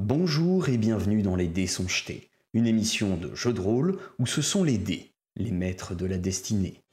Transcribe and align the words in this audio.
Bonjour 0.00 0.68
et 0.68 0.78
bienvenue 0.78 1.22
dans 1.22 1.34
Les 1.34 1.48
Dés 1.48 1.66
sont 1.66 1.88
jetés, 1.88 2.30
une 2.52 2.68
émission 2.68 3.16
de 3.16 3.34
jeu 3.34 3.52
de 3.52 3.60
rôle 3.60 3.98
où 4.20 4.26
ce 4.28 4.42
sont 4.42 4.62
les 4.62 4.78
dés, 4.78 5.10
les 5.34 5.50
maîtres 5.50 5.96
de 5.96 6.06
la 6.06 6.18
destinée. 6.18 6.84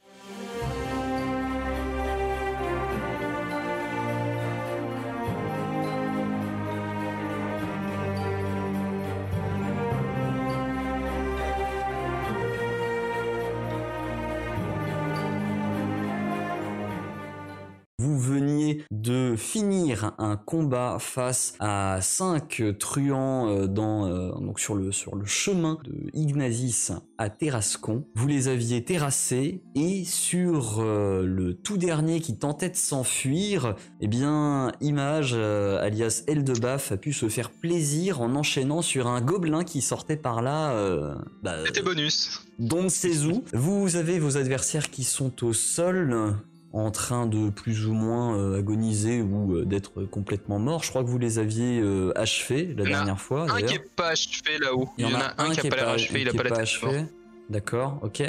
Combat 20.46 20.96
face 20.98 21.54
à 21.58 21.98
cinq 22.00 22.62
truands 22.78 23.48
euh, 23.50 23.66
dans, 23.66 24.06
euh, 24.06 24.30
donc 24.40 24.58
sur, 24.60 24.74
le, 24.74 24.92
sur 24.92 25.14
le 25.16 25.26
chemin 25.26 25.76
de 25.84 25.92
Ignazis 26.14 26.88
à 27.18 27.28
Terrascon. 27.28 28.04
Vous 28.14 28.26
les 28.28 28.48
aviez 28.48 28.82
terrassés 28.84 29.60
et 29.74 30.04
sur 30.04 30.78
euh, 30.78 31.24
le 31.26 31.52
tout 31.54 31.76
dernier 31.76 32.20
qui 32.20 32.38
tentait 32.38 32.70
de 32.70 32.76
s'enfuir, 32.76 33.74
eh 34.00 34.08
bien, 34.08 34.72
Image, 34.80 35.34
alias 35.34 36.22
Eldebaf, 36.26 36.92
a 36.92 36.96
pu 36.96 37.12
se 37.12 37.28
faire 37.28 37.50
plaisir 37.50 38.20
en 38.20 38.34
enchaînant 38.36 38.82
sur 38.82 39.08
un 39.08 39.20
gobelin 39.20 39.64
qui 39.64 39.82
sortait 39.82 40.16
par 40.16 40.40
là. 40.42 40.72
euh, 40.72 41.14
bah, 41.42 41.56
C'était 41.66 41.82
bonus. 41.82 42.42
Don 42.58 42.86
où. 42.86 43.44
Vous 43.52 43.96
avez 43.96 44.18
vos 44.18 44.36
adversaires 44.36 44.90
qui 44.90 45.04
sont 45.04 45.44
au 45.44 45.52
sol, 45.52 46.34
en 46.76 46.90
train 46.90 47.26
de 47.26 47.50
plus 47.50 47.86
ou 47.86 47.94
moins 47.94 48.36
euh, 48.36 48.58
agoniser 48.58 49.22
ou 49.22 49.54
euh, 49.54 49.64
d'être 49.64 50.04
complètement 50.04 50.58
morts. 50.58 50.82
Je 50.82 50.90
crois 50.90 51.02
que 51.02 51.08
vous 51.08 51.18
les 51.18 51.38
aviez 51.38 51.80
euh, 51.80 52.12
achevés 52.16 52.74
la 52.76 52.84
dernière 52.84 53.20
fois. 53.20 53.44
Un 53.44 53.46
qui 53.46 53.62
d'ailleurs. 53.62 53.72
est 53.72 53.90
pas 53.96 54.08
achevé 54.08 54.58
là-haut. 54.60 54.88
Il 54.98 55.08
y 55.08 55.14
en 55.14 55.18
a 55.18 55.34
un 55.38 55.50
qui 55.50 55.66
a 55.66 55.70
pas 55.70 55.76
l'air 55.76 55.88
achevé, 55.88 56.20
il 56.22 56.28
a 56.28 56.30
qui 56.32 56.36
pas 56.36 56.42
la 56.44 56.50
tête. 56.50 56.58
achevé. 56.60 57.04
D'accord, 57.48 58.00
ok. 58.02 58.20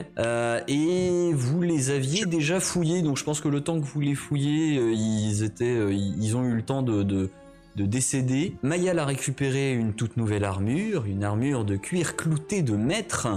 Et 0.67 1.31
vous 1.33 1.61
les 1.61 1.89
aviez 1.89 2.25
déjà 2.25 2.59
fouillés, 2.59 3.01
donc 3.01 3.17
je 3.17 3.23
pense 3.23 3.41
que 3.41 3.47
le 3.47 3.61
temps 3.61 3.81
que 3.81 3.85
vous 3.85 3.99
les 3.99 4.15
fouillez, 4.15 4.75
ils 4.75 5.43
étaient, 5.43 5.93
ils 5.93 6.23
ils 6.23 6.37
ont 6.37 6.43
eu 6.45 6.53
le 6.55 6.61
temps 6.61 6.83
de, 6.83 7.01
de, 7.03 7.29
de 7.75 7.85
décéder. 7.85 8.55
Mayal 8.61 8.99
a 8.99 9.05
récupéré 9.05 9.73
une 9.73 9.93
toute 9.93 10.17
nouvelle 10.17 10.43
armure, 10.43 11.05
une 11.05 11.23
armure 11.23 11.65
de 11.65 11.75
cuir 11.77 12.15
clouté 12.15 12.61
de 12.61 12.75
maître. 12.75 13.27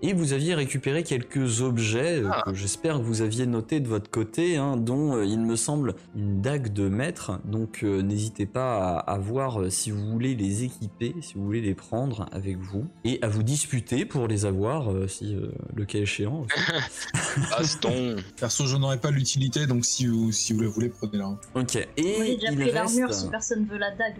Et 0.00 0.12
vous 0.12 0.32
aviez 0.32 0.54
récupéré 0.54 1.02
quelques 1.02 1.60
objets 1.60 2.22
euh, 2.22 2.28
Ah. 2.32 2.42
que 2.46 2.54
j'espère 2.54 2.98
que 2.98 3.02
vous 3.02 3.20
aviez 3.22 3.46
notés 3.46 3.80
de 3.80 3.88
votre 3.88 4.08
côté, 4.10 4.56
hein, 4.56 4.76
dont 4.76 5.16
euh, 5.16 5.24
il 5.24 5.40
me 5.40 5.56
semble 5.56 5.94
une 6.14 6.40
dague 6.40 6.72
de 6.72 6.88
maître. 6.88 7.40
Donc 7.44 7.80
euh, 7.82 8.00
n'hésitez 8.02 8.46
pas 8.46 8.98
à, 8.98 9.12
à 9.14 9.18
voir 9.18 9.60
euh, 9.60 9.70
si 9.70 9.90
vous 9.90 10.06
voulez 10.06 10.34
les 10.36 10.62
équiper, 10.64 11.14
si 11.20 11.34
vous 11.34 11.44
voulez 11.44 11.60
les 11.60 11.74
prendre 11.74 12.26
avec 12.30 12.58
vous, 12.58 12.86
et 13.04 13.18
à 13.22 13.28
vous 13.28 13.42
disputer 13.42 14.04
pour 14.04 14.28
les 14.28 14.44
avoir, 14.46 14.92
euh, 14.92 15.08
si 15.08 15.34
euh, 15.34 15.50
le 15.74 15.84
cas 15.84 15.98
échéant. 15.98 16.46
Baston. 17.50 18.16
Perso, 18.38 18.66
je 18.66 18.76
n'aurais 18.76 18.98
pas 19.00 19.10
l'utilité, 19.10 19.66
donc 19.66 19.84
si 19.84 20.06
vous, 20.06 20.30
si 20.32 20.52
vous 20.52 20.60
la 20.60 20.68
voulez, 20.68 20.88
prenez-la. 20.90 21.36
ok. 21.54 21.76
Et 21.96 22.14
j'ai 22.18 22.34
déjà 22.36 22.52
il 22.52 22.56
pris 22.58 22.72
l'armure, 22.72 23.12
si 23.12 23.28
personne 23.28 23.66
veut 23.66 23.78
la 23.78 23.90
dague, 23.96 24.16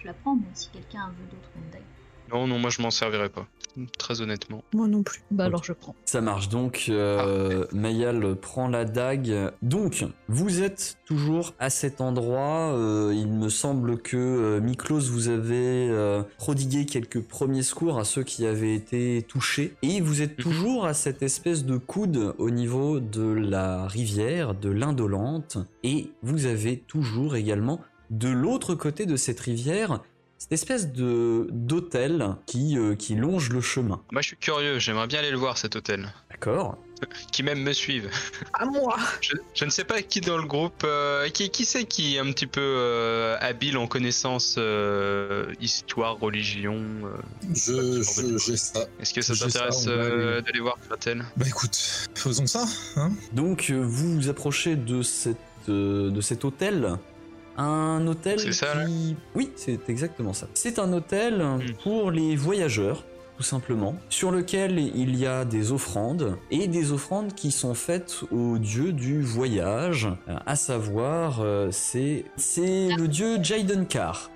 je 0.00 0.06
la 0.06 0.14
prends, 0.14 0.36
mais 0.36 0.42
si 0.54 0.68
quelqu'un 0.70 1.08
veut 1.08 1.26
d'autres 1.30 1.50
une 1.56 1.70
dague. 1.70 1.82
Non, 2.32 2.46
non, 2.46 2.58
moi 2.58 2.70
je 2.70 2.82
m'en 2.82 2.90
servirai 2.90 3.28
pas. 3.28 3.46
Très 3.96 4.20
honnêtement. 4.20 4.64
Moi 4.74 4.88
non 4.88 5.02
plus. 5.04 5.22
Bah 5.30 5.44
alors 5.44 5.62
je 5.62 5.72
prends. 5.72 5.94
Ça 6.04 6.20
marche 6.20 6.48
donc, 6.48 6.86
euh, 6.88 7.64
Mayal 7.72 8.34
prend 8.36 8.66
la 8.68 8.84
dague. 8.84 9.52
Donc, 9.62 10.04
vous 10.28 10.62
êtes 10.62 10.96
toujours 11.06 11.54
à 11.60 11.70
cet 11.70 12.00
endroit. 12.00 12.72
euh, 12.74 13.12
il 13.14 13.28
me 13.28 13.48
semble 13.48 13.98
que 13.98 14.16
euh, 14.16 14.60
Miklos 14.60 15.00
vous 15.10 15.28
avez 15.28 15.88
euh, 15.90 16.22
prodigué 16.38 16.86
quelques 16.86 17.22
premiers 17.22 17.62
secours 17.62 17.98
à 17.98 18.04
ceux 18.04 18.24
qui 18.24 18.46
avaient 18.46 18.74
été 18.74 19.24
touchés. 19.28 19.74
Et 19.82 20.00
vous 20.00 20.22
êtes 20.22 20.36
Mhm. 20.38 20.42
toujours 20.44 20.84
à 20.86 20.94
cette 20.94 21.22
espèce 21.22 21.64
de 21.64 21.76
coude 21.76 22.34
au 22.38 22.50
niveau 22.50 22.98
de 23.00 23.22
la 23.32 23.86
rivière, 23.86 24.54
de 24.54 24.70
l'Indolente. 24.70 25.58
Et 25.84 26.10
vous 26.22 26.46
avez 26.46 26.78
toujours 26.78 27.36
également, 27.36 27.80
de 28.10 28.28
l'autre 28.28 28.74
côté 28.74 29.06
de 29.06 29.16
cette 29.16 29.40
rivière, 29.40 30.00
cette 30.38 30.52
espèce 30.52 30.92
de 30.92 31.48
d'hôtel 31.50 32.36
qui, 32.46 32.78
euh, 32.78 32.94
qui 32.94 33.14
longe 33.16 33.50
le 33.50 33.60
chemin. 33.60 34.00
Moi 34.12 34.22
je 34.22 34.28
suis 34.28 34.36
curieux, 34.36 34.78
j'aimerais 34.78 35.06
bien 35.08 35.18
aller 35.18 35.30
le 35.32 35.36
voir 35.36 35.58
cet 35.58 35.76
hôtel. 35.76 36.12
D'accord 36.30 36.78
Qui 37.32 37.44
même 37.44 37.62
me 37.62 37.72
suive. 37.72 38.10
À 38.54 38.64
moi 38.66 38.96
Je, 39.20 39.34
je 39.54 39.64
ne 39.64 39.70
sais 39.70 39.84
pas 39.84 40.02
qui 40.02 40.20
dans 40.20 40.36
le 40.36 40.46
groupe, 40.46 40.82
euh, 40.84 41.28
qui, 41.28 41.48
qui 41.50 41.64
c'est 41.64 41.84
qui 41.84 42.16
est 42.16 42.18
un 42.18 42.32
petit 42.32 42.46
peu 42.48 42.60
euh, 42.60 43.36
habile 43.40 43.78
en 43.78 43.86
connaissances 43.86 44.56
euh, 44.58 45.46
histoire, 45.60 46.18
religion. 46.18 46.74
euh. 47.04 47.16
Je, 47.54 48.02
je, 48.02 48.38
j'ai 48.38 48.56
ça. 48.56 48.86
Est-ce 49.00 49.14
que 49.14 49.22
ça 49.22 49.34
J'ai 49.34 49.44
t'intéresse 49.44 49.86
aller. 49.86 50.42
d'aller 50.42 50.60
voir 50.60 50.76
cet 50.82 50.92
hôtel? 50.92 51.24
Bah 51.36 51.44
écoute, 51.46 51.76
faisons 52.16 52.46
ça, 52.48 52.64
hein 52.96 53.12
Donc 53.32 53.70
vous 53.70 54.14
vous 54.16 54.28
approchez 54.28 54.74
de, 54.74 55.02
cette, 55.02 55.36
euh, 55.68 56.10
de 56.10 56.20
cet 56.20 56.44
hôtel. 56.44 56.96
Un 57.58 58.06
hôtel 58.06 58.38
C'est 58.38 58.52
ça, 58.52 58.84
qui... 58.86 59.16
Oui, 59.34 59.50
c'est 59.56 59.88
exactement 59.90 60.32
ça. 60.32 60.46
C'est 60.54 60.78
un 60.78 60.92
hôtel 60.92 61.42
Hmm. 61.42 61.60
pour 61.82 62.10
les 62.10 62.36
voyageurs, 62.36 63.04
tout 63.36 63.42
simplement, 63.42 63.94
sur 64.08 64.30
lequel 64.30 64.78
il 64.78 65.16
y 65.16 65.26
a 65.26 65.44
des 65.44 65.72
offrandes, 65.72 66.36
et 66.50 66.68
des 66.68 66.92
offrandes 66.92 67.34
qui 67.34 67.50
sont 67.50 67.74
faites 67.74 68.20
au 68.32 68.58
dieu 68.58 68.92
du 68.92 69.20
voyage, 69.22 70.08
à 70.46 70.56
savoir, 70.56 71.40
euh, 71.40 71.68
c'est 71.70 72.24
c'est 72.36 72.88
le 72.96 73.08
dieu 73.08 73.42
Jaidenkar. 73.42 74.30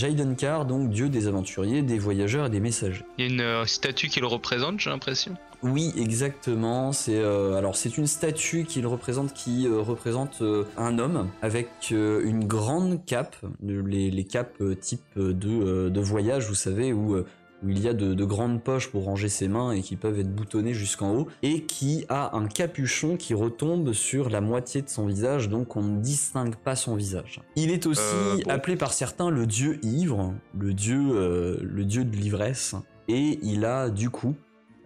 Jaidenkar, 0.00 0.64
donc 0.64 0.88
dieu 0.88 1.10
des 1.10 1.26
aventuriers, 1.26 1.82
des 1.82 1.98
voyageurs 1.98 2.46
et 2.46 2.50
des 2.50 2.60
messagers. 2.60 3.04
Il 3.18 3.26
y 3.26 3.28
a 3.28 3.30
une 3.30 3.40
euh, 3.42 3.66
statue 3.66 4.08
qui 4.08 4.20
le 4.20 4.26
représente, 4.26 4.80
j'ai 4.80 4.88
l'impression. 4.88 5.36
Oui, 5.62 5.92
exactement. 5.94 6.92
C'est 6.92 7.18
euh, 7.18 7.54
alors 7.56 7.76
c'est 7.76 7.98
une 7.98 8.06
statue 8.06 8.64
qu'il 8.64 8.86
représente 8.86 9.34
qui 9.34 9.66
euh, 9.66 9.80
représente 9.80 10.40
euh, 10.40 10.64
un 10.78 10.98
homme 10.98 11.28
avec 11.42 11.68
une 11.90 12.46
grande 12.46 13.04
cape, 13.04 13.36
les, 13.62 14.10
les 14.10 14.24
capes 14.24 14.62
type 14.80 15.02
de, 15.16 15.90
de 15.90 16.00
voyage, 16.00 16.48
vous 16.48 16.54
savez, 16.54 16.94
où, 16.94 17.14
euh, 17.14 17.26
où 17.62 17.68
il 17.68 17.78
y 17.80 17.88
a 17.88 17.94
de, 17.94 18.14
de 18.14 18.24
grandes 18.24 18.62
poches 18.62 18.88
pour 18.90 19.04
ranger 19.04 19.28
ses 19.28 19.48
mains 19.48 19.72
et 19.72 19.82
qui 19.82 19.96
peuvent 19.96 20.18
être 20.18 20.34
boutonnées 20.34 20.74
jusqu'en 20.74 21.14
haut, 21.14 21.28
et 21.42 21.62
qui 21.64 22.04
a 22.08 22.36
un 22.36 22.46
capuchon 22.46 23.16
qui 23.16 23.34
retombe 23.34 23.92
sur 23.92 24.30
la 24.30 24.40
moitié 24.40 24.82
de 24.82 24.88
son 24.88 25.06
visage, 25.06 25.48
donc 25.48 25.76
on 25.76 25.82
ne 25.82 26.00
distingue 26.00 26.56
pas 26.56 26.76
son 26.76 26.94
visage. 26.96 27.40
Il 27.56 27.70
est 27.70 27.86
aussi 27.86 28.00
Euh, 28.02 28.36
bon. 28.44 28.50
appelé 28.50 28.76
par 28.76 28.92
certains 28.92 29.30
le 29.30 29.46
dieu 29.46 29.78
ivre, 29.84 30.34
le 30.58 30.72
dieu, 30.74 31.00
euh, 31.12 31.58
le 31.62 31.84
dieu 31.84 32.04
de 32.04 32.16
l'ivresse, 32.16 32.74
et 33.08 33.38
il 33.42 33.64
a 33.64 33.90
du 33.90 34.08
coup 34.10 34.34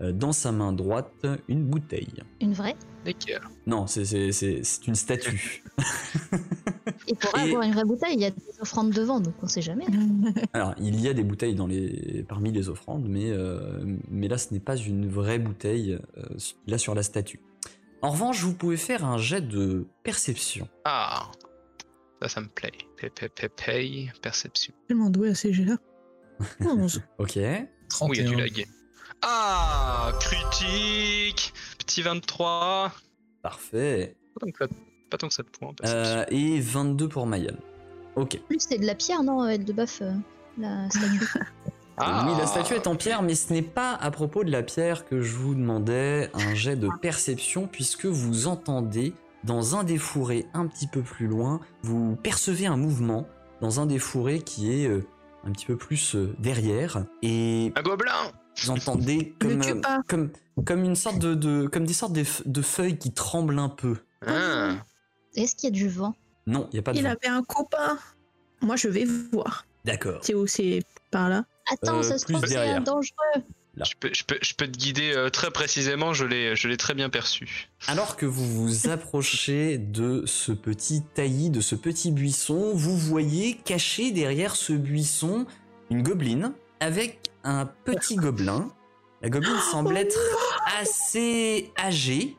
dans 0.00 0.32
sa 0.32 0.52
main 0.52 0.72
droite 0.72 1.26
une 1.48 1.64
bouteille. 1.64 2.14
Une 2.40 2.52
vraie? 2.52 2.76
D'accord. 3.04 3.48
Non, 3.66 3.86
c'est- 3.86 4.04
c'est 4.04 4.32
c'est- 4.32 4.62
c'est 4.64 4.86
une 4.86 4.94
statue. 4.94 5.62
Et 7.06 7.14
pour 7.14 7.38
Et- 7.38 7.42
avoir 7.42 7.62
une 7.62 7.72
vraie 7.72 7.84
bouteille, 7.84 8.14
il 8.14 8.20
y 8.20 8.24
a 8.24 8.30
des 8.30 8.42
offrandes 8.60 8.90
devant, 8.90 9.20
donc 9.20 9.34
on 9.42 9.46
sait 9.48 9.62
jamais. 9.62 9.84
Alors, 10.52 10.74
il 10.80 10.98
y 11.00 11.08
a 11.08 11.12
des 11.14 11.22
bouteilles 11.22 11.54
dans 11.54 11.66
les, 11.66 12.24
parmi 12.28 12.50
les 12.52 12.68
offrandes, 12.68 13.06
mais, 13.08 13.30
euh, 13.30 13.84
mais 14.10 14.28
là, 14.28 14.38
ce 14.38 14.52
n'est 14.54 14.60
pas 14.60 14.76
une 14.76 15.06
vraie 15.08 15.38
bouteille, 15.38 15.98
euh, 16.16 16.22
là, 16.66 16.78
sur 16.78 16.94
la 16.94 17.02
statue. 17.02 17.40
En 18.02 18.10
revanche, 18.10 18.42
vous 18.42 18.54
pouvez 18.54 18.76
faire 18.76 19.04
un 19.04 19.18
jet 19.18 19.40
de 19.40 19.86
perception. 20.02 20.68
Ah, 20.84 21.30
ça, 22.22 22.28
ça 22.28 22.40
me 22.40 22.48
plaît. 22.48 22.72
Pay, 23.00 23.10
pay, 23.10 23.28
pay, 23.28 23.48
pay, 23.48 24.12
perception. 24.22 24.74
Tellement 24.88 25.10
doué 25.10 25.30
à 25.30 25.34
ces 25.34 25.52
jeux-là. 25.52 25.76
11. 26.60 27.02
Ok. 27.18 27.38
Oh, 28.00 28.08
il 28.12 28.18
y 28.18 28.20
a 28.20 28.24
31. 28.24 28.30
du 28.30 28.36
lag. 28.36 28.66
Ah, 29.22 30.12
critique 30.20 31.52
Petit 31.78 32.02
23. 32.02 32.92
Parfait. 33.42 34.16
Pas 34.34 34.46
tant 34.46 34.52
que 34.52 34.58
ça, 34.58 34.66
pas 35.10 35.18
tant 35.18 35.28
que 35.28 35.34
ça 35.34 35.42
de 35.42 35.48
points. 35.48 35.74
Euh, 35.84 36.24
et 36.28 36.60
22 36.60 37.08
pour 37.08 37.26
Mayal. 37.26 37.58
Ok. 38.16 38.40
Plus 38.48 38.60
c'est 38.60 38.78
de 38.78 38.86
la 38.86 38.94
pierre, 38.94 39.22
non, 39.22 39.46
elle 39.46 39.64
de 39.64 39.72
baf, 39.72 40.02
euh, 40.02 40.12
la 40.58 40.88
statue. 40.90 41.28
Ah. 41.36 41.40
Oui, 42.26 42.32
la 42.36 42.46
statue 42.46 42.74
est 42.74 42.88
en 42.88 42.96
pierre, 42.96 43.22
mais 43.22 43.36
ce 43.36 43.52
n'est 43.52 43.62
pas 43.62 43.92
à 43.94 44.10
propos 44.10 44.42
de 44.42 44.50
la 44.50 44.64
pierre 44.64 45.04
que 45.04 45.20
je 45.20 45.36
vous 45.36 45.54
demandais 45.54 46.28
un 46.34 46.52
jet 46.52 46.74
de 46.74 46.88
perception, 47.00 47.68
puisque 47.68 48.06
vous 48.06 48.48
entendez 48.48 49.14
dans 49.44 49.76
un 49.76 49.84
des 49.84 49.98
fourrés 49.98 50.46
un 50.54 50.66
petit 50.66 50.88
peu 50.88 51.02
plus 51.02 51.28
loin, 51.28 51.60
vous 51.82 52.16
percevez 52.16 52.66
un 52.66 52.76
mouvement 52.76 53.28
dans 53.60 53.78
un 53.78 53.86
des 53.86 54.00
fourrés 54.00 54.40
qui 54.40 54.72
est 54.72 54.88
euh, 54.88 55.06
un 55.46 55.52
petit 55.52 55.66
peu 55.66 55.76
plus 55.76 56.14
euh, 56.14 56.34
derrière, 56.38 57.04
et 57.22 57.72
Un 57.76 57.82
gobelin 57.82 58.32
vous 58.62 58.70
entendez 58.70 59.34
comme, 59.40 59.60
euh, 59.62 59.80
comme, 60.08 60.30
comme 60.64 60.84
une 60.84 60.94
sorte 60.94 61.18
de, 61.18 61.34
de- 61.34 61.66
comme 61.66 61.84
des 61.86 61.92
sortes 61.92 62.12
de, 62.12 62.24
de 62.46 62.62
feuilles 62.62 62.98
qui 62.98 63.12
tremblent 63.12 63.58
un 63.58 63.68
peu. 63.68 63.96
Ah. 64.26 64.76
Est-ce 65.34 65.56
qu'il 65.56 65.68
y 65.68 65.72
a 65.72 65.74
du 65.74 65.88
vent? 65.88 66.14
Non, 66.46 66.68
il 66.70 66.76
n'y 66.76 66.78
a 66.78 66.82
pas 66.82 66.92
de 66.92 66.98
Il 66.98 67.02
vent. 67.04 67.10
avait 67.10 67.26
un 67.28 67.42
copain. 67.42 67.98
Moi, 68.62 68.76
je 68.76 68.86
vais 68.88 69.04
voir. 69.04 69.66
D'accord. 69.84 70.20
C'est 70.22 70.34
où? 70.34 70.46
C'est 70.46 70.82
par 71.10 71.28
là? 71.28 71.44
Attends, 71.70 71.98
Euh, 71.98 72.02
ça 72.02 72.16
se 72.18 72.26
trouve, 72.26 72.46
c'est 72.46 72.80
dangereux. 72.84 73.42
Là. 73.76 73.84
Je 73.84 73.94
peux, 73.98 74.10
je, 74.12 74.24
peux, 74.24 74.38
je 74.40 74.54
peux 74.54 74.66
te 74.66 74.78
guider 74.78 75.12
euh, 75.14 75.30
très 75.30 75.50
précisément, 75.50 76.12
je 76.12 76.24
l'ai, 76.24 76.54
je 76.54 76.68
l'ai 76.68 76.76
très 76.76 76.94
bien 76.94 77.10
perçu. 77.10 77.68
Alors 77.88 78.16
que 78.16 78.26
vous 78.26 78.46
vous 78.46 78.88
approchez 78.88 79.78
de 79.78 80.22
ce 80.26 80.52
petit 80.52 81.02
taillis, 81.14 81.50
de 81.50 81.60
ce 81.60 81.74
petit 81.74 82.12
buisson, 82.12 82.72
vous 82.74 82.96
voyez 82.96 83.56
caché 83.56 84.12
derrière 84.12 84.54
ce 84.54 84.72
buisson 84.72 85.46
une 85.90 86.02
gobeline 86.02 86.52
avec 86.80 87.30
un 87.42 87.66
petit 87.66 88.16
gobelin. 88.16 88.70
La 89.22 89.28
gobeline 89.28 89.58
semble 89.72 89.96
être 89.96 90.18
assez 90.80 91.72
âgée. 91.78 92.36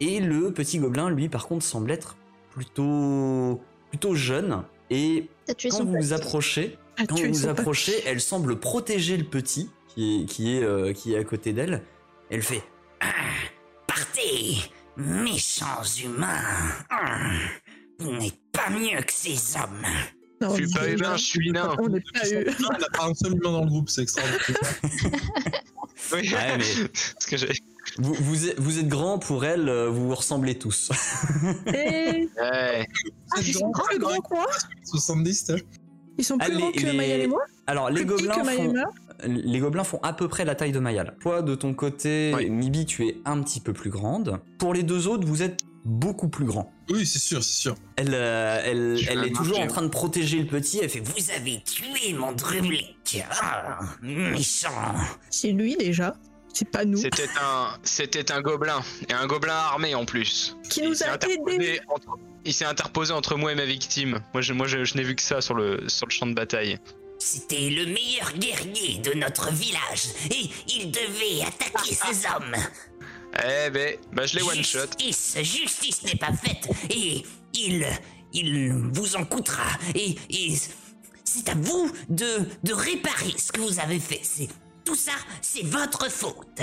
Et 0.00 0.20
le 0.20 0.52
petit 0.52 0.78
gobelin, 0.78 1.10
lui, 1.10 1.28
par 1.28 1.48
contre, 1.48 1.64
semble 1.64 1.90
être 1.90 2.16
plutôt, 2.50 3.60
plutôt 3.90 4.14
jeune. 4.14 4.62
Et 4.90 5.28
quand 5.70 5.84
vous 5.84 5.96
vous 5.96 6.12
approchez, 6.12 6.78
quand 7.08 7.18
vous 7.18 7.32
vous 7.32 7.46
approchez, 7.48 7.94
elle 8.06 8.20
semble 8.20 8.60
protéger 8.60 9.16
le 9.16 9.24
petit 9.24 9.70
qui 9.88 10.22
est, 10.22 10.26
qui 10.26 10.56
est, 10.56 10.62
euh, 10.62 10.92
qui 10.92 11.14
est 11.14 11.18
à 11.18 11.24
côté 11.24 11.52
d'elle. 11.52 11.82
Elle 12.30 12.42
fait 12.42 12.62
Partez, 13.86 14.56
méchants 14.96 15.82
humains. 16.04 16.42
Ah, 16.90 17.30
Vous 17.98 18.12
n'êtes 18.12 18.38
pas 18.52 18.70
mieux 18.70 19.00
que 19.02 19.12
ces 19.12 19.56
hommes. 19.56 19.82
Non, 20.40 20.54
Je 20.54 20.64
suis 20.66 20.72
pas 20.74 20.88
humain, 20.88 21.16
je 21.16 21.24
suis 21.24 21.50
nain. 21.50 21.74
On 21.80 21.88
n'est 21.88 22.00
pas 22.00 22.28
eu. 22.30 22.46
On 22.68 22.78
n'a 22.78 22.86
pas 22.92 23.06
un 23.06 23.14
seul 23.14 23.32
humain 23.32 23.50
dans 23.52 23.62
le 23.64 23.66
groupe, 23.66 23.88
c'est 23.90 24.02
extraordinaire. 24.02 24.40
Oui. 26.12 26.32
Ouais, 26.32 26.56
mais 26.58 26.88
Parce 27.14 27.26
que 27.26 27.36
j'ai- 27.36 27.48
vous, 27.98 28.14
vous, 28.14 28.48
êtes, 28.48 28.58
vous 28.60 28.78
êtes 28.78 28.86
grand 28.88 29.18
pour 29.18 29.44
elle, 29.44 29.68
euh, 29.68 29.88
vous 29.90 30.08
vous 30.08 30.14
ressemblez 30.14 30.56
tous. 30.56 30.90
Et 31.66 32.28
Ouais. 32.40 32.86
ah, 33.32 33.40
ils 33.40 33.52
sont 33.52 33.72
plus 33.72 33.98
grands 33.98 34.20
que 34.20 34.32
moi 34.34 34.46
70, 34.84 35.44
t'as 35.46 35.54
Ils 36.16 36.24
sont 36.24 36.38
plus 36.38 36.52
Ah, 36.52 36.56
grands 36.56 36.70
que 36.70 36.78
les- 36.78 36.92
Mayal 36.96 37.20
et 37.22 37.26
moi 37.26 37.42
Alors, 37.66 37.90
les 37.90 38.04
gobelins, 38.04 38.32
font, 38.44 38.72
moi 38.72 38.84
les 39.24 39.58
gobelins 39.58 39.84
font 39.84 40.00
à 40.02 40.12
peu 40.12 40.28
près 40.28 40.44
la 40.44 40.54
taille 40.54 40.72
de 40.72 40.78
Mayal. 40.78 41.16
Toi, 41.20 41.42
de 41.42 41.54
ton 41.54 41.74
côté, 41.74 42.32
Oui. 42.36 42.50
Mibi, 42.50 42.86
tu 42.86 43.06
es 43.06 43.16
un 43.24 43.42
petit 43.42 43.60
peu 43.60 43.72
plus 43.72 43.90
grande. 43.90 44.40
Pour 44.58 44.74
les 44.74 44.82
deux 44.82 45.08
autres, 45.08 45.26
vous 45.26 45.42
êtes 45.42 45.60
beaucoup 45.84 46.28
plus 46.28 46.44
grand. 46.44 46.72
Oui, 46.90 47.06
c'est 47.06 47.18
sûr, 47.18 47.42
c'est 47.42 47.60
sûr. 47.60 47.74
Elle, 47.96 48.10
euh, 48.12 48.60
elle, 48.64 48.98
elle 49.08 49.24
est 49.24 49.34
toujours 49.34 49.58
en 49.60 49.66
train 49.66 49.82
de 49.82 49.88
protéger 49.88 50.38
le 50.38 50.46
petit. 50.46 50.78
Elle 50.82 50.88
fait 50.90 51.00
vous. 51.00 51.12
Avez 51.36 51.62
tué 51.62 52.12
mon 52.14 52.32
drublique. 52.32 53.22
Ah, 53.42 53.78
méchant. 54.02 54.70
C'est 55.30 55.52
lui 55.52 55.76
déjà. 55.76 56.14
C'est 56.52 56.70
pas 56.70 56.84
nous. 56.84 56.96
C'était 56.98 57.28
un, 57.40 57.76
c'était 57.84 58.32
un 58.32 58.40
gobelin 58.40 58.80
et 59.08 59.12
un 59.12 59.26
gobelin 59.26 59.54
armé 59.54 59.94
en 59.94 60.04
plus. 60.04 60.56
Qui 60.68 60.80
Il 60.80 60.88
nous 60.88 60.94
s'est 60.94 61.04
a 61.06 61.14
entre- 61.14 62.18
Il 62.44 62.52
s'est 62.52 62.64
interposé 62.64 63.12
entre 63.12 63.36
moi 63.36 63.52
et 63.52 63.54
ma 63.54 63.64
victime. 63.66 64.20
Moi, 64.32 64.40
je, 64.42 64.52
moi, 64.54 64.66
je, 64.66 64.84
je 64.84 64.96
n'ai 64.96 65.02
vu 65.04 65.14
que 65.14 65.22
ça 65.22 65.40
sur 65.40 65.54
le, 65.54 65.88
sur 65.88 66.06
le 66.06 66.10
champ 66.12 66.26
de 66.26 66.34
bataille. 66.34 66.78
C'était 67.30 67.68
le 67.68 67.84
meilleur 67.84 68.32
guerrier 68.38 69.00
de 69.00 69.12
notre 69.12 69.52
village 69.52 70.06
et 70.30 70.48
il 70.66 70.90
devait 70.90 71.42
attaquer 71.46 71.94
ces 71.94 72.26
hommes. 72.26 72.56
Eh 73.44 73.68
ben, 73.68 73.98
bah 74.14 74.24
je 74.24 74.36
l'ai 74.36 74.42
one 74.42 74.64
shot. 74.64 74.86
Justice, 74.98 75.36
justice 75.42 76.02
n'est 76.04 76.16
pas 76.16 76.32
faite 76.32 76.70
et 76.88 77.22
il, 77.52 77.86
il 78.32 78.72
vous 78.92 79.16
en 79.16 79.26
coûtera 79.26 79.68
et, 79.94 80.16
et 80.30 80.54
c'est 81.22 81.50
à 81.50 81.54
vous 81.54 81.92
de, 82.08 82.48
de 82.62 82.72
réparer 82.72 83.34
ce 83.36 83.52
que 83.52 83.60
vous 83.60 83.78
avez 83.78 84.00
fait. 84.00 84.20
C'est 84.22 84.48
tout 84.82 84.96
ça, 84.96 85.12
c'est 85.42 85.66
votre 85.66 86.10
faute. 86.10 86.62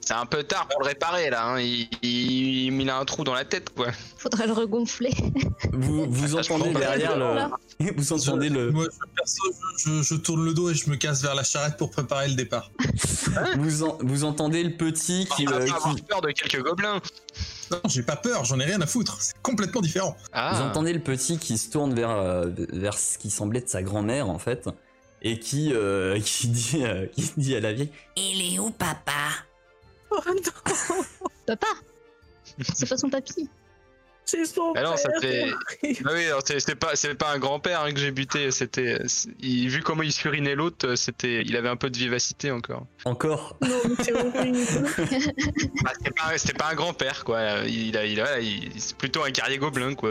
C'est 0.00 0.14
un 0.14 0.26
peu 0.26 0.42
tard 0.42 0.68
pour 0.68 0.80
le 0.80 0.86
réparer 0.86 1.30
là. 1.30 1.46
hein. 1.46 1.60
Il, 1.60 1.88
il, 2.02 2.80
il 2.80 2.90
a 2.90 2.98
un 2.98 3.04
trou 3.04 3.24
dans 3.24 3.34
la 3.34 3.44
tête 3.44 3.70
quoi. 3.70 3.88
Faudrait 4.18 4.46
le 4.46 4.52
regonfler. 4.52 5.12
Vous, 5.72 6.06
Ah, 6.36 6.40
entendez 6.40 6.72
derrière 6.72 7.16
le. 7.16 7.90
Vous 7.96 8.12
entendez 8.12 8.48
Je- 8.48 8.54
le. 8.54 8.70
Moi, 8.70 8.84
je, 8.84 8.98
perso, 9.16 10.02
je, 10.02 10.14
tourne 10.14 10.44
le 10.44 10.54
dos 10.54 10.70
et 10.70 10.74
je 10.74 10.88
me 10.90 10.96
casse 10.96 11.22
vers 11.22 11.34
la 11.34 11.42
charrette 11.42 11.76
pour 11.76 11.90
préparer 11.90 12.28
le 12.28 12.34
départ. 12.34 12.70
Vous, 13.58 13.82
en- 13.82 13.98
vous 14.00 14.24
entendez 14.24 14.62
le 14.62 14.76
petit 14.76 15.26
qui, 15.36 15.44
va 15.46 15.56
euh, 15.56 15.66
qui- 15.66 16.02
peur 16.02 16.20
de 16.20 16.30
quelques 16.30 16.62
gobelins. 16.62 17.00
Non, 17.70 17.78
j'ai 17.88 18.02
pas 18.02 18.16
peur, 18.16 18.44
j'en 18.44 18.60
ai 18.60 18.64
rien 18.64 18.80
à 18.80 18.86
foutre. 18.86 19.16
C'est 19.20 19.34
complètement 19.42 19.80
différent. 19.80 20.16
Ah. 20.32 20.52
Vous 20.54 20.62
entendez 20.62 20.92
le 20.92 21.00
petit 21.00 21.38
qui 21.38 21.58
se 21.58 21.70
tourne 21.70 21.94
vers, 21.94 22.10
euh, 22.10 22.46
vers 22.72 22.96
ce 22.98 23.18
qui 23.18 23.30
semblait 23.30 23.60
être 23.60 23.68
sa 23.70 23.82
grand-mère 23.82 24.28
en 24.28 24.38
fait, 24.38 24.68
et 25.22 25.38
qui, 25.40 25.72
euh, 25.72 26.20
qui, 26.20 26.48
dit, 26.48 26.82
euh, 26.84 27.06
qui 27.06 27.32
dit 27.36 27.56
à 27.56 27.60
la 27.60 27.72
vieille 27.72 27.90
Il 28.16 28.54
est 28.54 28.58
où, 28.58 28.70
papa? 28.70 29.12
Oh 30.16 30.20
non, 30.26 31.04
Papa 31.46 31.66
C'est 32.74 32.88
pas 32.88 32.96
son 32.96 33.10
papy. 33.10 33.48
c'est 34.24 34.44
son 34.46 34.72
Ah 34.76 34.82
non, 34.82 34.96
ça 34.96 35.10
fait- 35.20 35.50
Ah 36.04 36.10
oui, 36.14 36.24
alors 36.26 36.42
c'est 36.44 36.58
c'est 36.60 36.74
pas, 36.76 36.94
c'est 36.94 37.14
pas 37.14 37.32
un 37.32 37.38
grand-père 37.38 37.80
hein, 37.82 37.92
que 37.92 37.98
j'ai 38.00 38.10
buté. 38.10 38.50
C'était, 38.50 38.98
vu 39.40 39.82
comment 39.82 40.02
il 40.02 40.12
surinait 40.12 40.54
l'autre, 40.54 40.94
c'était, 40.94 41.42
il 41.42 41.56
avait 41.56 41.68
un 41.68 41.76
peu 41.76 41.90
de 41.90 41.96
vivacité 41.98 42.50
encore. 42.50 42.86
Encore 43.04 43.56
Non, 43.60 43.68
mais 43.88 44.04
c'est 44.04 44.12
horrible. 44.12 44.58
Ah, 45.86 45.90
c'était 45.98 46.10
pas, 46.12 46.38
c'était 46.38 46.54
pas 46.58 46.68
un 46.70 46.74
grand-père 46.74 47.24
quoi. 47.24 47.40
Il 47.66 47.96
a, 47.96 48.06
il 48.06 48.20
a, 48.20 48.40
il- 48.40 48.70
c'est 48.78 48.96
plutôt 48.96 49.22
un 49.24 49.30
guerrier 49.30 49.58
gobelin 49.58 49.94
quoi. 49.94 50.10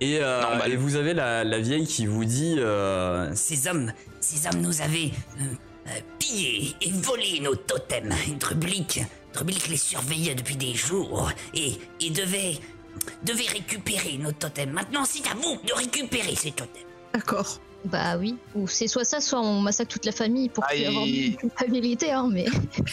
et, 0.00 0.18
euh, 0.22 0.40
et 0.66 0.76
vous 0.76 0.96
avez 0.96 1.12
la, 1.14 1.44
la 1.44 1.58
vieille 1.58 1.86
qui 1.86 2.06
vous 2.06 2.24
dit 2.24 2.56
euh, 2.58 3.30
Ces 3.34 3.68
hommes, 3.68 3.92
ces 4.20 4.46
hommes 4.46 4.62
nous 4.62 4.80
avaient 4.80 5.10
euh, 5.40 5.44
euh, 5.86 6.00
pillé 6.18 6.74
et 6.80 6.90
volé 6.90 7.40
nos 7.40 7.56
totems. 7.56 8.14
Et 8.28 8.32
Drublic, 8.32 9.00
Drublic 9.32 9.68
les 9.68 9.76
surveillait 9.76 10.34
depuis 10.34 10.56
des 10.56 10.74
jours 10.74 11.30
et, 11.54 11.72
et 12.00 12.10
devait, 12.10 12.58
devait 13.22 13.48
récupérer 13.48 14.18
nos 14.18 14.32
totems. 14.32 14.70
Maintenant, 14.72 15.04
c'est 15.04 15.26
à 15.28 15.34
vous 15.34 15.58
de 15.66 15.72
récupérer 15.72 16.34
ces 16.34 16.52
totems. 16.52 16.82
D'accord. 17.12 17.60
Bah 17.84 18.16
oui. 18.18 18.36
Ou 18.56 18.66
c'est 18.66 18.88
soit 18.88 19.04
ça, 19.04 19.20
soit 19.20 19.40
on 19.40 19.60
massacre 19.60 19.90
toute 19.92 20.04
la 20.04 20.10
famille 20.12 20.48
pour 20.48 20.64
Ah, 20.68 20.74
il- 20.74 20.86
avoir 20.86 21.04
de 21.06 21.36
culpabilité, 21.36 22.10
hein, 22.10 22.28
mais. 22.30 22.46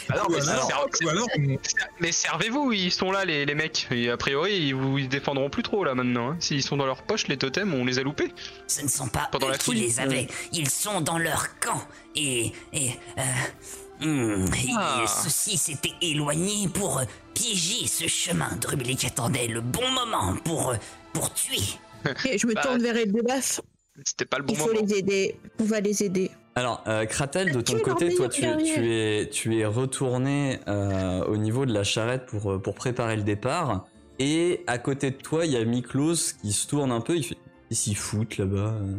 Ah 0.10 0.18
non, 0.18 0.36
ou 0.36 1.58
mais, 2.00 2.12
servez-vous, 2.12 2.72
ils 2.72 2.92
sont 2.92 3.12
là 3.12 3.26
les, 3.26 3.46
les 3.46 3.56
mecs. 3.56 3.88
Et 3.92 4.10
a 4.12 4.18
priori, 4.18 4.56
ils 4.68 4.76
vous 4.76 4.98
ils 5.00 5.10
défendront 5.10 5.50
plus 5.50 5.64
trop 5.64 5.84
là 5.84 5.96
maintenant. 5.96 6.32
hein. 6.32 6.38
S'ils 6.40 6.62
sont 6.64 6.78
dans 6.78 6.86
leur 6.86 7.02
poche, 7.02 7.28
les 7.28 7.38
totems, 7.38 7.74
on 7.74 7.84
les 7.84 7.98
a 8.00 8.04
loupés. 8.04 8.32
Ce 8.68 8.84
ne 8.84 8.88
sont 8.88 9.08
pas 9.08 9.28
Pendant 9.32 9.48
eux 9.48 9.52
la 9.52 9.58
qui 9.58 9.74
les 9.74 10.00
avaient, 10.00 10.28
ils 10.54 10.70
sont 10.70 11.02
dans 11.02 11.18
leur 11.18 11.60
camp. 11.60 11.82
Et, 12.16 12.52
et, 12.72 12.92
euh, 13.18 14.06
hmm, 14.06 14.46
et 14.54 14.70
Ah. 14.78 15.06
ceux-ci 15.08 15.58
s'étaient 15.58 15.94
éloignés 16.02 16.68
pour 16.70 17.00
euh, 17.00 17.06
piéger 17.34 17.88
ce 17.88 18.08
chemin. 18.08 18.56
Drublic 18.62 19.04
attendait 19.04 19.48
le 19.48 19.62
bon 19.62 19.90
moment 19.90 20.36
pour, 20.44 20.70
euh, 20.70 20.76
pour 21.12 21.34
tuer. 21.34 21.58
Et 22.30 22.38
je 22.38 22.46
me 22.46 22.54
Bah, 22.54 22.62
tourne 22.62 22.82
vers 22.84 22.96
Eldebaf. 22.96 23.62
C'était 24.04 24.26
pas 24.26 24.38
le 24.38 24.44
bon 24.44 24.54
Il 24.54 24.58
faut 24.60 24.68
moment. 24.74 24.86
les 24.86 24.94
aider. 24.98 25.40
On 25.60 25.64
va 25.64 25.80
les 25.80 26.04
aider. 26.04 26.30
Alors, 26.56 26.84
euh, 26.88 27.06
Kratel, 27.06 27.52
de 27.52 27.62
ton 27.62 27.80
côté, 27.80 28.14
toi, 28.16 28.30
tu, 28.30 28.42
tu 28.64 28.94
es, 28.94 29.30
tu 29.30 29.58
es 29.58 29.66
retourné 29.66 30.60
euh, 30.68 31.24
au 31.26 31.38
niveau 31.38 31.66
de 31.66 31.74
la 31.74 31.84
charrette 31.84 32.26
pour, 32.26 32.52
euh, 32.52 32.60
pour 32.60 32.76
préparer 32.76 33.16
le 33.16 33.24
départ. 33.24 33.86
Et 34.20 34.64
à 34.68 34.78
côté 34.78 35.12
de 35.12 35.18
toi, 35.18 35.46
il 35.46 35.52
y 35.52 35.58
a 35.58 35.64
Miklos 35.66 36.16
qui 36.42 36.54
se 36.54 36.68
tourne 36.68 36.92
un 36.92 37.02
peu. 37.02 37.16
Il 37.18 37.24
fait 37.24 37.38
Ils 37.72 37.76
s'y 37.78 37.96
foutent 37.96 38.38
là-bas. 38.38 38.74
euh. 38.82 38.96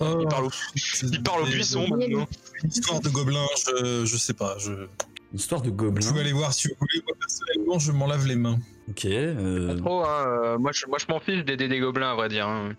Oh, 0.00 0.18
Il 0.22 0.28
parle 0.28 0.44
au, 0.46 0.50
c'est- 0.76 1.06
il 1.06 1.22
parle 1.22 1.42
au 1.42 1.46
c'est- 1.46 1.52
buisson 1.52 1.86
maintenant. 1.88 2.26
Une 2.64 2.70
histoire 2.70 3.00
de 3.00 3.08
gobelin, 3.08 3.46
je, 3.66 4.04
je 4.04 4.16
sais 4.16 4.34
pas. 4.34 4.56
Je, 4.58 4.72
Histoire 5.34 5.62
de 5.62 5.68
vous 5.70 5.74
gobelins. 5.76 6.06
pouvez 6.08 6.20
aller 6.20 6.32
voir 6.32 6.52
si 6.52 6.68
vous 6.68 6.74
voulez. 6.78 7.00
Moi, 7.06 7.16
personnellement, 7.18 7.78
je 7.78 7.90
m'en 7.92 8.06
lave 8.06 8.26
les 8.26 8.36
mains. 8.36 8.58
Ok. 8.90 9.06
euh, 9.06 9.74
Trop, 9.78 10.04
hein, 10.04 10.58
moi 10.58 10.72
je, 10.74 10.84
moi, 10.86 10.98
je 10.98 11.06
m'en 11.08 11.20
fiche 11.20 11.44
d'aider 11.44 11.68
des 11.68 11.78
gobelins 11.80 12.10
à 12.12 12.14
vrai 12.14 12.28
dire. 12.28 12.46
hein. 12.46 12.72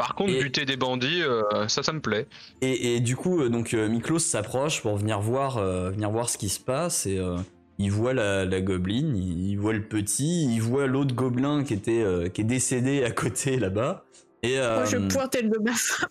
Par 0.00 0.14
contre, 0.14 0.32
Et- 0.32 0.40
buter 0.42 0.64
des 0.64 0.78
bandits, 0.78 1.22
euh, 1.22 1.42
ça, 1.68 1.82
ça 1.82 1.92
me 1.92 2.00
plaît. 2.00 2.26
Et, 2.62 2.94
et 2.96 3.00
du 3.00 3.16
coup, 3.16 3.42
euh, 3.42 3.50
donc 3.50 3.74
euh, 3.74 3.86
Miklos 3.86 4.18
s'approche 4.20 4.80
pour 4.80 4.96
venir 4.96 5.20
voir, 5.20 5.58
euh, 5.58 5.90
venir 5.90 6.10
voir 6.10 6.30
ce 6.30 6.38
qui 6.38 6.48
se 6.48 6.58
passe 6.58 7.04
et 7.04 7.18
euh, 7.18 7.36
il 7.78 7.90
voit 7.92 8.14
la, 8.14 8.46
la 8.46 8.60
gobeline, 8.62 9.14
il, 9.14 9.50
il 9.50 9.56
voit 9.58 9.74
le 9.74 9.82
petit, 9.86 10.46
il 10.54 10.62
voit 10.62 10.86
l'autre 10.86 11.14
gobelin 11.14 11.64
qui 11.64 11.74
était 11.74 12.00
euh, 12.02 12.28
qui 12.30 12.40
est 12.40 12.44
décédé 12.44 13.04
à 13.04 13.10
côté 13.10 13.58
là-bas. 13.58 14.04
Et 14.42 14.58
euh, 14.58 14.76
Moi, 14.76 14.84
je 14.86 14.96
pointe 14.96 15.34
Eldebaf. 15.34 16.04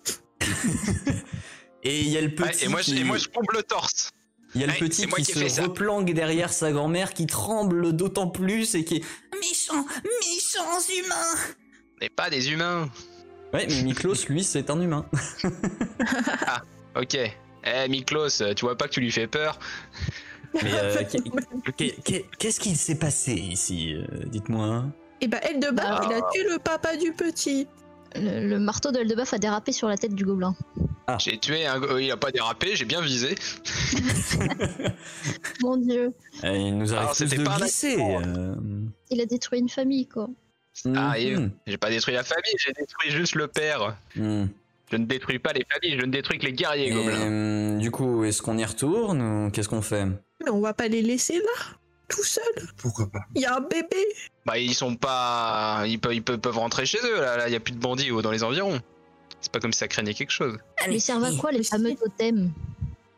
Et 1.83 1.89
et 1.89 2.01
il 2.01 2.09
y 2.09 2.17
a 2.17 2.21
le 2.21 2.29
petit 2.29 2.43
Ouais, 2.43 2.65
et, 2.65 2.67
moi, 2.67 2.81
je- 2.81 2.85
qui, 2.93 2.99
et 2.99 3.03
moi, 3.03 3.17
je 3.17 3.27
pompe 3.29 3.51
le 3.53 3.63
torse. 3.63 4.11
il 4.53 4.61
y 4.61 4.63
a 4.63 4.67
le 4.67 4.73
Ouais, 4.73 4.79
petit 4.79 5.07
qui 5.07 5.23
se 5.25 5.61
replanque 5.61 6.11
derrière 6.13 6.51
sa 6.53 6.71
grand-mère 6.71 7.13
qui 7.13 7.25
tremble 7.25 7.93
d'autant 7.93 8.27
plus 8.27 8.75
et 8.75 8.83
qui 8.83 8.97
est... 8.97 9.03
Méchants, 9.39 9.85
méchants 10.03 10.79
humains 11.03 11.53
n'est 12.01 12.09
pas 12.09 12.29
des 12.29 12.51
humains. 12.51 12.89
Ouais, 13.53 13.65
mais 13.67 13.81
Miklos, 13.83 14.13
lui, 14.29 14.43
c'est 14.43 14.69
un 14.69 14.79
humain. 14.79 15.05
Ok. 16.95 17.15
Eh, 17.15 17.87
Miklos, 17.89 18.29
tu 18.55 18.65
vois 18.65 18.75
pas 18.77 18.87
que 18.87 18.93
tu 18.93 18.99
lui 18.99 19.11
fais 19.11 19.27
peur 19.27 19.59
Mais 20.55 20.71
euh, 20.73 21.03
qu'est- 21.09 21.75
qu'est- 21.75 22.03
qu'est- 22.03 22.25
qu'est-ce 22.37 22.59
qu'il 22.59 22.75
s'est 22.75 22.97
passé 22.97 23.33
ici 23.33 23.93
euh, 23.93 24.05
Dites-moi. 24.25 24.85
Et 25.21 25.27
bah, 25.27 25.37
Eldebaf, 25.43 25.85
Ah. 25.85 26.07
il 26.09 26.13
a 26.13 26.21
tué 26.31 26.43
le 26.51 26.57
papa 26.59 26.97
du 26.97 27.11
petit. 27.13 27.67
Le, 28.15 28.47
le 28.47 28.59
marteau 28.59 28.91
d'Eldebaf 28.91 29.33
a 29.33 29.37
dérapé 29.37 29.71
sur 29.71 29.87
la 29.87 29.97
tête 29.97 30.15
du 30.15 30.25
gobelin. 30.25 30.55
J'ai 31.19 31.37
tué 31.37 31.65
un. 31.67 31.79
go- 31.79 31.97
Il 31.99 32.09
a 32.11 32.17
pas 32.17 32.31
dérapé, 32.31 32.75
j'ai 32.75 32.85
bien 32.85 33.01
visé. 33.01 33.35
Mon 35.61 35.77
dieu. 35.77 36.13
Euh, 36.43 36.55
il 36.57 36.77
nous 36.77 36.93
arrive 36.93 37.09
Alors, 37.21 37.37
de 37.39 37.43
pas 37.43 37.57
glisser. 37.59 37.97
euh, 37.99 38.55
Il 39.11 39.21
a 39.21 39.25
détruit 39.25 39.59
une 39.59 39.69
famille, 39.69 40.07
quoi. 40.07 40.27
Ah, 40.95 41.15
mhm. 41.17 41.51
et 41.65 41.71
j'ai 41.71 41.77
pas 41.77 41.89
détruit 41.89 42.13
la 42.13 42.23
famille, 42.23 42.53
j'ai 42.57 42.73
détruit 42.73 43.11
juste 43.11 43.35
le 43.35 43.47
père. 43.47 43.95
Hmm. 44.15 44.45
Je 44.91 44.97
ne 44.97 45.05
détruis 45.05 45.37
pas 45.39 45.53
les 45.53 45.65
familles, 45.71 45.99
je 45.99 46.05
ne 46.05 46.11
détruis 46.11 46.39
que 46.39 46.45
les 46.45 46.53
guerriers 46.53 46.87
Et, 46.87 46.91
gobelins. 46.91 47.19
euh, 47.19 47.77
du 47.77 47.91
coup, 47.91 48.23
est-ce 48.23 48.41
qu'on 48.41 48.57
y 48.57 48.65
retourne 48.65 49.21
ou 49.21 49.51
qu'est-ce 49.51 49.69
qu'on 49.69 49.83
fait? 49.83 50.05
Mais 50.43 50.49
on 50.49 50.61
va 50.61 50.73
pas 50.73 50.87
les 50.87 51.01
laisser 51.03 51.35
là, 51.37 51.75
tout 52.07 52.23
seuls. 52.23 52.43
Pourquoi 52.77 53.07
pas? 53.11 53.19
Il 53.35 53.41
y 53.41 53.45
a 53.45 53.55
un 53.55 53.61
bébé. 53.61 54.03
Bah, 54.45 54.57
ils 54.57 54.73
sont 54.73 54.95
pas. 54.95 55.83
Ils 55.85 55.99
peuvent, 55.99 56.15
ils 56.15 56.23
peuvent, 56.23 56.39
peuvent 56.39 56.57
rentrer 56.57 56.85
chez 56.87 56.97
eux, 57.03 57.21
là. 57.21 57.37
Là, 57.37 57.47
il 57.49 57.53
y 57.53 57.55
a 57.55 57.59
plus 57.59 57.73
de 57.73 57.79
bandits 57.79 58.09
oh, 58.11 58.21
dans 58.23 58.31
les 58.31 58.43
environs. 58.43 58.79
C'est 59.41 59.51
pas 59.51 59.59
comme 59.59 59.71
si 59.73 59.79
ça 59.79 59.87
craignait 59.87 60.13
quelque 60.15 60.31
chose. 60.31 60.57
Allez, 60.83 60.95
Ils 60.95 61.01
servent 61.01 61.23
à 61.23 61.31
quoi 61.33 61.51
les 61.51 61.59
mais 61.59 61.63
fameux 61.63 61.95
totems? 61.95 62.51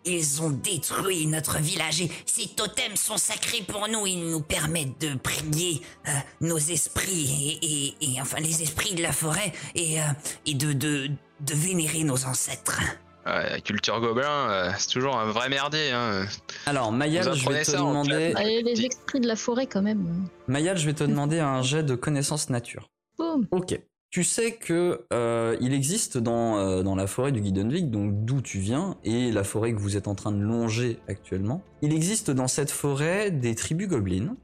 Ils 0.06 0.42
ont 0.42 0.50
détruit 0.50 1.28
notre 1.28 1.60
village 1.60 2.02
et 2.02 2.10
ces 2.26 2.48
totems 2.48 2.96
sont 2.96 3.18
sacrés 3.18 3.62
pour 3.68 3.88
nous. 3.88 4.08
Ils 4.08 4.30
nous 4.32 4.42
permettent 4.42 5.00
de 5.00 5.16
prier 5.16 5.82
euh, 6.08 6.12
nos 6.42 6.58
esprits 6.58 7.60
et, 7.62 7.66
et- 7.66 8.16
et, 8.16 8.22
enfin 8.22 8.40
les 8.40 8.62
esprits 8.64 8.96
de 8.96 9.04
la 9.04 9.12
forêt 9.12 9.52
et, 9.76 10.00
euh, 10.00 10.04
et 10.46 10.54
de, 10.56 10.74
de, 10.74 11.08
de 11.08 11.54
vénérer 11.54 12.04
nos 12.04 12.26
ancêtres. 12.26 12.80
Ouais, 13.28 13.50
la 13.52 13.62
culture 13.62 14.02
gobelin, 14.02 14.50
euh, 14.50 14.72
c'est 14.80 14.88
toujours 14.90 15.16
un 15.16 15.26
vrai 15.32 15.48
merdier. 15.50 15.92
Hein. 15.92 16.26
Alors, 16.66 16.92
Mayal, 16.92 17.36
je 17.36 17.48
vais 17.50 17.64
te 17.64 17.72
demander. 17.72 18.34
Allez, 18.36 18.64
Les 18.64 18.86
esprits 18.86 19.20
de 19.20 19.28
la 19.28 19.36
forêt 19.36 19.68
quand 19.68 19.84
même. 19.84 20.28
Mayal, 20.48 20.76
je 20.80 20.88
vais 20.88 20.94
te 20.96 21.04
demander 21.04 21.40
un 21.40 21.62
jet 21.62 21.84
de 21.84 21.94
connaissance 21.94 22.50
nature. 22.50 22.90
Boum. 23.20 23.48
Ok. 23.52 23.80
Tu 24.12 24.26
sais 24.26 24.52
que 24.52 25.06
euh, 25.14 25.56
il 25.62 25.74
existe 25.74 26.18
dans, 26.18 26.58
euh, 26.58 26.84
dans 26.84 26.96
la 26.96 27.08
forêt 27.08 27.32
du 27.32 27.40
Guidenvik, 27.40 27.90
donc 27.90 28.26
d'où 28.26 28.42
tu 28.42 28.60
viens, 28.60 28.98
et 29.06 29.32
la 29.32 29.46
forêt 29.46 29.74
que 29.74 29.80
vous 29.80 29.96
êtes 29.96 30.10
en 30.10 30.16
train 30.16 30.34
de 30.34 30.42
longer 30.42 31.00
actuellement, 31.08 31.62
il 31.82 31.94
existe 31.94 32.30
dans 32.30 32.50
cette 32.50 32.72
forêt 32.72 33.32
des 33.32 33.56
tribus 33.56 33.88
gobelines 33.88 34.36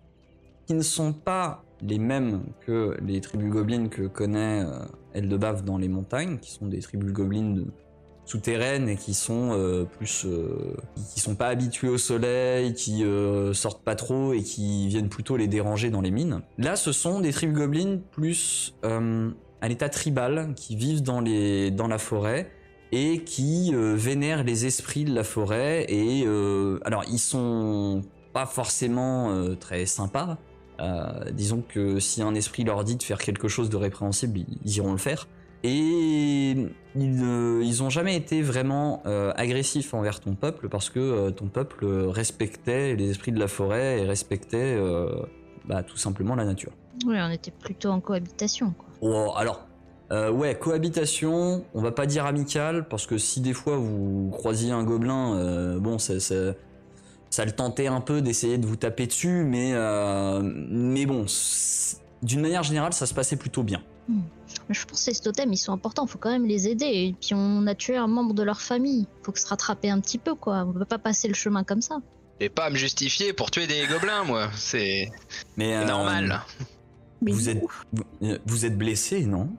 qui 0.68 0.74
ne 0.74 0.82
sont 0.82 1.12
pas 1.12 1.66
les 1.82 2.00
mêmes 2.00 2.44
que 2.66 2.96
les 3.06 3.20
tribus 3.20 3.52
gobelines 3.52 3.90
que 3.90 4.04
connaît 4.04 4.64
euh, 4.64 5.38
dans 5.66 5.78
les 5.78 5.90
montagnes, 5.90 6.38
qui 6.38 6.52
sont 6.52 6.68
des 6.68 6.80
tribus 6.80 7.12
gobelines 7.12 7.66
souterraines 8.24 8.88
et 8.88 8.96
qui 8.96 9.14
sont 9.14 9.52
euh, 9.52 9.84
plus 9.84 10.28
qui 11.14 11.20
sont 11.20 11.36
pas 11.36 11.48
habitués 11.48 11.90
au 11.90 11.98
soleil, 11.98 12.74
qui 12.74 13.04
sortent 13.52 13.84
pas 13.84 13.96
trop 13.96 14.32
et 14.32 14.44
qui 14.44 14.88
viennent 14.88 15.10
plutôt 15.10 15.36
les 15.36 15.48
déranger 15.48 15.90
dans 15.90 16.02
les 16.02 16.12
mines. 16.12 16.42
Là, 16.58 16.78
ce 16.78 16.94
sont 16.94 17.20
des 17.20 17.34
tribus 17.34 17.58
gobelines 17.58 18.02
plus 18.12 18.74
à 19.62 19.68
l'état 19.68 19.90
tribal 19.90 20.54
qui 20.56 20.76
vivent 20.76 21.04
dans 21.04 21.20
les 21.22 21.72
dans 21.72 21.88
la 21.88 21.98
forêt 21.98 22.52
et 22.92 23.24
qui 23.24 23.72
euh, 23.74 23.96
vénèrent 23.96 24.44
les 24.44 24.66
esprits 24.66 25.04
de 25.04 25.14
la 25.14 25.24
forêt 25.24 25.86
et 25.90 26.24
euh, 26.26 26.80
alors 26.86 27.04
ils 27.12 27.20
sont 27.20 28.02
pas 28.34 28.46
forcément 28.46 29.32
euh, 29.32 29.56
très 29.56 29.86
sympas. 29.86 30.38
Disons 31.34 31.64
que 31.68 32.00
si 32.00 32.22
un 32.22 32.36
esprit 32.36 32.64
leur 32.64 32.84
dit 32.84 32.98
de 32.98 33.02
faire 33.04 33.18
quelque 33.18 33.48
chose 33.48 33.72
de 33.72 33.78
répréhensible, 33.78 34.42
ils- 34.64 34.78
iront 34.78 34.92
le 34.92 35.00
faire. 35.00 35.28
Et 35.64 36.52
ils, 36.96 37.60
ils 37.64 37.82
ont 37.84 37.90
jamais 37.90 38.16
été 38.16 38.44
vraiment 38.44 39.02
agressifs 39.36 39.96
envers 39.96 40.20
ton 40.20 40.36
peuple 40.36 40.70
parce 40.70 40.92
que 40.92 41.32
ton 41.32 41.48
peuple 41.48 41.84
respectait 42.10 42.96
les 42.96 43.10
esprits 43.10 43.32
de 43.32 43.40
la 43.40 43.48
forêt 43.48 44.02
et 44.02 44.06
respectait 44.06 44.78
bah, 45.66 45.82
tout 45.82 45.98
simplement 45.98 46.36
la 46.36 46.46
nature. 46.46 46.74
Oui, 47.08 47.16
on 47.20 47.32
était 47.32 47.50
plutôt 47.52 47.90
en 47.90 48.00
cohabitation. 48.00 48.76
Quoi. 48.78 48.87
Oh, 49.02 49.32
alors, 49.36 49.68
euh, 50.12 50.32
ouais, 50.32 50.56
cohabitation, 50.56 51.66
on 51.74 51.82
va 51.82 51.92
pas 51.92 52.06
dire 52.06 52.26
amicale, 52.26 52.88
parce 52.88 53.06
que 53.06 53.18
si 53.18 53.42
des 53.42 53.54
fois 53.54 53.78
vous 53.78 54.30
croisiez 54.32 54.72
un 54.72 54.84
gobelin, 54.84 55.36
euh, 55.36 55.80
bon, 55.80 56.00
ça, 56.00 56.20
ça, 56.20 56.54
ça 57.30 57.46
le 57.46 57.52
tentait 57.52 57.88
un 57.88 58.02
peu 58.02 58.22
d'essayer 58.22 58.58
de 58.58 58.66
vous 58.66 58.78
taper 58.78 59.08
dessus, 59.08 59.44
mais, 59.44 59.72
euh, 59.74 60.42
mais 60.44 61.06
bon, 61.06 61.26
d'une 62.24 62.42
manière 62.42 62.64
générale, 62.64 62.94
ça 62.94 63.06
se 63.06 63.14
passait 63.14 63.36
plutôt 63.36 63.64
bien. 63.64 63.84
Mais 64.10 64.76
je 64.76 64.86
pense 64.86 65.06
que 65.06 65.14
ces 65.14 65.22
totems, 65.22 65.52
ils 65.52 65.58
sont 65.58 65.74
importants. 65.74 66.08
faut 66.08 66.18
quand 66.18 66.32
même 66.32 66.46
les 66.46 66.68
aider. 66.68 66.86
Et 66.86 67.16
puis 67.20 67.34
on 67.34 67.68
a 67.68 67.76
tué 67.76 67.98
un 67.98 68.08
membre 68.08 68.34
de 68.34 68.44
leur 68.44 68.62
famille. 68.62 69.06
faut 69.24 69.32
que 69.32 69.40
se 69.40 69.48
rattraper 69.48 69.90
un 69.90 70.00
petit 70.00 70.18
peu, 70.18 70.36
quoi. 70.36 70.66
On 70.68 70.74
peut 70.74 70.86
pas 70.86 70.98
passer 70.98 71.28
le 71.28 71.34
chemin 71.34 71.64
comme 71.64 71.82
ça. 71.82 71.98
Et 72.40 72.50
pas 72.50 72.66
à 72.66 72.70
me 72.70 72.76
justifier 72.76 73.34
pour 73.34 73.52
tuer 73.52 73.68
des 73.68 73.86
gobelins, 73.88 74.24
moi. 74.24 74.50
C'est 74.56 75.12
Mais 75.58 75.76
euh, 75.76 75.86
normal. 75.86 76.42
Mais 77.22 77.32
Vous 77.32 77.38
nous, 77.40 77.50
êtes, 77.50 77.62
vous, 77.94 78.04
euh, 78.24 78.38
vous 78.46 78.66
êtes 78.66 78.78
blessé, 78.78 79.26
non? 79.26 79.50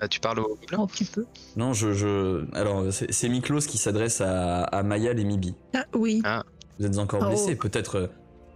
Ah, 0.00 0.06
tu 0.06 0.20
parles 0.20 0.38
aux 0.38 0.48
gobelins 0.60 0.84
Un 0.84 0.86
petit 0.86 1.04
peu. 1.04 1.26
Non, 1.56 1.72
je, 1.72 1.92
je, 1.92 2.44
alors 2.54 2.84
c'est 2.92 3.28
Miklos 3.28 3.60
qui 3.60 3.78
s'adresse 3.78 4.20
à, 4.20 4.62
à 4.62 4.82
Mayal 4.84 5.18
et 5.18 5.24
Mibi. 5.24 5.54
Ah 5.74 5.84
oui, 5.94 6.22
Vous 6.78 6.86
êtes 6.86 6.98
encore 6.98 7.20
Oh. 7.24 7.28
blessé, 7.28 7.56
peut-être. 7.56 7.96
euh, 7.96 8.06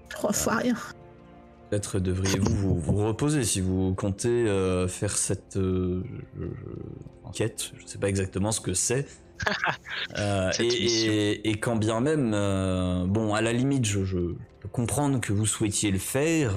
trois 0.08 0.32
fois 0.32 0.56
rien. 0.56 0.76
Peut-être 1.68 1.98
devriez-vous 1.98 2.54
vous, 2.54 2.78
vous 2.80 2.96
reposer 3.06 3.42
si 3.44 3.60
vous 3.60 3.92
comptez 3.94 4.28
euh, 4.28 4.86
faire 4.88 5.16
cette 5.16 5.56
euh, 5.56 6.02
je- 6.38 6.46
enquête. 7.24 7.72
Je 7.78 7.86
sais 7.86 7.98
pas 7.98 8.08
exactement 8.08 8.52
ce 8.52 8.60
que 8.60 8.74
c'est. 8.74 9.06
Euh, 10.18 10.50
Cette 10.52 10.60
et, 10.72 10.80
mission. 10.80 11.12
et- 11.12 11.40
et 11.50 11.58
quand 11.60 11.76
bien 11.76 12.00
même, 12.00 12.32
euh, 12.34 13.06
bon, 13.06 13.34
à 13.34 13.40
la 13.40 13.52
limite, 13.52 13.84
je, 13.86 14.04
je 14.04 14.18
peux 14.60 14.68
comprendre 14.70 15.18
que 15.20 15.32
vous 15.32 15.46
souhaitiez 15.46 15.90
le 15.90 15.98
faire. 15.98 16.56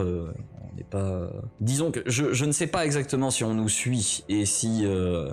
On 0.74 0.78
n'est 0.78 0.84
pas. 0.84 1.30
Disons 1.62 1.92
que 1.92 2.00
je, 2.06 2.34
je 2.34 2.46
ne 2.46 2.52
sais 2.52 2.68
pas 2.68 2.86
exactement 2.86 3.30
si 3.32 3.44
on 3.44 3.54
nous 3.54 3.70
suit 3.70 4.24
et 4.30 4.46
si 4.46 4.82
euh, 4.86 5.30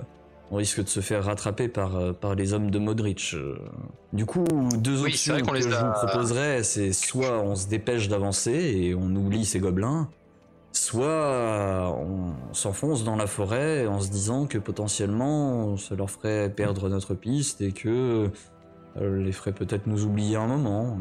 on 0.51 0.57
risque 0.57 0.83
de 0.83 0.87
se 0.89 0.99
faire 0.99 1.23
rattraper 1.25 1.67
par, 1.67 1.95
euh, 1.95 2.13
par 2.13 2.35
les 2.35 2.53
hommes 2.53 2.69
de 2.71 2.79
Modric. 2.79 3.31
euh. 3.33 3.55
Du 4.13 4.25
coup, 4.25 4.43
deux 4.77 5.01
Oui, 5.01 5.07
options 5.09 5.37
que 5.41 5.53
les 5.55 5.61
je 5.61 5.69
a- 5.69 5.83
vous 5.83 6.07
proposerais, 6.07 6.63
c'est 6.63 6.91
soit 6.93 7.41
on 7.41 7.55
se 7.55 7.67
dépêche 7.67 8.07
d'avancer 8.09 8.51
et 8.51 8.93
on 8.95 9.15
oublie 9.15 9.45
ces 9.45 9.59
gobelins, 9.59 10.09
soit 10.73 11.95
on 11.97 12.33
s'enfonce 12.53 13.03
dans 13.03 13.15
la 13.15 13.27
forêt 13.27 13.87
en 13.87 13.99
se 13.99 14.09
disant 14.09 14.45
que 14.45 14.57
potentiellement 14.57 15.77
ça 15.77 15.95
leur 15.95 16.09
ferait 16.09 16.49
perdre 16.49 16.89
notre 16.89 17.13
piste 17.13 17.61
et 17.61 17.71
que 17.71 18.29
les 18.99 19.31
ferait 19.31 19.53
peut-être 19.53 19.87
nous 19.87 20.05
oublier 20.05 20.35
un 20.35 20.47
moment. 20.47 20.97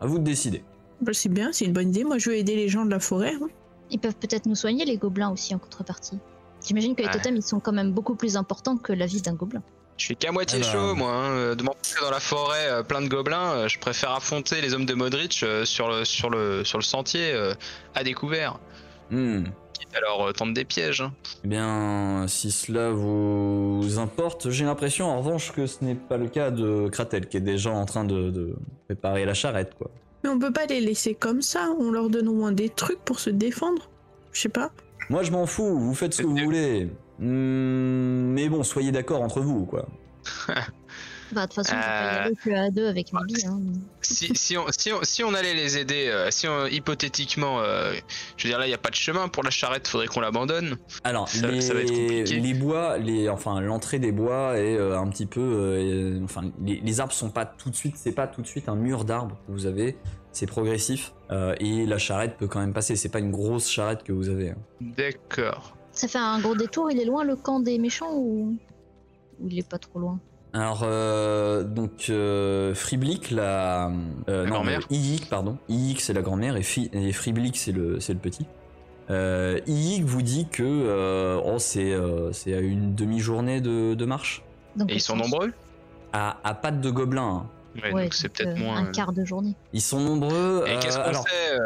À 0.00 0.06
vous 0.06 0.18
de 0.18 0.24
décider. 0.24 0.62
Bah, 1.00 1.12
c'est 1.14 1.28
bien, 1.28 1.50
c'est 1.52 1.64
une 1.64 1.72
bonne 1.72 1.88
idée. 1.88 2.04
Moi, 2.04 2.18
je 2.18 2.30
vais 2.30 2.40
aider 2.40 2.54
les 2.54 2.68
gens 2.68 2.84
de 2.84 2.90
la 2.90 3.00
forêt. 3.00 3.32
hein. 3.34 3.48
Ils 3.90 3.98
peuvent 3.98 4.16
peut-être 4.16 4.46
nous 4.46 4.54
soigner, 4.54 4.84
les 4.84 4.96
gobelins 4.96 5.30
aussi, 5.30 5.54
en 5.54 5.58
contrepartie. 5.58 6.18
J'imagine 6.66 6.94
que 6.96 7.02
les 7.02 7.08
Ouais. 7.08 7.14
totems, 7.14 7.36
ils 7.36 7.42
sont 7.42 7.60
quand 7.60 7.72
même 7.72 7.92
beaucoup 7.92 8.14
plus 8.16 8.36
importants 8.36 8.76
que 8.76 8.92
la 8.92 9.06
vie 9.06 9.20
d'un 9.22 9.34
gobelin. 9.34 9.62
Je 9.98 10.04
suis 10.04 10.16
qu'à 10.16 10.30
moitié 10.32 10.62
chaud, 10.62 10.94
moi. 10.94 11.10
hein, 11.10 11.30
euh, 11.30 11.54
De 11.54 11.62
m'enfoncer 11.62 11.96
dans 12.02 12.10
la 12.10 12.20
forêt 12.20 12.68
euh, 12.68 12.82
plein 12.82 13.00
de 13.00 13.08
gobelins, 13.08 13.52
euh, 13.52 13.68
je 13.68 13.78
préfère 13.78 14.10
affronter 14.12 14.60
les 14.60 14.74
hommes 14.74 14.84
de 14.84 14.92
Modric 14.94 15.40
euh, 15.42 15.64
sur, 15.64 15.88
le, 15.88 16.04
sur, 16.04 16.28
le, 16.28 16.64
sur 16.64 16.78
le 16.78 16.84
sentier 16.84 17.32
euh, 17.32 17.54
à 17.94 18.02
découvert. 18.04 18.58
Hmm. 19.10 19.44
Quitte 19.78 19.94
à 19.96 20.00
leur 20.00 20.28
euh, 20.28 20.32
tendre 20.32 20.52
des 20.52 20.64
pièges. 20.66 21.00
hein. 21.00 21.12
Eh 21.44 21.48
bien, 21.48 22.26
si 22.28 22.50
cela 22.50 22.90
vous 22.90 23.98
importe, 23.98 24.50
j'ai 24.50 24.64
l'impression 24.64 25.06
en 25.06 25.18
revanche 25.18 25.52
que 25.52 25.66
ce 25.66 25.82
n'est 25.84 25.94
pas 25.94 26.16
le 26.18 26.28
cas 26.28 26.50
de 26.50 26.88
Kratel 26.88 27.28
qui 27.28 27.36
est 27.38 27.40
déjà 27.40 27.70
en 27.70 27.86
train 27.86 28.04
de, 28.04 28.30
de 28.30 28.54
préparer 28.86 29.24
la 29.24 29.34
charrette, 29.34 29.74
quoi. 29.78 29.90
Mais 30.22 30.30
on 30.30 30.38
peut 30.38 30.52
pas 30.52 30.66
les 30.66 30.80
laisser 30.80 31.14
comme 31.14 31.42
ça. 31.42 31.70
On 31.78 31.90
leur 31.90 32.10
donne 32.10 32.28
au 32.28 32.34
moins 32.34 32.52
des 32.52 32.68
trucs 32.68 33.00
pour 33.04 33.20
se 33.20 33.30
défendre. 33.30 33.90
Je 34.32 34.42
sais 34.42 34.48
pas. 34.48 34.70
Moi, 35.08 35.22
je 35.22 35.30
m'en 35.30 35.46
fous, 35.46 35.78
vous 35.78 35.94
faites 35.94 36.14
ce 36.14 36.22
que 36.22 36.26
vous 36.26 36.36
voulez. 36.36 36.90
Hmm, 37.18 38.32
mais 38.32 38.48
bon, 38.48 38.62
soyez 38.62 38.92
d'accord 38.92 39.22
entre 39.22 39.40
vous, 39.40 39.64
quoi. 39.64 39.86
Bah, 41.32 41.42
de 41.42 41.46
toute 41.52 41.54
façon, 41.56 41.74
on 41.74 41.80
peut 41.80 41.82
pas 41.82 41.88
y 41.90 42.16
Euh. 42.18 42.24
aller 42.26 42.36
que 42.36 42.50
à 42.50 42.70
deux 42.70 42.86
avec 42.86 43.12
Mibi. 43.12 43.44
Hein. 43.46 43.58
Si, 44.00 44.30
si, 44.36 44.56
on, 44.56 44.64
si, 44.70 44.92
on, 44.92 45.00
si 45.02 45.24
on 45.24 45.34
allait 45.34 45.54
les 45.54 45.76
aider, 45.78 46.06
euh, 46.08 46.30
si 46.30 46.46
on, 46.46 46.66
hypothétiquement, 46.66 47.60
euh, 47.60 47.94
je 48.36 48.44
veux 48.44 48.50
dire 48.50 48.58
là, 48.58 48.66
il 48.66 48.68
n'y 48.68 48.74
a 48.74 48.78
pas 48.78 48.90
de 48.90 48.94
chemin 48.94 49.26
pour 49.28 49.42
la 49.42 49.50
charrette, 49.50 49.88
faudrait 49.88 50.06
qu'on 50.06 50.20
l'abandonne. 50.20 50.76
Alors, 51.02 51.28
Ça- 51.28 51.48
les, 51.48 51.60
ça 51.60 51.74
va 51.74 51.80
être 51.80 51.88
compliqué. 51.92 52.40
les 52.40 52.54
bois, 52.54 52.98
les, 52.98 53.28
enfin, 53.28 53.60
l'entrée 53.60 53.98
des 53.98 54.12
bois 54.12 54.56
est 54.56 54.76
euh, 54.76 54.98
un 54.98 55.08
petit 55.08 55.26
peu, 55.26 55.40
euh, 55.40 56.20
enfin, 56.24 56.42
les, 56.62 56.80
les 56.80 57.00
arbres 57.00 57.12
sont 57.12 57.30
pas 57.30 57.44
tout 57.44 57.70
de 57.70 57.76
suite, 57.76 57.96
c'est 57.96 58.12
pas 58.12 58.28
tout 58.28 58.42
de 58.42 58.46
suite 58.46 58.68
un 58.68 58.76
mur 58.76 59.04
d'arbres 59.04 59.36
que 59.46 59.52
vous 59.52 59.66
avez, 59.66 59.96
c'est 60.30 60.46
progressif 60.46 61.12
euh, 61.32 61.54
et 61.58 61.86
la 61.86 61.98
charrette 61.98 62.36
peut 62.36 62.46
quand 62.46 62.60
même 62.60 62.72
passer. 62.74 62.94
C'est 62.94 63.08
pas 63.08 63.18
une 63.18 63.32
grosse 63.32 63.68
charrette 63.68 64.04
que 64.04 64.12
vous 64.12 64.28
avez. 64.28 64.50
hein. 64.50 64.56
D'accord. 64.80 65.76
Ça 65.92 66.06
fait 66.06 66.18
un 66.18 66.38
gros 66.40 66.54
détour. 66.54 66.90
Il 66.90 67.00
est 67.00 67.04
loin, 67.06 67.24
le 67.24 67.34
camp 67.36 67.58
des 67.58 67.78
méchants, 67.78 68.12
ou, 68.14 68.56
ou 69.40 69.48
il 69.48 69.58
est 69.58 69.68
pas 69.68 69.78
trop 69.78 69.98
loin? 69.98 70.20
Alors, 70.56 70.80
euh, 70.84 71.64
donc, 71.64 72.06
euh, 72.08 72.74
Friblick, 72.74 73.30
la. 73.30 73.88
euh, 74.28 74.44
La 74.44 74.48
non, 74.48 74.54
grand-mère. 74.56 74.80
euh, 74.90 74.94
Iik, 74.94 75.28
pardon. 75.28 75.58
Iik, 75.68 76.00
c'est 76.00 76.14
la 76.14 76.22
grand-mère 76.22 76.56
et, 76.56 76.62
Fi- 76.62 76.88
et 76.94 77.12
Friblick, 77.12 77.56
c'est 77.58 77.72
le, 77.72 78.00
c'est 78.00 78.14
le 78.14 78.18
petit. 78.18 78.46
Euh, 79.10 79.60
Iik 79.66 80.04
vous 80.04 80.22
dit 80.22 80.48
que 80.50 80.62
euh, 80.64 81.38
oh, 81.44 81.58
c'est 81.58 81.92
euh, 81.92 82.32
c'est 82.32 82.54
à 82.54 82.60
une 82.60 82.94
demi-journée 82.94 83.60
de, 83.60 83.94
de 83.94 84.04
marche. 84.06 84.42
Donc, 84.76 84.90
Et 84.90 84.94
ils 84.94 85.00
sont 85.00 85.16
nombreux 85.16 85.52
À, 86.12 86.38
à 86.42 86.54
pattes 86.54 86.80
de 86.80 86.90
gobelin. 86.90 87.22
hein. 87.44 87.50
Ouais, 87.82 87.92
Ouais, 87.92 88.02
donc 88.04 88.14
c'est 88.14 88.30
peut-être 88.30 88.56
euh, 88.56 88.64
moins. 88.64 88.78
Un 88.78 88.86
euh, 88.86 88.92
quart 88.92 89.12
de 89.12 89.24
journée. 89.26 89.54
Ils 89.74 89.82
sont 89.82 90.00
nombreux. 90.00 90.64
Et 90.66 90.70
euh, 90.70 90.80
qu'est-ce 90.80 90.96
qu'on 90.96 91.02
alors, 91.04 91.24
sait 91.28 91.58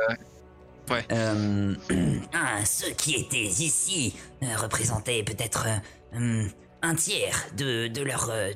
euh, 0.90 1.74
euh, 1.92 2.14
Ah, 2.34 2.64
ceux 2.64 2.90
qui 2.90 3.14
étaient 3.14 3.38
ici 3.44 4.16
euh, 4.42 4.46
représentaient 4.56 5.22
peut-être 5.22 5.66
euh, 5.68 6.16
hum, 6.16 6.48
un 6.82 6.94
tiers 6.96 7.46
de, 7.56 7.86
de, 7.88 8.02
leur, 8.02 8.28
euh, 8.30 8.50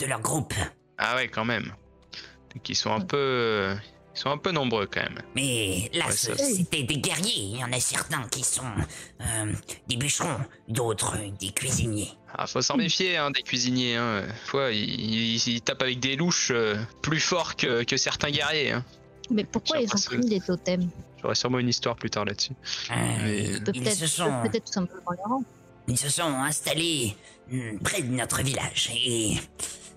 de 0.00 0.06
leur 0.06 0.20
groupe. 0.20 0.54
Ah 0.98 1.14
ouais, 1.16 1.28
quand 1.28 1.44
même. 1.44 1.72
Donc 2.54 2.68
ils 2.68 2.74
sont 2.74 2.90
un 2.92 3.00
peu, 3.00 3.16
euh, 3.16 3.74
ils 4.14 4.18
sont 4.18 4.30
un 4.30 4.38
peu 4.38 4.50
nombreux 4.50 4.86
quand 4.86 5.02
même. 5.02 5.20
Mais 5.36 5.88
là, 5.94 6.06
Ouais, 6.06 6.12
c'était 6.12 6.82
des 6.82 6.96
guerriers. 6.98 7.42
Il 7.52 7.58
y 7.58 7.64
en 7.64 7.72
a 7.72 7.78
certains 7.80 8.22
qui 8.28 8.42
sont 8.42 8.64
euh, 9.20 9.52
des 9.88 9.96
bûcherons, 9.96 10.38
d'autres 10.68 11.16
des 11.38 11.50
cuisiniers. 11.52 12.10
Ah, 12.34 12.46
faut 12.46 12.62
s'en 12.62 12.76
méfier 12.76 13.16
hein, 13.16 13.30
des 13.30 13.42
cuisiniers. 13.42 13.96
Hein. 13.96 14.24
Fois, 14.46 14.72
ils, 14.72 14.88
ils- 15.36 15.48
ils 15.48 15.60
tapent 15.62 15.82
avec 15.82 16.00
des 16.00 16.16
louches 16.16 16.50
euh, 16.52 16.76
plus 17.02 17.20
forts 17.20 17.56
que, 17.56 17.84
que 17.84 17.96
certains 17.96 18.30
guerriers. 18.30 18.72
Hein. 18.72 18.84
Mais 19.30 19.44
pourquoi 19.44 19.78
ils 19.80 19.88
ont 19.94 19.98
pris 20.04 20.18
les 20.28 20.40
totems 20.40 20.88
J'aurai 21.22 21.34
sûrement 21.34 21.58
une 21.58 21.68
histoire 21.68 21.94
plus 21.96 22.10
tard 22.10 22.24
là-dessus. 22.24 22.52
Euh, 22.90 22.94
Mais- 23.22 23.44
ils, 23.44 23.62
Peut- 23.64 23.72
ils 23.74 23.82
Peut-être 23.82 23.96
se 23.96 24.06
sont... 24.06 24.42
peut-être 24.42 24.64
tout 24.64 24.72
simplement 24.72 25.44
ils 25.88 25.98
se 25.98 26.08
sont 26.08 26.22
installés 26.22 27.16
hmm, 27.50 27.78
près 27.78 28.02
de 28.02 28.08
notre 28.12 28.42
village 28.42 28.90
et 28.94 29.34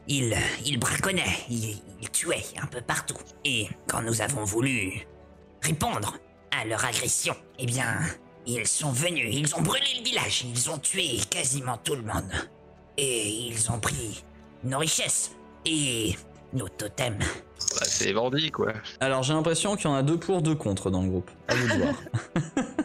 ils, 0.08 0.36
ils 0.66 0.80
braconnaient, 0.80 1.38
ils, 1.50 1.82
ils 2.02 2.10
tuaient 2.10 2.44
un 2.62 2.68
peu 2.68 2.82
partout. 2.82 3.18
Et 3.46 3.68
quand 3.88 4.02
nous 4.02 4.22
avons 4.22 4.44
voulu 4.44 5.08
répondre 5.62 6.18
à 6.52 6.66
leur 6.66 6.84
agression, 6.86 7.36
eh 7.60 7.66
bien, 7.66 8.00
ils 8.46 8.68
sont 8.68 8.92
venus, 8.92 9.30
ils 9.32 9.56
ont 9.56 9.62
brûlé 9.62 9.86
le 9.98 10.04
village, 10.04 10.46
ils 10.46 10.70
ont 10.70 10.78
tué 10.78 11.18
quasiment 11.30 11.78
tout 11.78 11.96
le 11.96 12.04
monde. 12.04 12.32
Et 12.98 13.30
ils 13.30 13.72
ont 13.72 13.80
pris 13.80 14.24
nos 14.64 14.78
richesses 14.78 15.32
et 15.66 16.16
nos 16.54 16.70
totems. 16.70 17.18
Bah, 17.20 17.86
c'est 17.86 18.06
les 18.06 18.14
bandits, 18.14 18.52
quoi. 18.52 18.74
Alors 19.00 19.24
j'ai 19.24 19.34
l'impression 19.34 19.76
qu'il 19.76 19.86
y 19.86 19.88
en 19.88 19.96
a 19.96 20.04
deux 20.04 20.18
pour, 20.18 20.42
deux 20.42 20.56
contre 20.56 20.92
dans 20.92 21.02
le 21.02 21.10
groupe. 21.10 21.32
À 21.48 21.56
vous 21.56 21.68
de 21.68 21.74
voir. 21.82 21.96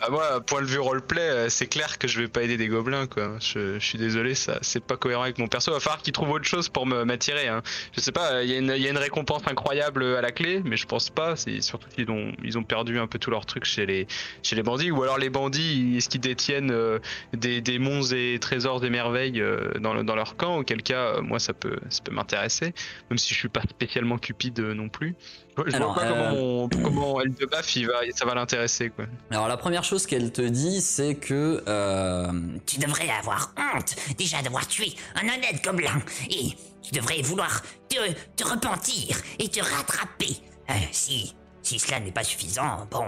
Bah, 0.00 0.08
moi, 0.10 0.40
point 0.40 0.62
de 0.62 0.66
vue 0.66 0.78
roleplay, 0.78 1.20
euh, 1.20 1.48
c'est 1.50 1.66
clair 1.66 1.98
que 1.98 2.08
je 2.08 2.18
vais 2.20 2.28
pas 2.28 2.42
aider 2.42 2.56
des 2.56 2.68
gobelins, 2.68 3.06
quoi. 3.06 3.36
Je, 3.40 3.78
suis 3.80 3.98
désolé, 3.98 4.34
ça, 4.34 4.58
c'est 4.62 4.82
pas 4.82 4.96
cohérent 4.96 5.24
avec 5.24 5.36
mon 5.38 5.46
perso. 5.46 5.70
Il 5.72 5.74
va 5.74 5.80
falloir 5.80 6.00
qu'ils 6.00 6.14
trouvent 6.14 6.30
autre 6.30 6.46
chose 6.46 6.70
pour 6.70 6.86
me- 6.86 7.04
m'attirer. 7.04 7.48
Hein. 7.48 7.62
Je 7.92 8.00
sais 8.00 8.12
pas, 8.12 8.42
il 8.42 8.50
y, 8.50 8.54
a 8.54 8.58
une- 8.58 8.72
il 8.74 8.82
y 8.82 8.86
a 8.86 8.90
une 8.90 8.96
récompense 8.96 9.42
incroyable 9.46 10.02
à 10.02 10.22
la 10.22 10.32
clé, 10.32 10.62
mais 10.64 10.78
je 10.78 10.86
pense 10.86 11.10
pas. 11.10 11.36
C'est 11.36 11.60
surtout 11.60 11.88
qu'ils 11.90 12.10
ont, 12.10 12.32
ils 12.42 12.56
ont 12.56 12.62
perdu 12.62 12.98
un 12.98 13.06
peu 13.06 13.18
tous 13.18 13.30
leurs 13.30 13.44
trucs 13.44 13.66
chez 13.66 13.84
les, 13.84 14.06
bandits. 14.62 14.90
Ou 14.90 15.02
alors 15.02 15.18
les 15.18 15.28
bandits, 15.28 15.96
est-ce 15.98 16.08
qu'ils 16.08 16.20
détiennent 16.22 16.70
euh, 16.70 16.98
des, 17.34 17.60
des 17.60 17.78
monts 17.78 18.02
et 18.12 18.38
trésors 18.40 18.80
des 18.80 18.88
merveilles 18.90 19.42
euh, 19.42 19.72
dans, 19.80 19.92
le- 19.92 20.02
dans 20.02 20.16
leur 20.16 20.36
camp? 20.36 20.56
Auquel 20.58 20.82
cas, 20.82 21.16
euh, 21.16 21.20
moi, 21.20 21.38
ça 21.38 21.52
peut, 21.52 21.76
ça 21.90 22.00
peut 22.02 22.12
m'intéresser, 22.12 22.72
même 23.10 23.18
si 23.18 23.34
je 23.34 23.38
suis 23.38 23.48
pas 23.50 23.62
spécialement 23.68 24.16
cupide 24.16 24.60
euh, 24.60 24.72
non 24.72 24.88
plus. 24.88 25.14
Je 25.66 25.76
Alors, 25.76 25.92
vois 25.94 26.02
pas 26.02 26.08
euh, 26.10 26.14
comment, 26.30 26.34
mon- 26.34 26.68
comment 26.68 27.20
Eldebaf, 27.20 27.76
il 27.76 27.86
va, 27.86 28.00
ça 28.14 28.24
va 28.24 28.34
l'intéresser, 28.34 28.90
quoi. 28.90 29.04
Alors 29.30 29.46
la 29.48 29.56
première 29.56 29.84
chose 29.84 30.06
qu'elle 30.06 30.32
te 30.32 30.42
dit, 30.42 30.80
c'est 30.80 31.14
que 31.16 31.62
euh, 31.66 32.32
Tu 32.66 32.78
devrais 32.78 33.10
avoir 33.10 33.52
honte 33.58 33.94
déjà 34.16 34.40
d'avoir 34.42 34.66
tué 34.66 34.94
un 35.16 35.22
honnête 35.28 35.62
gobelin 35.62 36.00
et 36.30 36.50
tu 36.82 36.92
devrais 36.92 37.20
vouloir 37.22 37.62
te, 37.88 38.12
te 38.36 38.44
repentir 38.48 39.16
et 39.38 39.48
te 39.48 39.60
rattraper. 39.60 40.36
Euh, 40.70 40.74
si, 40.92 41.34
si 41.62 41.78
cela 41.78 42.00
n'est 42.00 42.12
pas 42.12 42.24
suffisant, 42.24 42.86
bon, 42.90 43.04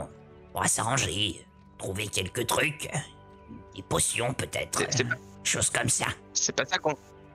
on 0.55 0.61
va 0.61 0.69
s'arranger, 0.69 1.47
trouver 1.79 2.07
quelques 2.09 2.47
trucs, 2.47 2.89
euh, 2.93 2.99
des 3.77 3.83
potions 3.83 4.35
peut-être, 4.35 4.83
euh, 4.83 5.05
choses 5.43 5.71
comme 5.71 5.89
ça. 5.89 6.07
C'est 6.35 6.55
pas 6.55 6.65
ça 6.67 6.77
qu'on. 6.79 6.95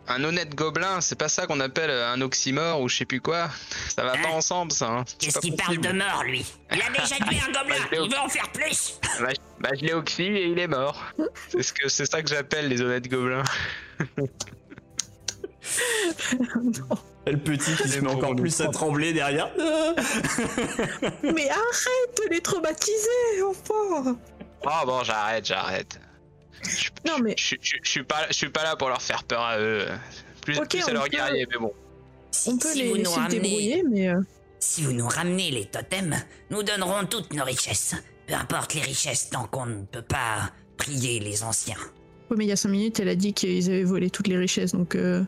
Un 0.09 0.23
honnête 0.23 0.55
gobelin, 0.55 1.01
c'est 1.01 1.17
pas 1.17 1.27
ça 1.27 1.47
qu'on 1.47 1.59
appelle 1.59 1.91
un 1.91 2.21
oxymore 2.21 2.79
ou 2.81 2.87
je 2.87 2.97
sais 2.97 3.05
plus 3.05 3.19
quoi. 3.21 3.49
Ça 3.95 4.03
va 4.03 4.11
pas 4.13 4.29
Hein 4.29 4.31
ensemble, 4.31 4.71
ça. 4.71 4.87
hein. 4.89 5.05
Qu'est-ce 5.19 5.39
qu'il 5.39 5.55
parle 5.55 5.77
de 5.79 5.91
mort, 5.91 6.23
lui? 6.23 6.45
Il 6.71 6.81
a 6.81 6.89
déjà 6.89 7.15
tué 7.15 7.39
un 7.45 7.51
gobelin, 7.51 7.75
je 7.91 7.95
l'ai 7.97 8.03
il 8.05 8.09
veut 8.11 8.17
en 8.19 8.29
faire 8.29 8.49
plus 8.51 8.99
Bah, 9.19 9.27
je- 9.31 9.61
bah, 9.61 9.69
je 9.79 9.85
l'ai 9.85 9.93
oxy 9.93 10.23
et 10.23 10.45
il 10.47 10.59
est 10.59 10.67
mort. 10.67 11.03
C'est 11.49 11.63
ce 11.63 11.73
que 11.73 11.89
c'est 11.89 12.05
ça 12.09 12.21
que 12.21 12.29
j'appelle 12.29 12.67
les 12.69 12.81
honnêtes 12.81 13.07
gobelins. 13.09 13.43
le 17.25 17.37
petit 17.37 17.75
qui 17.75 17.89
se 17.89 17.99
met 17.99 18.09
encore 18.09 18.35
plus 18.35 18.61
à 18.61 18.67
trembler 18.69 19.13
derrière. 19.13 19.49
Mais 21.23 21.49
arrête 21.49 22.17
de 22.23 22.29
les 22.33 22.41
traumatiser, 22.41 23.41
enfant 23.45 24.15
Oh 24.63 24.85
bon, 24.85 25.03
j'arrête, 25.03 25.45
j'arrête. 25.45 25.99
Je, 26.63 26.89
Non, 27.05 27.19
mais- 27.23 27.35
je, 27.37 27.55
je- 27.61 27.75
je 27.83 27.89
suis 27.89 28.03
pas, 28.03 28.27
je 28.29 28.33
suis 28.33 28.49
pas 28.49 28.63
là 28.63 28.75
pour 28.75 28.89
leur 28.89 29.01
faire 29.01 29.23
peur 29.23 29.41
à 29.41 29.59
eux. 29.59 29.85
Plus, 30.41 30.57
Ok, 30.57 30.69
plus 30.69 30.81
à 30.83 30.85
on 30.89 30.93
leur 30.93 31.03
peut- 31.03 31.09
guerrier, 31.09 31.45
mais 31.49 31.57
bon. 31.57 31.73
Si, 32.31 32.49
On 32.49 32.57
peut 32.57 32.71
si 32.71 32.79
les 32.83 32.89
vous 32.89 32.97
nous 32.97 33.11
ramenez- 33.11 33.39
débrouiller, 33.39 33.83
mais... 33.89 34.09
euh, 34.09 34.19
Si 34.59 34.83
vous 34.83 34.91
nous 34.93 35.07
ramenez 35.07 35.51
les 35.51 35.65
totems, 35.65 36.15
nous 36.49 36.63
donnerons 36.63 37.05
toutes 37.05 37.33
nos 37.33 37.43
richesses. 37.43 37.95
Peu 38.27 38.33
importe 38.33 38.73
les 38.73 38.81
richesses 38.81 39.29
tant 39.29 39.45
qu'on 39.45 39.65
ne 39.67 39.83
peut 39.85 40.01
pas 40.01 40.51
prier 40.77 41.19
les 41.19 41.43
anciens. 41.43 41.77
Ouais, 42.29 42.35
mais 42.37 42.45
il 42.45 42.47
y 42.49 42.51
a 42.51 42.55
5 42.57 42.69
minutes, 42.69 42.99
elle 42.99 43.09
a 43.09 43.15
dit 43.15 43.33
qu'ils 43.33 43.69
avaient 43.69 43.83
volé 43.83 44.09
toutes 44.09 44.27
les 44.27 44.37
richesses, 44.37 44.71
donc... 44.73 44.95
euh, 44.95 45.23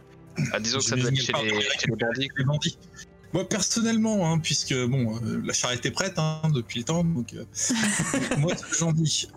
Ah, 0.51 0.59
disons 0.59 0.79
que 0.79 0.83
ça 0.85 0.95
doit 0.95 1.09
être 1.09 1.15
chez 1.15 1.31
les, 1.43 1.49
chez 1.61 1.87
les 1.87 1.95
bandits. 1.95 2.29
les 2.37 2.43
bandits. 2.43 2.77
Moi 3.31 3.47
personnellement, 3.47 4.31
hein, 4.33 4.39
puisque 4.39 4.73
bon, 4.87 5.17
euh, 5.23 5.41
la 5.45 5.53
charrette 5.53 5.85
est 5.85 5.91
prête 5.91 6.17
hein, 6.17 6.41
depuis 6.53 6.79
le 6.79 6.85
temps, 6.85 7.03
donc 7.03 7.33
euh, 7.33 7.45
moi 8.39 8.55
ce 8.57 8.63
que 8.65 8.75
j'en 8.75 8.91
dis, 8.91 9.27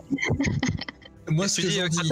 moi 1.33 1.49
ce 1.49 1.61
que 1.61 1.66
dis, 1.66 1.75
j'en 1.75 1.83
euh, 1.83 1.88
dis, 1.88 2.11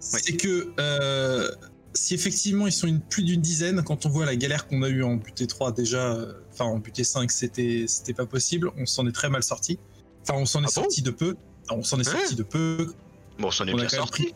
c'est 0.00 0.36
que 0.36 0.72
euh, 0.80 1.50
si 1.94 2.14
effectivement 2.14 2.66
ils 2.66 2.72
sont 2.72 2.86
une, 2.86 3.00
plus 3.00 3.22
d'une 3.22 3.40
dizaine, 3.40 3.82
quand 3.82 4.06
on 4.06 4.08
voit 4.08 4.24
la 4.26 4.36
galère 4.36 4.66
qu'on 4.66 4.82
a 4.82 4.88
eue 4.88 5.02
en 5.02 5.16
buté 5.16 5.46
3 5.46 5.72
déjà, 5.72 6.14
euh, 6.14 6.32
enfin 6.52 6.64
en 6.64 6.78
buté 6.78 7.04
5 7.04 7.30
c'était 7.30 7.84
c'était 7.86 8.14
pas 8.14 8.26
possible, 8.26 8.70
on 8.76 8.86
s'en 8.86 9.06
est 9.06 9.12
très 9.12 9.28
mal 9.28 9.42
sorti. 9.42 9.78
Enfin 10.22 10.34
on 10.38 10.46
s'en 10.46 10.60
est 10.62 10.66
Ah 10.66 10.72
bon? 10.74 10.82
sorti 10.82 11.02
de 11.02 11.10
peu, 11.10 11.36
Enfin, 11.68 11.76
on 11.78 11.82
s'en 11.84 11.98
est 12.00 12.08
Hein? 12.08 12.12
sorti 12.12 12.34
de 12.34 12.42
peu, 12.42 12.92
Bon, 13.38 13.50
ça 13.50 13.64
en 13.64 13.68
est 13.68 13.72
on 13.74 13.78
a 13.78 13.80
bien 13.80 13.88
sorti. 13.88 14.22
pris, 14.24 14.34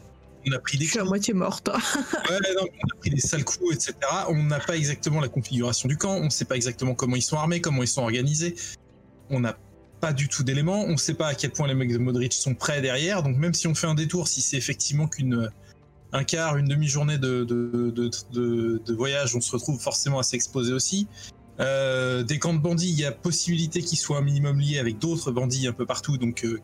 on 0.48 0.52
a 0.52 0.58
pris 0.60 0.78
des 0.78 0.84
Je 0.84 0.90
suis 0.90 0.98
à 1.00 1.04
moitié 1.04 1.34
morte. 1.34 1.68
hein. 1.68 1.78
Ouais, 2.30 2.38
non, 2.56 2.62
mais 2.64 2.78
on 2.84 2.96
a 2.96 3.00
pris 3.00 3.10
des 3.10 3.20
sales 3.20 3.44
coups, 3.44 3.74
etc. 3.74 3.94
On 4.28 4.42
n'a 4.44 4.60
pas 4.60 4.76
exactement 4.76 5.20
la 5.20 5.28
configuration 5.28 5.88
du 5.88 5.96
camp, 5.96 6.14
on 6.16 6.24
ne 6.26 6.30
sait 6.30 6.44
pas 6.44 6.54
exactement 6.56 6.94
comment 6.94 7.16
ils 7.16 7.22
sont 7.22 7.36
armés, 7.36 7.60
comment 7.60 7.82
ils 7.82 7.88
sont 7.88 8.02
organisés. 8.02 8.54
On 9.30 9.40
n'a 9.40 9.58
pas 10.00 10.12
du 10.12 10.28
tout 10.28 10.42
d'éléments, 10.42 10.82
on 10.82 10.92
ne 10.92 10.96
sait 10.96 11.14
pas 11.14 11.28
à 11.28 11.34
quel 11.34 11.50
point 11.52 11.66
les 11.66 11.74
mecs 11.74 11.92
de 11.92 11.98
Modric 11.98 12.32
sont 12.32 12.54
prêts 12.54 12.80
derrière. 12.80 13.22
Donc 13.22 13.36
même 13.36 13.54
si 13.54 13.66
on 13.66 13.74
fait 13.74 13.86
un 13.86 13.94
détour, 13.94 14.28
si 14.28 14.42
c'est 14.42 14.56
effectivement 14.56 15.08
qu'une 15.08 15.50
un 16.12 16.24
quart, 16.24 16.56
une 16.56 16.66
demi-journée 16.66 17.18
de, 17.18 18.94
voyage, 18.94 19.36
on 19.36 19.40
se 19.40 19.52
retrouve 19.52 19.80
forcément 19.80 20.18
à 20.18 20.22
s'exposer 20.22 20.72
aussi. 20.72 21.06
Euh, 21.58 22.22
des 22.22 22.38
camps 22.38 22.54
de 22.54 22.58
bandits, 22.58 22.90
il 22.90 22.98
y 22.98 23.04
a 23.04 23.12
possibilité 23.12 23.80
qu'ils 23.80 23.98
soient 23.98 24.18
un 24.18 24.22
minimum 24.22 24.60
liés 24.60 24.78
avec 24.78 24.98
d'autres 24.98 25.30
bandits 25.30 25.66
un 25.66 25.72
peu 25.72 25.86
partout, 25.86 26.18
donc 26.18 26.44
euh, 26.44 26.60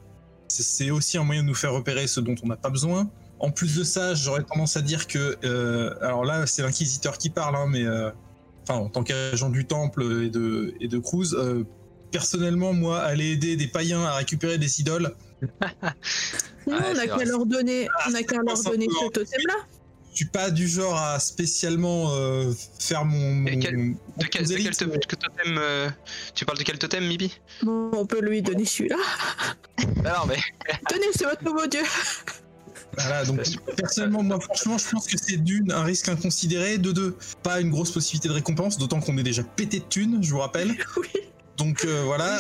c'est- 0.49 0.91
aussi 0.91 1.17
un 1.17 1.25
moyen 1.25 1.43
de 1.43 1.49
nous 1.49 1.55
faire 1.55 1.73
repérer 1.73 2.07
ce 2.07 2.21
dont 2.21 2.35
on 2.43 2.47
n'a 2.47 2.57
pas 2.57 2.69
besoin. 2.69 3.11
En 3.39 3.51
plus 3.51 3.77
de 3.77 3.85
ça, 3.85 4.15
j'aurais 4.15 4.43
tendance 4.43 4.77
à 4.77 4.83
dire 4.83 5.07
que, 5.07 5.37
euh, 5.45 5.95
alors 6.03 6.25
là, 6.25 6.47
c'est 6.47 6.63
l'inquisiteur 6.63 7.17
qui 7.17 7.31
parle, 7.31 7.57
hein, 7.57 7.67
mais 7.69 7.85
enfin, 8.63 8.79
en 8.79 8.89
tant 8.89 9.03
qu'agent 9.03 9.51
du 9.51 9.65
temple 9.65 10.03
et 10.25 10.31
de 10.31 10.75
et 10.81 10.89
de 10.89 10.99
Cruz, 10.99 11.35
personnellement, 12.13 12.73
moi, 12.73 13.01
aller 13.01 13.33
aider 13.33 13.57
des 13.57 13.67
païens 13.67 14.03
à 14.05 14.15
récupérer 14.15 14.59
des 14.59 14.81
idoles, 14.81 15.15
Non, 16.67 16.77
Ouais, 16.77 16.79
on 16.91 16.95
c'est 16.95 17.01
a 17.01 17.07
vrai. 17.07 17.19
qu'à 17.19 17.25
leur 17.25 17.45
donner, 17.47 17.89
on 18.09 18.15
a 18.15 18.23
qu'à 18.23 18.37
leur 18.37 18.63
donner 18.63 18.87
ce 18.89 19.09
totem-là. 19.11 19.55
je 20.13 20.17
suis 20.17 20.25
pas 20.27 20.51
du 20.53 20.69
genre 20.69 20.97
à 20.97 21.19
spécialement 21.19 22.13
euh, 22.15 22.53
faire 22.79 23.05
mon. 23.05 23.45
Et 23.47 23.57
mon- 23.57 23.61
quel- 23.61 23.77
mon 23.77 23.93
De 24.19 24.27
quel, 24.31 24.47
de 24.47 24.99
totem 25.17 25.59
euh, 25.59 25.89
Tu 26.37 26.45
parles 26.45 26.59
de 26.59 26.63
quel 26.63 26.79
totem, 26.79 27.05
Mibi? 27.09 27.37
Bon, 27.63 27.91
on 27.93 28.07
peut 28.07 28.21
lui 28.21 28.43
donner 28.43 28.65
celui-là. 28.65 28.95
Ah 29.01 29.55
Non, 30.05 30.27
mais 30.29 30.37
Tenez, 30.89 31.07
c'est 31.17 31.25
votre 31.25 31.43
nouveau 31.43 31.67
dieu. 31.67 31.83
Voilà, 32.97 33.25
donc 33.25 33.41
personnellement, 33.77 34.23
moi, 34.23 34.39
franchement, 34.39 34.77
je 34.79 34.89
pense 34.91 35.07
que 35.09 35.17
c'est 35.19 35.39
d'une, 35.39 35.73
un 35.73 35.83
risque 35.83 36.09
inconsidéré, 36.11 36.77
de 36.79 36.93
deux, 36.93 37.17
pas 37.43 37.61
une 37.61 37.71
grosse 37.71 37.91
possibilité 37.91 38.29
de 38.29 38.35
récompense, 38.35 38.77
d'autant 38.79 39.01
qu'on 39.01 39.17
est 39.19 39.23
déjà 39.23 39.43
pété 39.43 39.79
de 39.81 39.85
thunes, 39.85 40.19
je 40.23 40.31
vous 40.31 40.39
rappelle. 40.41 40.77
Oui. 40.99 41.09
Donc 41.59 41.85
euh, 41.85 42.03
voilà. 42.05 42.39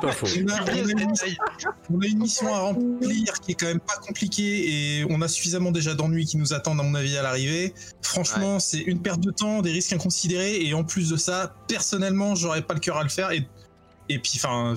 Pas 0.00 0.12
faux. 0.12 0.26
on 0.44 0.48
a- 0.52 0.62
on 0.62 0.66
a 0.66 0.90
une 0.90 1.08
mission- 1.10 1.26
On 1.92 2.00
a 2.00 2.06
une 2.06 2.18
mission 2.18 2.54
à 2.54 2.58
remplir 2.60 3.32
qui 3.40 3.52
est 3.52 3.54
quand 3.54 3.66
même 3.66 3.80
pas 3.80 3.96
compliquée 3.96 4.98
et 5.00 5.06
on 5.08 5.20
a 5.22 5.28
suffisamment 5.28 5.70
déjà 5.72 5.94
d'ennuis 5.94 6.26
qui 6.26 6.36
nous 6.36 6.52
attendent 6.52 6.78
à 6.80 6.82
mon 6.82 6.94
avis 6.94 7.16
à 7.16 7.22
l'arrivée. 7.22 7.74
Franchement, 8.02 8.58
c'est 8.60 8.80
une 8.80 9.00
perte 9.00 9.20
de 9.20 9.30
temps, 9.30 9.62
des 9.62 9.72
risques 9.72 9.92
inconsidérés 9.94 10.60
et 10.64 10.74
en 10.74 10.84
plus 10.84 11.08
de 11.10 11.16
ça, 11.16 11.54
personnellement, 11.68 12.34
j'aurais 12.34 12.62
pas 12.62 12.74
le 12.74 12.80
cœur 12.80 12.96
à 12.98 13.02
le 13.02 13.08
faire 13.08 13.30
et 13.32 13.48
et 14.08 14.18
puis 14.18 14.32
enfin 14.36 14.74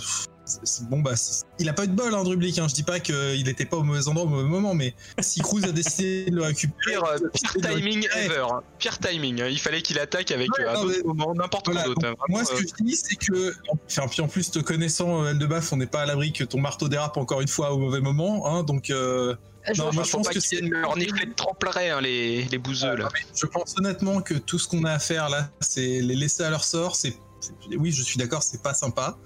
bon 0.89 0.99
bah 0.99 1.15
c'est- 1.15 1.45
il 1.60 1.69
a 1.69 1.73
pas 1.73 1.86
eu 1.86 1.88
de 1.88 1.93
bol 1.93 2.13
hein, 2.13 2.23
Drublic 2.23 2.60
hein. 2.60 2.67
je 2.67 2.73
dis 2.73 2.84
pas 2.84 2.99
qu'il 2.99 3.47
était 3.47 3.65
pas 3.65 3.77
au 3.77 3.84
mauvais 3.84 4.08
endroit 4.10 4.25
au 4.25 4.29
mauvais 4.29 4.43
moment 4.49 4.73
mais 4.73 4.93
si 5.21 5.39
Cruz 5.41 5.63
a 5.63 5.71
décidé 5.71 6.25
de 6.29 6.36
le 6.36 6.41
récupérer 6.43 6.91
pire, 6.97 7.03
euh, 7.06 7.15
a 7.15 7.29
pire 7.29 7.53
de 7.56 7.62
timing 7.79 8.08
ever. 8.17 8.45
hein. 8.51 8.62
Pire 8.77 8.99
timing. 8.99 9.41
hein. 9.41 9.47
Il 9.47 9.60
fallait 9.60 9.82
qu'il 9.82 9.97
attaque 9.99 10.32
avec 10.32 10.49
Ouais, 10.58 10.65
euh, 10.65 10.69
un 10.69 10.73
non, 10.73 10.82
autre 10.82 10.97
mais- 10.97 11.03
moment, 11.13 11.34
n'importe 11.34 11.71
quoi 11.71 11.84
d'autre. 11.84 12.06
hein. 12.06 12.13
moi, 12.27 12.43
ce 12.43 12.51
que 12.51 12.67
je 12.67 12.84
dis, 12.84 12.95
c'est 12.95 13.15
que, 13.15 13.53
enfin, 13.88 14.08
puis 14.10 14.21
en 14.21 14.27
plus, 14.27 14.51
te 14.51 14.60
connaissant, 14.60 15.23
euh, 15.23 15.32
Eldebaf, 15.32 15.71
on 15.71 15.77
n'est 15.77 15.86
pas 15.88 16.01
à 16.01 16.06
l'abri 16.06 16.34
que 16.34 16.43
ton 16.43 16.60
marteau 16.60 16.89
dérape 16.89 17.15
encore 17.17 17.39
une 17.41 17.47
fois 17.47 17.71
au 17.73 17.77
mauvais 17.77 18.01
moment, 18.01 18.45
hein, 18.47 18.63
donc 18.63 18.89
euh, 18.89 19.36
Je 19.73 19.82
Non, 19.82 19.88
euh, 19.88 19.91
moi, 19.93 20.03
je 20.03 20.12
pense 20.12 20.27
pas 20.27 20.34
que 20.34 20.41
c'est- 20.41 20.62
me 20.62 20.86
renifler 20.86 21.25
de 21.25 21.34
plein, 21.58 21.71
hein, 21.97 22.01
les, 22.01 22.43
les 22.43 22.58
bouseux, 22.58 22.95
là. 22.97 23.08
je 23.34 23.45
pense 23.45 23.75
honnêtement 23.77 24.21
que 24.21 24.34
tout 24.34 24.60
ce 24.60 24.67
qu'on 24.67 24.84
a 24.84 24.91
à 24.91 24.99
faire 24.99 25.29
là, 25.29 25.49
c'est 25.62 26.01
les 26.01 26.15
laisser 26.17 26.43
à 26.43 26.49
leur 26.49 26.65
sort. 26.65 26.97
C'est, 26.97 27.15
c'est- 27.39 27.53
oui, 27.77 27.91
je 27.93 28.03
suis 28.03 28.17
d'accord, 28.17 28.43
c'est 28.43 28.62
pas 28.62 28.73
sympa, 28.73 29.17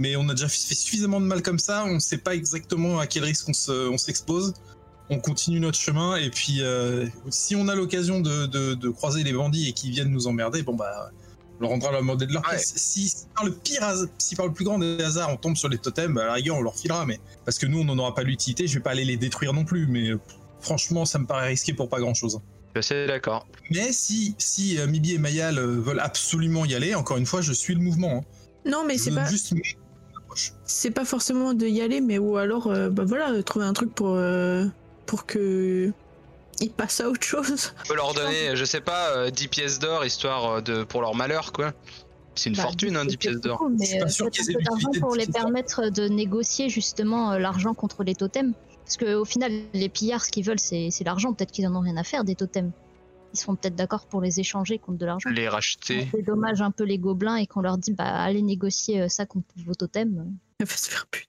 mais 0.00 0.16
on 0.16 0.28
a 0.30 0.34
déjà 0.34 0.48
fait 0.48 0.74
suffisamment 0.74 1.20
de 1.20 1.26
mal 1.26 1.42
comme 1.42 1.58
ça. 1.58 1.84
On 1.86 2.00
sait 2.00 2.16
pas 2.18 2.34
exactement 2.34 2.98
à 2.98 3.06
quel 3.06 3.22
risque 3.22 3.48
on, 3.48 3.52
se, 3.52 3.88
on 3.90 3.98
s'expose. 3.98 4.54
On 5.10 5.18
continue 5.18 5.60
notre 5.60 5.78
chemin 5.78 6.16
et 6.16 6.30
puis 6.30 6.62
euh, 6.62 7.06
si 7.28 7.54
on 7.54 7.68
a 7.68 7.74
l'occasion 7.74 8.20
de, 8.20 8.46
de- 8.46 8.74
de 8.74 8.88
croiser 8.88 9.22
les 9.24 9.32
bandits 9.34 9.68
et 9.68 9.72
qu'ils 9.72 9.90
viennent 9.90 10.10
nous 10.10 10.26
emmerder, 10.26 10.62
bon 10.62 10.74
bah, 10.74 11.10
on 11.58 11.62
leur 11.62 11.70
rendra 11.70 11.92
la 11.92 12.00
monnaie 12.00 12.26
de 12.26 12.32
leur 12.32 12.42
Ouais. 12.44 12.50
pièce. 12.56 12.72
Si, 12.76 13.08
si 13.08 13.26
par 13.34 13.44
le 13.44 13.52
pire, 13.52 13.82
si 14.18 14.36
par 14.36 14.46
le 14.46 14.52
plus 14.52 14.64
grand 14.64 14.78
des 14.78 15.02
hasards 15.02 15.28
on 15.30 15.36
tombe 15.36 15.56
sur 15.56 15.68
les 15.68 15.78
totems, 15.78 16.14
bah, 16.14 16.22
à 16.22 16.26
la 16.26 16.32
rigueur 16.34 16.56
on 16.56 16.62
leur 16.62 16.76
filera, 16.76 17.04
mais 17.06 17.20
parce 17.44 17.58
que 17.58 17.66
nous 17.66 17.80
on 17.80 17.84
n'en 17.84 17.98
aura 17.98 18.14
pas 18.14 18.22
l'utilité, 18.22 18.66
je 18.66 18.74
vais 18.74 18.80
pas 18.80 18.90
aller 18.92 19.04
les 19.04 19.16
détruire 19.18 19.52
non 19.52 19.64
plus, 19.64 19.86
mais 19.88 20.10
franchement 20.60 21.04
ça 21.04 21.18
me 21.18 21.26
paraît 21.26 21.48
risqué 21.48 21.74
pour 21.74 21.88
pas 21.90 21.98
grand 22.00 22.14
chose. 22.14 22.40
Je 22.76 22.80
suis 22.80 23.06
d'accord. 23.08 23.48
Mais 23.72 23.90
si, 23.92 24.36
si 24.38 24.78
euh, 24.78 24.86
Mibi 24.86 25.14
et 25.14 25.18
Mayal 25.18 25.58
euh, 25.58 25.66
veulent 25.80 25.98
absolument 26.00 26.64
y 26.64 26.74
aller, 26.76 26.94
encore 26.94 27.16
une 27.16 27.26
fois, 27.26 27.40
je 27.42 27.52
suis 27.52 27.74
le 27.74 27.80
mouvement. 27.80 28.18
hein. 28.18 28.24
Non, 28.64 28.84
mais 28.86 28.96
c'est 28.96 29.10
pas, 29.10 29.28
juste. 29.28 29.52
C'est 30.64 30.90
pas 30.90 31.04
forcément 31.04 31.54
de 31.54 31.66
y 31.66 31.80
aller, 31.80 32.00
mais 32.00 32.18
ou 32.18 32.36
alors, 32.36 32.66
euh, 32.68 32.88
bah 32.90 33.04
voilà, 33.06 33.30
euh, 33.32 33.42
trouver 33.42 33.64
un 33.64 33.72
truc 33.72 33.94
pour, 33.94 34.14
euh, 34.14 34.64
pour 35.06 35.26
que 35.26 35.92
ils 36.60 36.70
passent 36.70 37.00
à 37.00 37.08
autre 37.08 37.22
chose. 37.24 37.72
On 37.84 37.88
peut 37.88 37.94
leur 37.96 38.12
donner, 38.14 38.54
je 38.54 38.64
sais 38.64 38.80
pas, 38.80 39.10
euh, 39.16 39.30
10 39.30 39.48
pièces 39.48 39.78
d'or 39.78 40.04
histoire 40.04 40.50
euh, 40.50 40.60
de 40.60 40.84
pour 40.84 41.00
leur 41.00 41.14
malheur 41.14 41.52
quoi. 41.52 41.72
C'est 42.34 42.50
une 42.50 42.56
Bah, 42.56 42.62
fortune 42.62 42.96
hein, 42.96 43.04
10 43.04 43.10
c'est 43.12 43.16
pièces 43.16 43.40
d'or. 43.40 43.58
pas 43.58 44.04
euh, 44.04 44.08
sûr 44.08 44.30
qu'ils 44.30 44.50
aient 44.50 44.62
d'argent 44.62 44.90
de 44.90 44.98
pour 45.00 45.14
les 45.16 45.26
permettre 45.26 45.90
de 45.90 46.08
négocier 46.08 46.68
justement 46.68 47.32
euh, 47.32 47.38
l'argent 47.38 47.74
contre 47.74 48.02
les 48.04 48.14
totems. 48.14 48.52
Parce 48.84 48.96
qu'au 48.96 49.24
final, 49.24 49.52
les 49.72 49.88
pillards, 49.88 50.24
ce 50.24 50.30
qu'ils 50.30 50.44
veulent, 50.44 50.58
c'est 50.60 50.88
c'est 50.90 51.04
l'argent. 51.04 51.32
Peut-être 51.32 51.50
qu'ils 51.52 51.66
en 51.66 51.74
ont 51.76 51.80
rien 51.80 51.96
à 51.96 52.04
faire 52.04 52.24
des 52.24 52.34
totems. 52.34 52.72
Ils 53.32 53.38
seront 53.38 53.54
peut-être 53.54 53.76
d'accord 53.76 54.06
pour 54.06 54.20
les 54.20 54.40
échanger 54.40 54.78
contre 54.78 54.98
de 54.98 55.06
l'argent. 55.06 55.30
Les 55.30 55.48
On 55.48 55.52
racheter. 55.52 56.06
fait 56.06 56.22
dommage 56.22 56.60
un 56.60 56.70
peu 56.70 56.84
les 56.84 56.98
gobelins 56.98 57.36
et 57.36 57.46
qu'on 57.46 57.60
leur 57.60 57.78
dit 57.78 57.92
bah 57.92 58.04
allez 58.04 58.42
négocier 58.42 59.02
euh, 59.02 59.08
ça 59.08 59.24
contre 59.26 59.46
vos 59.64 59.74
totems. 59.74 60.32
Elle 60.58 60.66
va 60.66 60.76
se 60.76 60.90
faire 60.90 61.06
putain. 61.06 61.26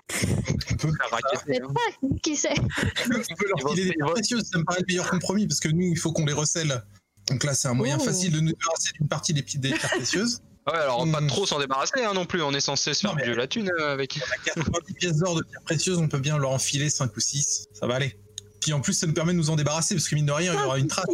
On 0.72 0.76
peut, 0.76 0.92
faire 0.92 1.10
raqueter, 1.12 1.44
Mais 1.48 1.60
pas, 1.60 2.18
qui 2.22 2.36
sait 2.36 2.54
on 2.60 3.36
peut 3.36 3.48
leur 3.48 3.72
filer 3.74 3.86
des 3.90 3.96
précieuses, 4.00 4.44
ça 4.52 4.58
me 4.60 4.64
paraît 4.64 4.80
le 4.82 4.86
meilleur 4.88 5.10
compromis 5.10 5.48
parce 5.48 5.60
que 5.60 5.70
nous, 5.70 5.84
il 5.92 5.98
faut 5.98 6.12
qu'on 6.12 6.26
les 6.26 6.34
recèle. 6.34 6.84
Donc 7.30 7.44
là, 7.44 7.54
c'est 7.54 7.68
un 7.68 7.74
moyen 7.74 7.98
Oh. 8.00 8.04
facile 8.04 8.32
de 8.34 8.40
nous 8.40 8.50
débarrasser 8.52 8.92
d'une 9.00 9.08
partie 9.08 9.34
des, 9.34 9.42
des 9.44 9.70
pierres 9.70 9.92
précieuses. 9.92 10.42
Ouais, 10.68 10.74
alors 10.78 11.10
pas 11.12 11.22
Hmm. 11.22 11.28
trop 11.28 11.46
s'en 11.46 11.60
débarrasser 11.60 12.04
hein, 12.04 12.14
non 12.14 12.26
plus, 12.26 12.42
on 12.42 12.52
est 12.52 12.60
censé 12.60 12.94
se 12.94 13.02
faire 13.02 13.16
de 13.16 13.32
la 13.34 13.48
thune 13.48 13.72
euh, 13.80 13.94
avec. 13.94 14.20
On 14.22 14.32
a 14.32 14.38
90 14.56 14.94
pièces 14.96 15.18
d'or 15.18 15.36
de 15.36 15.44
pierres 15.44 15.62
précieuses, 15.64 15.98
on 16.00 16.08
peut 16.08 16.20
bien 16.20 16.38
leur 16.38 16.52
enfiler 16.52 16.90
5 16.90 17.16
ou 17.16 17.20
6. 17.20 17.68
Ça 17.74 17.88
va 17.88 17.96
aller. 17.96 18.18
Puis 18.60 18.74
en 18.74 18.82
plus, 18.82 18.94
ça 18.94 19.08
nous 19.08 19.14
permet 19.14 19.34
de 19.34 19.38
nous 19.38 19.50
en 19.50 19.56
débarrasser 19.56 19.96
parce 19.96 20.08
que 20.08 20.14
mine 20.16 20.26
de 20.28 20.32
rien, 20.32 20.54
il 20.54 20.60
y 20.60 20.64
aura 20.64 20.78
une 20.78 20.88
trace. 20.88 21.06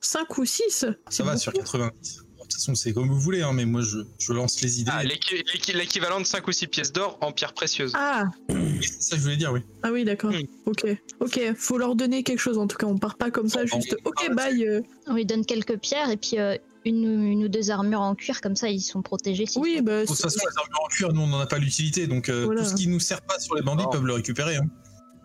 5 0.00 0.38
ou 0.38 0.44
6 0.44 0.86
Ça 1.08 1.24
va 1.24 1.36
sur 1.36 1.52
90. 1.52 2.16
De 2.18 2.22
toute 2.46 2.52
façon, 2.60 2.74
c'est 2.74 2.92
comme 2.92 3.08
vous 3.08 3.18
voulez, 3.18 3.40
hein, 3.42 3.52
mais 3.54 3.64
moi, 3.64 3.80
je, 3.80 3.98
je 4.18 4.32
lance 4.34 4.60
les 4.60 4.80
idées. 4.80 4.90
Ah, 4.94 5.02
l'équi- 5.02 5.42
l'équi- 5.54 5.72
l'équivalent 5.72 6.20
de 6.20 6.26
5 6.26 6.46
ou 6.46 6.52
6 6.52 6.66
pièces 6.66 6.92
d'or 6.92 7.16
en 7.22 7.32
pierres 7.32 7.54
précieuses. 7.54 7.92
Ah, 7.94 8.24
c'est 8.50 9.02
ça 9.02 9.10
que 9.12 9.16
je 9.16 9.22
voulais 9.22 9.36
dire, 9.38 9.50
oui. 9.52 9.60
ah 9.82 9.90
oui, 9.90 10.04
d'accord. 10.04 10.30
Hmm. 10.30 10.42
Ok, 10.66 10.84
ok, 11.20 11.40
faut 11.56 11.78
leur 11.78 11.96
donner 11.96 12.22
quelque 12.22 12.38
chose 12.40 12.58
en 12.58 12.66
tout 12.66 12.76
cas. 12.76 12.86
On 12.86 12.98
part 12.98 13.16
pas 13.16 13.30
comme 13.30 13.48
ça, 13.48 13.64
juste 13.64 13.96
on- 14.04 14.08
ok, 14.10 14.34
bye. 14.34 14.62
euh. 14.66 14.82
On 15.06 15.14
lui 15.14 15.24
donne 15.24 15.46
quelques 15.46 15.78
pierres 15.78 16.10
et 16.10 16.18
puis 16.18 16.38
euh, 16.38 16.56
une, 16.84 17.06
ou- 17.06 17.24
une 17.32 17.44
ou 17.44 17.48
deux 17.48 17.70
armures 17.70 18.02
en 18.02 18.14
cuir, 18.14 18.42
comme 18.42 18.56
ça 18.56 18.68
ils 18.68 18.82
sont 18.82 19.00
protégés. 19.00 19.46
Oui, 19.56 19.80
bah, 19.82 20.02
De 20.02 20.06
toute 20.06 20.16
façon, 20.20 20.38
les 20.48 20.58
armures 20.58 20.80
en 20.84 20.88
cuir, 20.88 21.12
nous, 21.14 21.22
on 21.22 21.26
n'en 21.28 21.40
a 21.40 21.46
pas 21.46 21.58
l'utilité. 21.58 22.06
Donc, 22.06 22.28
euh, 22.28 22.44
Voilà. 22.44 22.62
tout 22.62 22.68
ce 22.68 22.74
qui 22.74 22.88
nous 22.88 23.00
sert 23.00 23.22
pas 23.22 23.38
sur 23.40 23.54
les 23.54 23.62
bandits 23.62 23.84
Non. 23.84 23.90
peuvent 23.90 24.04
le 24.04 24.12
récupérer. 24.12 24.56
hein. 24.56 24.66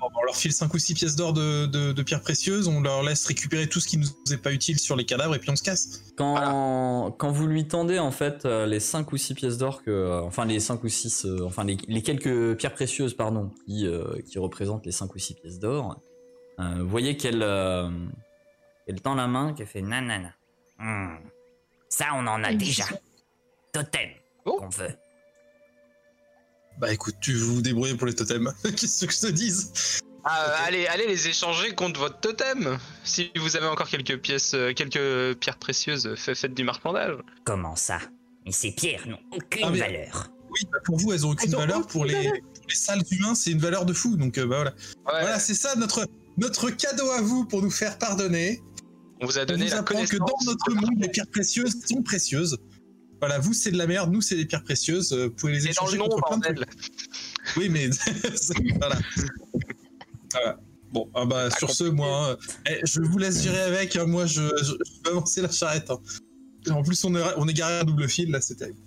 On 0.02 0.24
leur 0.24 0.36
file 0.36 0.54
5 0.54 0.74
ou 0.74 0.78
6 0.80 0.94
pièces 0.94 1.16
d'or 1.16 1.34
de, 1.34 1.66
de- 1.66 1.92
de 1.92 2.04
pierres 2.04 2.22
précieuses, 2.22 2.68
on 2.68 2.82
leur 2.82 3.04
laisse 3.04 3.26
récupérer 3.26 3.68
tout 3.68 3.80
ce 3.80 3.88
qui 3.88 3.98
nous 3.98 4.08
est 4.32 4.38
pas 4.38 4.52
utile 4.52 4.80
sur 4.80 4.96
les 4.96 5.06
cadavres 5.06 5.36
et 5.36 5.40
puis 5.40 5.50
on 5.50 5.56
se 5.56 5.64
casse. 5.64 6.02
Quand, 6.18 7.12
quand 7.18 7.32
vous 7.32 7.48
lui 7.48 7.68
tendez 7.68 8.00
en 8.00 8.12
fait 8.12 8.46
euh, 8.46 8.66
les 8.66 8.80
5 8.80 9.12
ou 9.12 9.18
6 9.18 9.34
pièces 9.34 9.58
d'or 9.58 9.84
que 9.84 9.92
euh, 9.92 10.22
enfin 10.22 10.46
les 10.46 10.60
5 10.60 10.84
ou 10.84 10.90
6 10.90 11.26
euh, 11.26 11.46
enfin 11.46 11.64
les, 11.64 11.78
les 11.88 12.02
quelques 12.02 12.58
pierres 12.58 12.74
précieuses 12.74 13.14
pardon 13.14 13.52
qui, 13.66 13.86
euh, 13.88 14.04
qui 14.30 14.40
représentent 14.40 14.86
les 14.86 14.92
5 14.92 15.14
ou 15.14 15.20
6 15.20 15.34
pièces 15.36 15.60
d'or 15.60 16.00
euh, 16.60 16.64
vous 16.82 16.90
voyez 16.90 17.16
qu'elle 17.18 17.42
euh, 17.44 17.90
elle 18.88 19.02
tend 19.02 19.16
la 19.16 19.28
main 19.28 19.54
qu'elle 19.54 19.68
fait 19.68 19.82
Nanana. 19.82 20.34
Hmm. 20.80 21.18
Ça, 21.90 22.06
on 22.16 22.26
en 22.28 22.44
a 22.44 22.54
déjà. 22.54 22.86
Totem 23.72 24.10
Oh. 24.46 24.58
qu'on 24.60 24.70
veut. 24.70 24.96
Bah 26.80 26.94
écoute, 26.94 27.16
tu 27.20 27.34
vous 27.36 27.62
débrouilles 27.62 27.96
pour 27.96 28.08
les 28.08 28.14
totems. 28.16 28.54
Qu'est-ce 28.64 29.06
que 29.06 29.12
je 29.14 29.20
te 29.20 29.28
dise? 29.28 29.72
Ah, 30.24 30.46
euh, 30.46 30.68
allez, 30.68 30.88
allez 30.88 31.08
les 31.08 31.28
échanger 31.28 31.74
contre 31.76 32.00
votre 32.00 32.20
totem. 32.20 32.78
Si 33.04 33.32
vous 33.38 33.56
avez 33.58 33.66
encore 33.68 33.88
quelques 33.90 34.18
pièces, 34.20 34.54
euh, 34.54 34.74
quelques 34.74 35.38
pierres 35.40 35.58
précieuses, 35.58 36.14
fa- 36.16 36.36
faites 36.36 36.54
du 36.54 36.64
marchandage. 36.64 37.16
Comment 37.46 37.76
ça? 37.76 38.00
Mais 38.46 38.52
ces 38.52 38.72
pierres 38.72 39.08
n'ont 39.08 39.20
aucune 39.36 39.64
Ah, 39.66 39.70
mais- 39.72 39.80
valeur. 39.80 40.30
Oui, 40.52 40.62
bah 40.72 40.80
pour 40.84 40.98
vous, 40.98 41.14
elles 41.14 41.26
ont 41.28 41.32
aucune 41.32 41.50
Elles 41.50 41.56
ont 41.56 41.60
valeur. 41.60 41.78
aucune 41.80 41.92
Pour 41.92 42.06
les, 42.06 42.14
valeur. 42.16 42.32
pour 42.32 42.64
les 42.70 42.76
sales 42.76 43.04
humains, 43.12 43.36
c'est 43.36 43.52
une 43.52 43.60
valeur 43.60 43.86
de 43.86 43.94
fou. 43.94 44.16
Donc 44.18 44.38
euh, 44.38 44.46
bah 44.48 44.56
voilà. 44.56 44.72
Ouais, 44.72 45.22
Voilà, 45.22 45.40
c'est 45.40 45.54
ça 45.54 45.76
notre, 45.76 46.06
notre 46.38 46.70
cadeau 46.72 47.10
à 47.12 47.22
vous 47.22 47.46
pour 47.46 47.62
nous 47.62 47.70
faire 47.72 47.98
pardonner. 47.98 48.62
on 49.22 49.26
vous 49.26 49.38
a 49.38 49.44
On 49.44 49.46
donné 49.46 49.66
vous 49.66 49.72
la 49.72 49.78
apprend 49.80 50.04
que 50.06 50.18
connaissance. 50.18 50.46
dans 50.46 50.52
notre 50.52 50.72
monde, 50.74 50.98
les 51.02 51.10
pierres 51.10 51.28
précieuses 51.32 51.76
sont 51.88 52.02
précieuses. 52.02 52.58
Voilà, 53.20 53.38
vous 53.40 53.54
c'est 53.54 53.72
de 53.72 53.78
la 53.78 53.86
merde, 53.88 54.12
nous 54.12 54.22
c'est 54.22 54.36
des 54.36 54.46
pierres 54.46 54.64
précieuses. 54.64 55.12
euh, 55.14 55.26
Vous 55.26 55.32
pouvez 55.32 55.54
les 55.54 55.60
C'est 55.62 55.66
dans 55.74 55.86
le 55.86 55.94
échanger 55.94 55.98
nom, 55.98 56.08
contre 56.10 56.28
plein 56.28 56.38
de 56.38 56.44
bordel. 56.44 56.66
trucs. 56.66 57.58
Oui, 57.58 57.70
mais 57.70 57.90
voilà. 58.80 58.98
Voilà. 60.32 60.60
Bon, 60.92 61.10
ah 61.14 61.26
bah, 61.26 61.50
sur 61.52 61.70
ce, 61.70 61.84
moi, 61.84 62.32
hein, 62.32 62.38
eh, 62.68 62.80
je 62.84 63.02
vous 63.02 63.18
laisse 63.18 63.44
gérer 63.44 63.60
avec. 63.62 63.96
hein, 63.96 64.06
moi, 64.06 64.26
je, 64.26 64.42
je, 64.60 64.64
je 64.64 65.04
vais 65.04 65.10
avancer 65.12 65.42
la 65.42 65.52
charrette. 65.52 65.90
hein. 65.92 66.00
En 66.72 66.82
plus, 66.84 67.04
on 67.06 67.16
est, 67.16 67.24
on 67.38 67.48
est 67.48 67.54
garé 67.54 67.76
à 67.76 67.84
double 67.84 68.08
fil, 68.10 68.32
là, 68.32 68.42
c'est 68.42 68.56
terrible. 68.56 68.80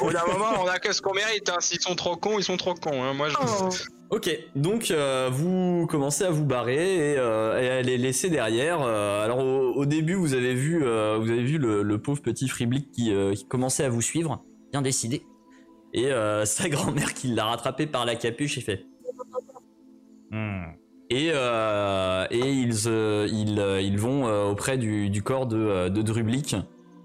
Au 0.00 0.06
bout 0.06 0.12
d'un 0.12 0.26
moment, 0.32 0.52
on 0.62 0.66
a 0.66 0.78
que 0.78 0.92
ce 0.92 1.02
qu'on 1.02 1.14
mérite. 1.14 1.48
hein. 1.48 1.56
S'ils 1.60 1.80
sont 1.80 1.94
trop 1.94 2.16
cons, 2.16 2.38
ils 2.38 2.44
sont 2.44 2.56
trop 2.56 2.74
cons. 2.74 3.02
hein. 3.02 3.14
Moi, 3.14 3.28
je... 3.28 3.36
Oh. 3.40 3.68
Ok, 4.16 4.28
donc 4.56 4.90
euh, 4.90 5.28
vous 5.32 5.86
commencez 5.88 6.24
à 6.24 6.30
vous 6.30 6.44
barrer 6.44 7.12
et, 7.12 7.16
euh, 7.16 7.60
et 7.62 7.68
à 7.70 7.82
les 7.82 7.96
laisser 7.96 8.28
derrière. 8.28 8.80
Euh, 8.82 9.24
alors 9.24 9.38
au, 9.38 9.72
au 9.74 9.86
début, 9.86 10.14
vous 10.14 10.34
avez 10.34 10.52
vu, 10.54 10.82
euh, 10.84 11.16
vous 11.20 11.30
avez 11.30 11.44
vu 11.44 11.58
le, 11.58 11.82
le 11.84 11.98
pauvre 12.02 12.20
petit 12.20 12.48
Friblick 12.48 12.90
qui, 12.90 13.12
euh, 13.12 13.34
qui 13.34 13.46
commençait 13.46 13.84
à 13.84 13.88
vous 13.88 14.02
suivre, 14.02 14.42
bien 14.72 14.82
décidé, 14.82 15.22
et 15.94 16.06
euh, 16.10 16.44
sa 16.44 16.68
grand-mère 16.68 17.14
qui 17.14 17.28
l'a 17.28 17.44
rattrapé 17.44 17.86
par 17.86 18.04
la 18.04 18.16
capuche 18.16 18.58
et 18.58 18.62
fait. 18.62 18.84
Hmm. 20.32 20.62
Et, 21.08 21.30
euh, 21.32 22.26
et 22.32 22.50
ils, 22.50 22.88
euh, 22.88 23.28
ils, 23.30 23.60
euh, 23.60 23.80
ils 23.80 23.98
vont 23.98 24.26
euh, 24.26 24.44
auprès 24.44 24.76
du, 24.76 25.08
du 25.10 25.22
corps 25.22 25.46
de, 25.46 25.88
de 25.88 26.02
Drublick 26.02 26.56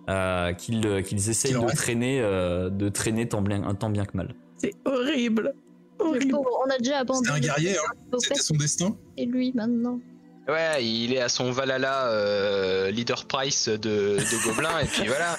euh, 0.09 0.53
qu'ils 0.53 0.85
euh, 0.87 1.01
qu'ils 1.01 1.29
essayent 1.29 1.53
de 1.53 1.57
reste. 1.57 1.75
traîner, 1.77 2.21
euh, 2.21 2.69
de 2.69 2.89
traîner 2.89 3.27
tant 3.27 3.41
bien, 3.41 3.63
un 3.63 3.75
tant 3.75 3.89
bien 3.89 4.05
que 4.05 4.15
mal. 4.17 4.35
C'est 4.57 4.73
horrible. 4.85 5.53
Le 5.99 6.05
Horrible. 6.05 6.35
on 6.35 6.69
a 6.69 6.77
déjà 6.77 6.83
C'était 6.83 6.93
abandonné 6.95 7.29
un 7.31 7.39
guerrier, 7.39 7.77
hein. 7.77 7.81
le 8.11 8.19
c'était 8.19 8.35
fait, 8.35 8.41
son 8.41 8.55
destin. 8.55 8.95
et 9.17 9.25
lui 9.25 9.51
maintenant. 9.53 9.99
Ouais, 10.47 10.85
il 10.85 11.13
est 11.13 11.21
à 11.21 11.29
son 11.29 11.51
Valhalla 11.51 12.07
euh, 12.09 12.91
leader 12.91 13.25
price 13.25 13.67
de, 13.69 13.77
de 13.77 14.45
Gobelin, 14.45 14.77
et 14.79 14.85
puis 14.85 15.07
voilà. 15.07 15.37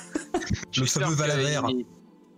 Je 0.72 0.80
Le 0.80 0.86
fameux 0.86 1.14
Valhalla. 1.14 1.60
il- 1.68 1.84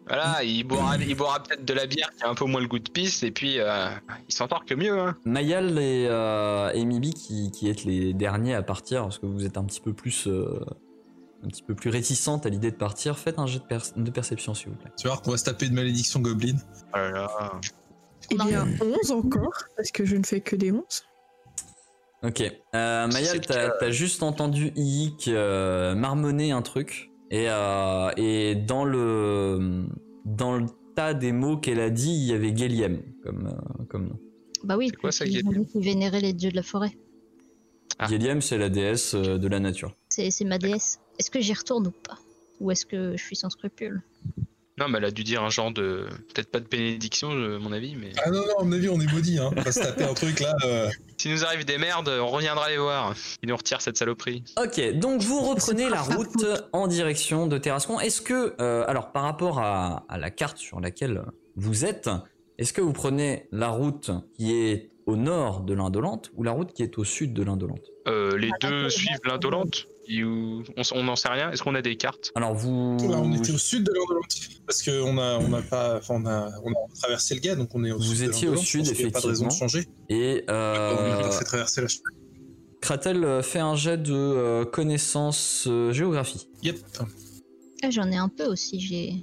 Voilà, 0.07 0.43
il 0.43 0.65
boira, 0.65 0.97
il 0.97 1.15
boira 1.15 1.43
peut-être 1.43 1.65
de 1.65 1.73
la 1.75 1.87
bière 1.87 2.11
qui 2.17 2.25
a 2.25 2.29
un 2.29 2.35
peu 2.35 2.45
moins 2.47 2.61
le 2.61 2.67
goût 2.67 2.79
de 2.79 2.91
pisse, 2.91 3.23
et 3.23 3.31
puis 3.31 3.59
euh, 3.59 3.89
il 4.29 4.35
s'en 4.35 4.49
porte 4.49 4.67
que 4.69 4.75
mieux. 4.75 4.99
Hein. 4.99 5.15
Mayal 5.25 5.79
et, 5.79 6.07
euh, 6.11 6.71
et 6.75 6.85
Mibi 6.85 7.13
qui, 7.15 7.51
qui 7.53 7.71
êtes 7.71 7.85
les 7.85 8.13
derniers 8.15 8.55
à 8.55 8.63
partir 8.63 9.03
parce 9.03 9.19
que 9.19 9.27
vous 9.27 9.47
êtes 9.47 9.57
un 9.57 9.65
petit 9.65 9.81
peu 9.81 9.93
plus 9.93 10.27
euh, 10.27 10.61
un 11.45 11.49
petit 11.49 11.63
peu 11.63 11.75
plus 11.75 11.91
réticente 11.91 12.47
à 12.47 12.49
l'idée 12.49 12.71
de 12.71 12.77
partir, 12.77 13.19
faites 13.19 13.39
un 13.39 13.47
jet 13.47 13.61
de, 13.61 13.65
per- 13.65 13.79
de 13.97 14.11
perception 14.11 14.55
s'il 14.55 14.71
vous 14.71 14.77
plaît. 14.77 14.91
Tu 14.97 15.05
vas 15.07 15.15
voir 15.15 15.23
qu'on 15.23 15.31
va 15.31 15.37
se 15.37 15.45
taper 15.45 15.69
de 15.69 15.75
malédiction 15.75 16.21
goblin. 16.21 16.57
Oh 16.93 16.97
là 16.97 17.11
là. 17.11 17.61
Il 18.31 18.37
y 18.51 18.55
a 18.55 18.65
11 19.05 19.11
encore, 19.13 19.55
parce 19.77 19.91
que 19.91 20.05
je 20.05 20.17
ne 20.17 20.25
fais 20.25 20.41
que 20.41 20.57
des 20.57 20.73
11. 20.73 20.83
Ok, 22.25 22.41
euh, 22.75 23.07
Mayal, 23.07 23.41
t'as 23.41 23.91
juste 23.91 24.25
entendu 24.25 24.73
Iik 24.75 25.29
euh, 25.29 25.95
marmonner 25.95 26.51
un 26.51 26.63
truc 26.63 27.13
et, 27.31 27.45
euh, 27.49 28.11
et 28.17 28.57
dans 28.57 28.85
le 28.85 29.87
dans 30.25 30.57
le 30.57 30.67
tas 30.97 31.15
des 31.15 31.31
mots 31.31 31.57
qu'elle 31.59 31.79
a 31.79 31.91
dit, 31.91 32.11
il 32.11 32.25
y 32.25 32.33
avait 32.33 32.55
Geliem 32.57 33.03
comme 33.23 33.47
euh, 33.47 33.85
comme 33.85 34.09
nom. 34.09 34.19
Bah 34.65 34.77
oui, 34.77 34.89
C'est 34.91 34.97
quoi 34.97 35.13
ça, 35.13 35.27
ils 35.27 35.47
ont 35.47 35.53
dit 35.53 35.65
qu'ils 35.67 35.85
vénéraient 35.85 36.21
les 36.21 36.33
dieux 36.33 36.51
de 36.51 36.57
la 36.57 36.65
forêt. 36.65 36.91
Ah. 38.01 38.09
Geliem, 38.09 38.41
c'est 38.43 38.59
la 38.59 38.69
déesse 38.69 39.15
de 39.15 39.47
la 39.49 39.61
nature. 39.61 39.95
C'est 40.09 40.33
c'est 40.33 40.45
ma 40.45 40.59
déesse. 40.59 40.99
Est-ce 41.19 41.31
que 41.31 41.41
j'y 41.41 41.55
retourne 41.55 41.87
ou 41.89 41.91
pas 41.91 42.19
Ou 42.61 42.71
est-ce 42.71 42.87
que 42.87 43.17
je 43.17 43.23
suis 43.23 43.37
sans 43.37 43.51
scrupules 43.51 44.01
Non, 44.79 44.89
mais 44.89 44.99
elle 44.99 45.05
a 45.07 45.11
dû 45.11 45.25
dire 45.25 45.43
un 45.43 45.51
genre 45.51 45.73
de. 45.73 46.07
Peut-être 46.33 46.51
pas 46.51 46.61
de 46.61 46.69
bénédiction, 46.69 47.33
je- 47.33 47.57
à 47.57 47.59
mon 47.59 47.73
avis, 47.73 47.97
mais. 47.97 48.13
Ah 48.25 48.31
non, 48.31 48.41
non, 48.47 48.59
à 48.61 48.65
mon 48.65 48.73
avis, 48.73 48.89
on 48.89 49.01
est 49.01 49.13
maudit. 49.13 49.39
Hein. 49.39 49.51
On 49.57 49.61
va 49.63 49.73
se 49.73 49.81
taper 49.81 50.05
un 50.05 50.15
truc 50.15 50.39
là. 50.41 50.55
euh, 50.65 50.89
S'il 51.17 51.33
nous 51.33 51.45
arrive 51.45 51.65
des 51.65 51.79
merdes, 51.79 52.09
on 52.09 52.29
reviendra 52.29 52.69
les 52.71 52.79
voir. 52.79 53.15
Ils 53.43 53.49
nous 53.49 53.57
retirent 53.57 53.81
cette 53.81 53.97
saloperie. 53.99 54.45
Ok, 54.63 54.81
donc 54.99 55.21
vous 55.23 55.41
reprenez 55.41 55.89
la 55.89 56.03
route 56.03 56.47
en 56.73 56.87
direction 56.87 57.47
de 57.49 57.59
Terrascon. 57.59 57.99
Est-ce 57.99 58.23
que, 58.23 58.55
euh, 58.61 58.85
alors 58.87 59.11
par 59.11 59.25
rapport 59.25 59.59
à, 59.59 60.05
à 60.09 60.17
la 60.19 60.31
carte 60.31 60.59
sur 60.59 60.79
laquelle 60.81 61.23
vous 61.57 61.85
êtes, 61.85 62.09
est-ce 62.59 62.73
que 62.73 62.81
vous 62.81 62.93
prenez 62.93 63.49
la 63.51 63.69
route 63.71 64.13
qui 64.35 64.53
est 64.53 64.91
au 65.07 65.17
nord 65.17 65.63
de 65.63 65.75
l'Indolente 65.75 66.31
ou 66.37 66.45
la 66.45 66.53
route 66.53 66.73
qui 66.73 66.85
est 66.85 66.99
au 66.99 67.05
sud 67.05 67.33
de 67.33 67.43
l'Indolente? 67.43 67.83
Euh, 68.07 68.37
les 68.39 68.51
Ah, 68.63 68.69
deux 68.69 68.89
suivent 68.91 69.19
l'indolente 69.25 69.89
on 70.11 70.63
on 70.95 71.05
n'en 71.05 71.17
sait 71.17 71.29
rien 71.29 71.51
Est-ce 71.51 71.63
qu'on 71.63 71.75
a 71.75 71.83
des 71.83 71.97
cartes? 71.97 72.33
Alors 72.35 72.55
vous... 72.55 72.97
Là, 73.09 73.19
on 73.21 73.33
était 73.33 73.53
au 73.53 73.59
sud 73.59 73.85
de 73.85 73.93
l'Indolente. 73.93 74.39
Parce 74.67 74.83
qu'on 74.83 75.19
a, 75.19 75.39
on 75.39 75.53
a 75.53 75.63
pas, 75.63 75.97
enfin, 75.99 76.15
on 76.23 76.27
a, 76.27 76.51
on 76.65 76.71
a 76.73 76.95
traversé 76.99 77.35
le 77.35 77.41
gars, 77.41 77.55
donc 77.57 77.71
on 77.75 77.85
est 77.85 77.93
au 77.93 77.99
Vous 77.99 78.05
sud. 78.15 78.27
de 78.27 78.33
étiez 78.33 78.49
au 78.49 78.57
sud, 78.57 78.87
y 78.87 78.91
a 79.07 79.11
pas 79.11 79.21
de 79.21 79.27
raison 79.27 79.47
de 79.47 79.51
effectivement. 79.51 79.51
changer. 79.51 79.87
Et 80.09 80.45
On 80.49 80.53
euh, 80.53 81.25
a 81.25 81.31
fait 81.31 81.45
traverser 81.45 81.81
la. 81.83 81.87
Kratel 82.81 83.25
euh, 83.25 83.43
fait 83.43 83.59
un 83.59 83.75
jet 83.75 83.97
de 84.01 84.15
euh, 84.15 84.65
connaissance 84.65 85.65
euh, 85.67 85.93
géographie. 85.93 86.49
Yep. 86.63 86.79
Ah, 87.83 87.91
J'en 87.91 88.11
ai 88.11 88.17
un 88.17 88.29
peu 88.29 88.45
aussi, 88.45 88.79
j'ai 88.81 89.15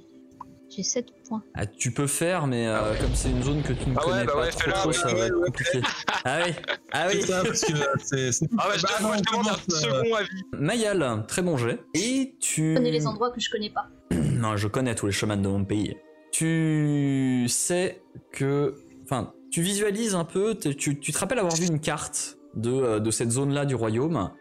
j'ai 0.69 0.83
7 0.83 1.05
points. 1.27 1.43
Ah, 1.55 1.65
tu 1.65 1.91
peux 1.91 2.07
faire, 2.07 2.47
mais 2.47 2.67
euh, 2.67 2.77
Ah 2.79 2.91
ouais. 2.91 2.97
comme 2.99 3.13
c'est 3.15 3.29
une 3.29 3.43
zone 3.43 3.61
que 3.63 3.73
tu 3.73 3.89
ne 3.89 3.95
Ah 3.97 4.05
ouais, 4.05 4.11
connais 4.11 4.25
bah 4.25 4.33
pas 4.33 4.39
ouais, 4.41 4.49
trop, 4.49 4.59
fais-la, 4.61 4.75
trop, 4.77 4.88
ouais, 4.89 4.93
ça 4.93 5.07
ouais, 5.07 5.13
va 5.19 5.25
être 5.27 5.35
ouais, 5.38 5.45
compliqué. 5.47 5.81
Ah 6.23 6.39
oui, 6.45 6.53
ah 6.91 7.05
oui. 7.09 7.17
C'est 7.21 7.27
ça, 7.27 7.43
parce 7.43 7.61
que 7.65 7.73
c'est. 8.03 8.31
c'est- 8.31 8.49
Ah 8.57 8.69
ouais, 8.69 8.77
je, 8.77 8.83
Bah, 8.83 8.89
te- 8.97 9.03
moi, 9.03 9.15
je 9.17 9.17
non, 9.17 9.23
demande 9.31 9.47
un 9.47 9.51
commence, 9.51 9.83
euh, 9.85 10.03
second 10.03 10.15
avis. 10.15 10.43
Mayal, 10.57 11.25
très 11.27 11.41
bon 11.41 11.57
jet. 11.57 11.79
Et 11.93 12.35
tu... 12.39 12.71
Je 12.73 12.77
connais 12.77 12.91
les 12.91 13.07
endroits 13.07 13.31
que 13.31 13.39
je 13.41 13.49
connais 13.49 13.69
pas. 13.71 13.88
Non, 14.35 14.57
je 14.57 14.67
connais 14.67 14.93
tous 14.95 15.05
les 15.07 15.11
chemins 15.11 15.38
de 15.38 15.47
mon 15.47 15.63
pays. 15.65 15.95
Tu 16.31 17.45
sais 17.47 18.01
que... 18.31 18.75
Enfin, 19.03 19.33
tu 19.51 19.61
visualises 19.61 20.15
un 20.15 20.25
peu, 20.25 20.55
tu, 20.55 20.99
tu 20.99 21.11
te 21.11 21.17
rappelles 21.17 21.39
avoir 21.39 21.55
vu 21.55 21.65
une 21.67 21.79
carte 21.79 22.38
de, 22.55 22.71
euh, 22.71 22.99
de 22.99 23.11
cette 23.11 23.31
zone-là 23.31 23.65
du 23.65 23.75
royaume, 23.75 24.31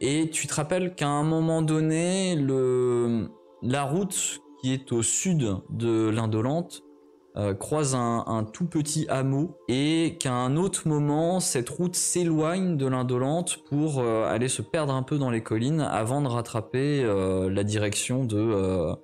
et 0.00 0.28
tu 0.30 0.46
te 0.46 0.54
rappelles 0.54 0.94
qu'à 0.94 1.06
un 1.08 1.22
moment 1.22 1.62
donné, 1.62 2.34
le, 2.36 3.28
la 3.62 3.84
route 3.84 4.40
qui 4.64 4.72
est 4.72 4.92
au 4.92 5.02
sud 5.02 5.58
de 5.68 6.08
l'Indolente 6.08 6.84
euh, 7.36 7.52
croise 7.52 7.94
un, 7.94 8.46
tout 8.50 8.64
petit 8.64 9.06
hameau, 9.10 9.58
et 9.68 10.16
qu'à 10.18 10.32
un 10.32 10.56
autre 10.56 10.88
moment, 10.88 11.38
cette 11.38 11.68
route 11.68 11.94
s'éloigne 11.94 12.78
de 12.78 12.86
l'Indolente 12.86 13.58
pour 13.68 13.98
euh, 13.98 14.24
aller 14.26 14.48
se 14.48 14.62
perdre 14.62 14.94
un 14.94 15.02
peu 15.02 15.18
dans 15.18 15.28
les 15.28 15.42
collines 15.42 15.82
avant 15.82 16.22
de 16.22 16.28
rattraper 16.28 17.04
euh, 17.04 17.50
la 17.50 17.62
direction 17.62 18.24
de, 18.24 18.94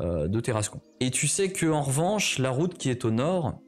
de 0.00 0.40
Terrascon. 0.40 0.80
Et 1.00 1.10
tu 1.10 1.28
sais 1.28 1.52
que 1.52 1.66
en 1.66 1.82
revanche, 1.82 2.38
la 2.38 2.50
route 2.50 2.78
qui 2.78 2.88
est 2.88 3.04
au 3.04 3.10
nord, 3.10 3.58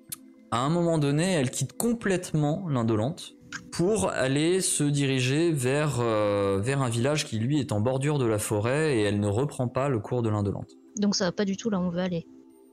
à 0.50 0.60
un 0.60 0.70
moment 0.70 0.96
donné, 0.96 1.34
elle 1.34 1.50
quitte 1.50 1.76
complètement 1.76 2.66
l'Indolente 2.66 3.35
pour 3.72 4.10
aller 4.10 4.60
se 4.60 4.84
diriger 4.84 5.52
vers, 5.52 5.98
euh, 6.00 6.60
vers 6.62 6.82
un 6.82 6.88
village 6.88 7.26
qui 7.26 7.38
lui 7.38 7.60
est 7.60 7.72
en 7.72 7.80
bordure 7.80 8.18
de 8.18 8.24
la 8.26 8.38
forêt 8.38 8.96
et 8.96 9.02
elle 9.02 9.20
ne 9.20 9.28
reprend 9.28 9.68
pas 9.68 9.88
le 9.88 9.98
cours 9.98 10.22
de 10.22 10.28
l'Indolente. 10.28 10.76
Donc 10.98 11.14
ça 11.14 11.24
va 11.26 11.32
pas 11.32 11.44
du 11.44 11.56
tout 11.56 11.68
là 11.70 11.78
où 11.78 11.82
on 11.82 11.90
veut 11.90 12.00
aller. 12.00 12.26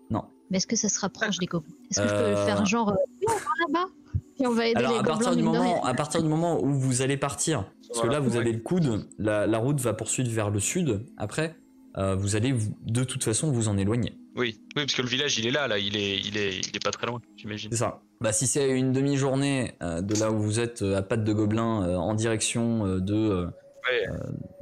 Non. 0.09 0.23
Mais 0.49 0.57
est-ce 0.57 0.67
que 0.67 0.75
ça 0.75 0.89
se 0.89 0.99
rapproche 0.99 1.37
des 1.39 1.45
gobelins 1.45 1.73
Est-ce 1.91 2.01
que 2.01 2.07
je 2.07 2.13
Euh, 2.13 2.35
peux 2.35 2.45
faire 2.45 2.65
genre, 2.65 2.89
euh, 2.89 2.95
Oui, 3.21 3.27
on 3.27 3.33
va 3.33 3.79
là-bas 3.81 3.89
Et 4.39 4.47
on 4.47 4.53
va 4.53 4.67
aider 4.67 4.77
Alors 4.79 4.91
les 4.93 4.99
à 4.99 5.03
partir, 5.03 5.29
gobelins 5.31 5.35
du 5.35 5.43
moment, 5.43 5.83
à 5.83 5.93
partir 5.93 6.21
du 6.23 6.29
moment 6.29 6.63
où 6.63 6.71
vous 6.73 7.01
allez 7.01 7.17
partir, 7.17 7.65
parce 7.89 8.01
que 8.01 8.07
là 8.07 8.19
vous 8.19 8.31
ouais. 8.31 8.37
avez 8.37 8.51
le 8.53 8.59
coude, 8.59 9.07
la, 9.17 9.45
la 9.47 9.57
route 9.57 9.79
va 9.81 9.93
poursuivre 9.93 10.29
vers 10.31 10.49
le 10.49 10.59
sud, 10.59 11.05
après 11.17 11.55
euh, 11.97 12.15
vous 12.15 12.35
allez 12.35 12.51
vous- 12.51 12.75
de 12.85 13.03
toute 13.03 13.23
façon 13.23 13.51
vous 13.51 13.67
en 13.67 13.77
éloigner. 13.77 14.17
Oui, 14.35 14.59
oui, 14.75 14.83
parce 14.83 14.93
que 14.95 15.01
le 15.03 15.07
village 15.07 15.37
il 15.37 15.45
est 15.47 15.51
là, 15.51 15.67
là, 15.67 15.77
il 15.77 15.95
est, 15.95 16.17
il 16.17 16.37
est, 16.37 16.59
il 16.59 16.75
est 16.75 16.83
pas 16.83 16.91
très 16.91 17.05
loin, 17.07 17.19
j'imagine. 17.35 17.69
C'est 17.71 17.77
ça. 17.77 18.01
Bah, 18.21 18.31
si 18.33 18.47
c'est 18.47 18.69
une 18.71 18.91
demi-journée 18.91 19.73
euh, 19.83 20.01
de 20.01 20.15
là 20.19 20.31
où 20.31 20.39
vous 20.39 20.59
êtes 20.59 20.81
euh, 20.81 20.97
à 20.97 21.01
pattes 21.01 21.23
de 21.23 21.33
gobelin 21.33 21.83
euh, 21.87 21.95
en 21.97 22.13
direction 22.13 22.85
euh, 22.85 22.99
de, 22.99 23.13
euh, 23.15 23.47
Ouais. 23.91 24.07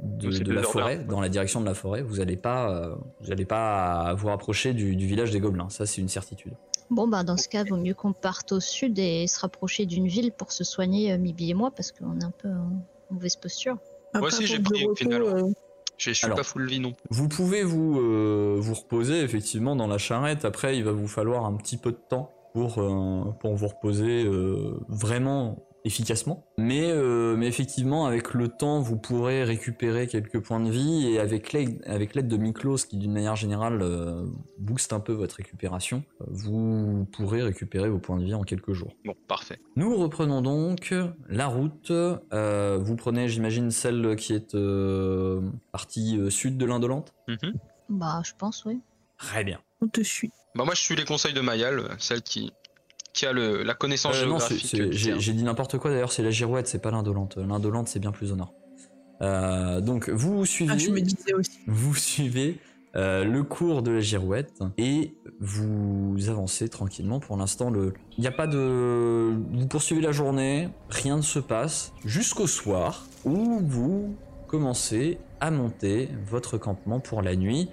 de, 0.00 0.52
la 0.52 0.62
forêt, 0.64 0.98
dans 0.98 1.20
la 1.20 1.28
direction 1.28 1.60
de 1.60 1.66
la 1.66 1.74
forêt, 1.74 2.02
vous 2.02 2.16
n'allez 2.16 2.36
pas, 2.36 2.70
euh, 2.72 2.94
vous 3.20 3.30
allez 3.30 3.44
pas 3.44 4.14
vous 4.14 4.26
rapprocher 4.26 4.74
du, 4.74 4.96
du 4.96 5.06
village 5.06 5.30
des 5.30 5.38
gobelins. 5.38 5.68
Ça, 5.70 5.86
c'est 5.86 6.00
une 6.00 6.08
certitude. 6.08 6.54
Bon 6.90 7.06
bah 7.06 7.22
dans 7.22 7.36
ce 7.36 7.48
cas, 7.48 7.62
vaut 7.64 7.76
mieux 7.76 7.94
qu'on 7.94 8.12
parte 8.12 8.50
au 8.50 8.58
sud 8.60 8.98
et 8.98 9.26
se 9.28 9.38
rapprocher 9.38 9.86
d'une 9.86 10.08
ville 10.08 10.32
pour 10.32 10.50
se 10.50 10.64
soigner, 10.64 11.12
euh, 11.12 11.18
Mibi 11.18 11.50
et 11.50 11.54
moi, 11.54 11.70
parce 11.70 11.92
qu'on 11.92 12.18
est 12.18 12.24
un 12.24 12.32
peu 12.36 12.48
en 12.48 12.82
mauvaise 13.14 13.36
posture. 13.36 13.78
Après, 14.12 14.26
aussi, 14.26 14.44
j'ai 14.46 14.58
pris 14.58 14.84
le 15.08 15.44
Je 16.02 16.10
je 16.10 16.14
suis 16.16 16.26
Alors. 16.26 16.36
pas 16.36 16.42
full 16.42 16.66
vie 16.68 16.80
non 16.80 16.92
plus. 16.92 17.04
Vous 17.10 17.28
pouvez 17.28 17.62
vous, 17.62 18.00
euh, 18.00 18.56
vous 18.58 18.74
reposer 18.74 19.20
effectivement 19.20 19.76
dans 19.76 19.86
la 19.86 19.98
charrette. 19.98 20.44
Après, 20.44 20.76
il 20.76 20.82
va 20.84 20.90
vous 20.92 21.06
falloir 21.06 21.44
un 21.44 21.54
petit 21.56 21.76
peu 21.76 21.92
de 21.92 22.00
temps 22.08 22.32
pour, 22.54 22.78
euh, 22.78 23.32
pour 23.40 23.54
vous 23.54 23.68
reposer 23.68 24.24
euh, 24.24 24.80
vraiment 24.88 25.64
efficacement. 25.84 26.46
Mais, 26.58 26.90
euh, 26.90 27.36
mais 27.36 27.46
effectivement, 27.46 28.06
avec 28.06 28.34
le 28.34 28.48
temps, 28.48 28.80
vous 28.80 28.96
pourrez 28.96 29.44
récupérer 29.44 30.06
quelques 30.06 30.40
points 30.40 30.60
de 30.60 30.70
vie 30.70 31.08
et 31.08 31.18
avec 31.18 31.52
l'aide, 31.52 31.82
avec 31.86 32.14
l'aide 32.14 32.28
de 32.28 32.36
Miklos, 32.36 32.78
qui 32.88 32.96
d'une 32.96 33.12
manière 33.12 33.36
générale 33.36 33.80
euh, 33.82 34.24
booste 34.58 34.92
un 34.92 35.00
peu 35.00 35.12
votre 35.12 35.36
récupération, 35.36 36.04
euh, 36.20 36.24
vous 36.28 37.06
pourrez 37.12 37.42
récupérer 37.42 37.88
vos 37.88 37.98
points 37.98 38.18
de 38.18 38.24
vie 38.24 38.34
en 38.34 38.42
quelques 38.42 38.72
jours. 38.72 38.92
Bon, 39.04 39.14
parfait. 39.28 39.58
Nous 39.76 39.96
reprenons 39.96 40.40
donc 40.42 40.94
la 41.28 41.46
route. 41.46 41.90
Euh, 41.90 42.78
vous 42.80 42.96
prenez, 42.96 43.28
j'imagine, 43.28 43.70
celle 43.70 44.16
qui 44.16 44.34
est 44.34 44.54
euh, 44.54 45.40
partie 45.72 46.16
euh, 46.18 46.30
sud 46.30 46.56
de 46.58 46.64
l'Indolente 46.64 47.12
Mhm. 47.28 47.54
Bah 47.88 48.20
je 48.24 48.32
pense, 48.38 48.64
oui. 48.64 48.80
Très 49.18 49.44
bien. 49.44 49.60
on 49.80 49.88
te 49.88 50.00
suit. 50.02 50.30
Bah 50.54 50.64
moi 50.64 50.74
je 50.74 50.80
suis 50.80 50.96
les 50.96 51.04
conseils 51.04 51.32
de 51.32 51.40
Mayal, 51.40 51.88
celle 51.98 52.22
qui, 52.22 52.52
qui 53.12 53.26
a 53.26 53.32
le, 53.32 53.62
la 53.62 53.74
connaissance 53.74 54.16
Euh, 54.22 54.26
non, 54.26 54.38
c'est- 54.38 54.56
géographique. 54.56 55.20
j'ai 55.20 55.32
dit 55.32 55.42
n'importe 55.42 55.78
quoi 55.78 55.90
d'ailleurs, 55.90 56.12
c'est 56.12 56.22
la 56.22 56.30
girouette, 56.30 56.66
c'est 56.66 56.80
pas 56.80 56.90
l'indolente. 56.90 57.36
L'indolente, 57.36 57.88
c'est 57.88 57.98
bien 58.00 58.12
plus 58.12 58.32
au 58.32 58.36
nord. 58.36 58.54
Euh, 59.20 59.80
donc, 59.80 60.08
vous 60.08 60.44
suivez, 60.46 60.72
Ah, 60.74 60.78
je 60.78 60.90
me 60.90 61.00
disais 61.00 61.34
aussi. 61.34 61.58
vous 61.66 61.94
suivez 61.94 62.58
euh, 62.96 63.24
le 63.24 63.42
cours 63.42 63.82
de 63.82 63.90
la 63.92 64.00
girouette 64.00 64.52
et 64.78 65.14
vous 65.40 66.16
avancez 66.28 66.68
tranquillement. 66.68 67.20
Pour 67.20 67.36
l'instant, 67.36 67.70
le, 67.70 67.94
il 68.18 68.20
n'y 68.22 68.26
a 68.26 68.32
pas 68.32 68.46
de, 68.46 69.32
vous 69.52 69.66
poursuivez 69.66 70.00
la 70.02 70.12
journée, 70.12 70.68
rien 70.90 71.16
ne 71.16 71.22
se 71.22 71.38
passe 71.38 71.92
jusqu'au 72.04 72.46
soir 72.46 73.06
où 73.24 73.60
vous 73.62 74.14
commencez 74.48 75.18
à 75.40 75.50
monter 75.50 76.08
votre 76.30 76.58
campement 76.58 77.00
pour 77.00 77.22
la 77.22 77.34
nuit 77.36 77.68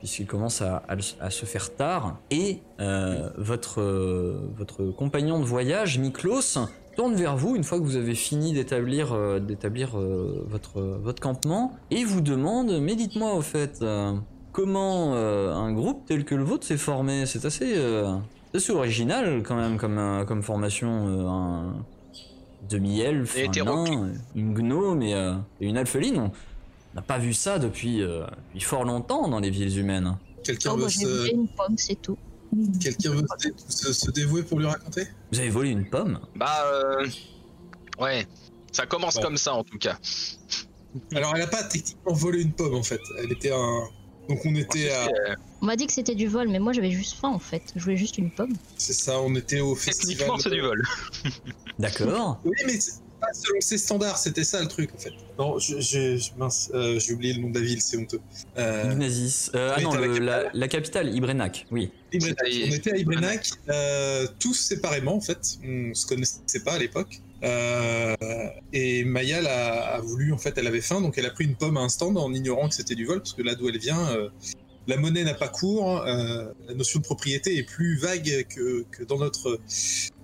puisqu'il 0.00 0.26
commence 0.26 0.60
à, 0.62 0.82
à 0.88 0.96
le- 0.96 1.02
à 1.20 1.30
se 1.30 1.46
faire 1.46 1.72
tard. 1.74 2.18
Et 2.30 2.58
euh, 2.80 3.30
votre, 3.38 3.80
euh, 3.80 4.50
votre 4.56 4.84
compagnon 4.86 5.38
de 5.38 5.44
voyage, 5.44 5.98
Miklos, 5.98 6.58
tourne 6.96 7.14
vers 7.14 7.36
vous 7.36 7.54
une 7.54 7.62
fois 7.62 7.78
que 7.78 7.84
vous 7.84 7.94
avez 7.96 8.14
fini 8.16 8.52
d'établir 8.52 9.12
euh, 9.12 9.38
d'établir 9.38 9.90
votre, 9.96 10.80
votre 10.80 11.22
campement 11.22 11.72
et 11.92 12.04
vous 12.04 12.20
demande 12.20 12.80
Mais 12.80 12.96
dites-moi 12.96 13.34
au 13.34 13.42
fait, 13.42 13.84
comment 14.52 15.14
un 15.14 15.72
groupe 15.72 16.04
tel 16.06 16.24
que 16.24 16.34
le 16.34 16.42
vôtre 16.44 16.66
s'est 16.66 16.76
formé? 16.76 17.26
C'est 17.26 17.44
assez, 17.44 17.76
assez 18.54 18.72
original 18.72 19.42
quand 19.46 19.54
même 19.56 19.76
comme, 19.78 20.24
comme 20.26 20.42
formation. 20.42 20.90
un 21.28 21.74
demi-elfe, 22.68 23.36
un 23.36 23.40
hétéroclite. 23.44 23.98
nain, 23.98 24.12
une 24.36 24.54
gnome 24.54 25.02
et, 25.02 25.12
et 25.60 25.66
une 25.66 25.76
alpheline. 25.76 26.30
On 26.92 26.96
n'a 26.96 27.02
pas 27.02 27.18
vu 27.18 27.32
ça 27.34 27.58
depuis, 27.58 28.02
euh, 28.02 28.26
depuis 28.48 28.60
fort 28.60 28.84
longtemps 28.84 29.28
dans 29.28 29.38
les 29.40 29.50
villes 29.50 29.78
humaines. 29.78 30.16
Quelqu'un 30.42 30.72
Oh, 30.74 30.76
veut, 30.76 30.88
j'ai 30.88 31.00
se... 31.00 31.06
volé 31.06 31.30
une 31.32 31.48
pomme, 31.48 31.76
c'est 31.78 32.00
tout. 32.00 32.18
quelqu'un 32.80 33.10
veut 33.12 33.24
se, 33.68 33.86
se- 33.86 33.92
se 33.92 34.10
dévouer 34.10 34.42
pour 34.42 34.58
lui 34.58 34.66
raconter? 34.66 35.06
Vous 35.32 35.38
avez 35.38 35.50
volé 35.50 35.70
une 35.70 35.88
pomme? 35.88 36.18
Bah 36.34 36.64
euh, 36.66 37.06
ouais, 38.00 38.26
ça 38.72 38.86
commence 38.86 39.14
Bon. 39.16 39.22
comme 39.22 39.36
ça 39.36 39.54
en 39.54 39.62
tout 39.64 39.78
cas. 39.78 39.98
Alors, 41.14 41.36
elle 41.36 41.42
a 41.42 41.46
pas 41.46 41.62
techniquement 41.62 42.12
volé 42.12 42.42
une 42.42 42.52
pomme 42.52 42.74
en 42.74 42.82
fait. 42.82 43.00
Elle 43.18 43.30
était 43.32 43.52
un. 43.52 43.82
Donc, 44.28 44.40
on 44.44 44.54
était 44.56 44.90
à. 44.90 45.06
Euh, 45.06 45.36
On 45.62 45.66
m'a 45.66 45.76
dit 45.76 45.86
que 45.86 45.92
c'était 45.92 46.16
du 46.16 46.26
vol, 46.26 46.48
mais 46.48 46.58
moi 46.58 46.72
j'avais 46.72 46.90
juste 46.90 47.14
faim 47.16 47.28
en 47.28 47.38
fait. 47.38 47.62
Je 47.76 47.82
voulais 47.84 47.96
juste 47.96 48.18
une 48.18 48.32
pomme. 48.32 48.52
C'est 48.76 48.92
ça, 48.94 49.20
on 49.20 49.34
était 49.36 49.60
au 49.60 49.76
festival. 49.76 50.16
Techniquement 50.16 50.38
c'est 50.38 50.50
du 50.50 50.60
vol. 50.60 50.82
D'accord. 51.78 52.40
Oui, 52.44 52.56
mais 52.66 52.78
pas 53.20 53.32
selon 53.32 53.60
ses 53.60 53.78
standards, 53.78 54.18
c'était 54.18 54.44
ça 54.44 54.60
le 54.60 54.68
truc 54.68 54.90
en 54.94 54.98
fait. 54.98 55.12
Non, 55.38 55.58
je, 55.58 55.80
je, 55.80 56.16
je- 56.16 56.30
mince, 56.38 56.70
euh, 56.74 56.98
j'ai 56.98 57.12
oublié 57.12 57.34
le 57.34 57.40
nom 57.42 57.50
de 57.50 57.58
la 57.58 57.64
ville, 57.64 57.80
c'est 57.80 57.96
honteux. 57.96 58.20
Euh, 58.58 58.90
Ignazis. 58.92 59.50
Euh, 59.54 59.74
ah 59.76 59.80
non, 59.80 59.92
la 59.94 60.00
le- 60.00 60.06
la, 60.06 60.16
capitale. 60.42 60.50
la 60.54 60.68
capitale, 60.68 61.14
Ibrenac, 61.14 61.66
oui. 61.70 61.90
Ibrenac. 62.12 62.36
On 62.42 62.74
était 62.74 62.92
à 62.92 62.96
Ibrenac, 62.96 63.50
euh, 63.68 64.26
tous 64.38 64.54
séparément 64.54 65.16
en 65.16 65.20
fait. 65.20 65.58
On 65.64 65.94
se 65.94 66.06
connaissait 66.06 66.60
pas 66.64 66.72
à 66.72 66.78
l'époque. 66.78 67.20
Euh, 67.42 68.14
et 68.72 69.04
Mayal 69.04 69.46
a, 69.46 69.94
a 69.94 70.00
voulu, 70.00 70.32
en 70.32 70.38
fait, 70.38 70.58
elle 70.58 70.66
avait 70.66 70.82
faim, 70.82 71.00
donc 71.00 71.16
elle 71.16 71.24
a 71.26 71.30
pris 71.30 71.44
une 71.44 71.56
pomme 71.56 71.76
à 71.78 71.80
un 71.80 71.88
stand 71.88 72.18
en 72.18 72.32
ignorant 72.34 72.68
que 72.68 72.74
c'était 72.74 72.94
du 72.94 73.06
vol, 73.06 73.18
parce 73.20 73.32
que 73.32 73.42
là 73.42 73.54
d'où 73.54 73.68
elle 73.68 73.78
vient, 73.78 74.10
euh, 74.10 74.28
la 74.86 74.96
monnaie 74.98 75.24
n'a 75.24 75.32
pas 75.34 75.48
cours, 75.48 76.02
euh, 76.02 76.46
la 76.68 76.74
notion 76.74 76.98
de 77.00 77.04
propriété 77.04 77.56
est 77.56 77.62
plus 77.62 77.96
vague 77.96 78.46
que, 78.54 78.84
que 78.90 79.04
dans 79.04 79.18
notre, 79.18 79.58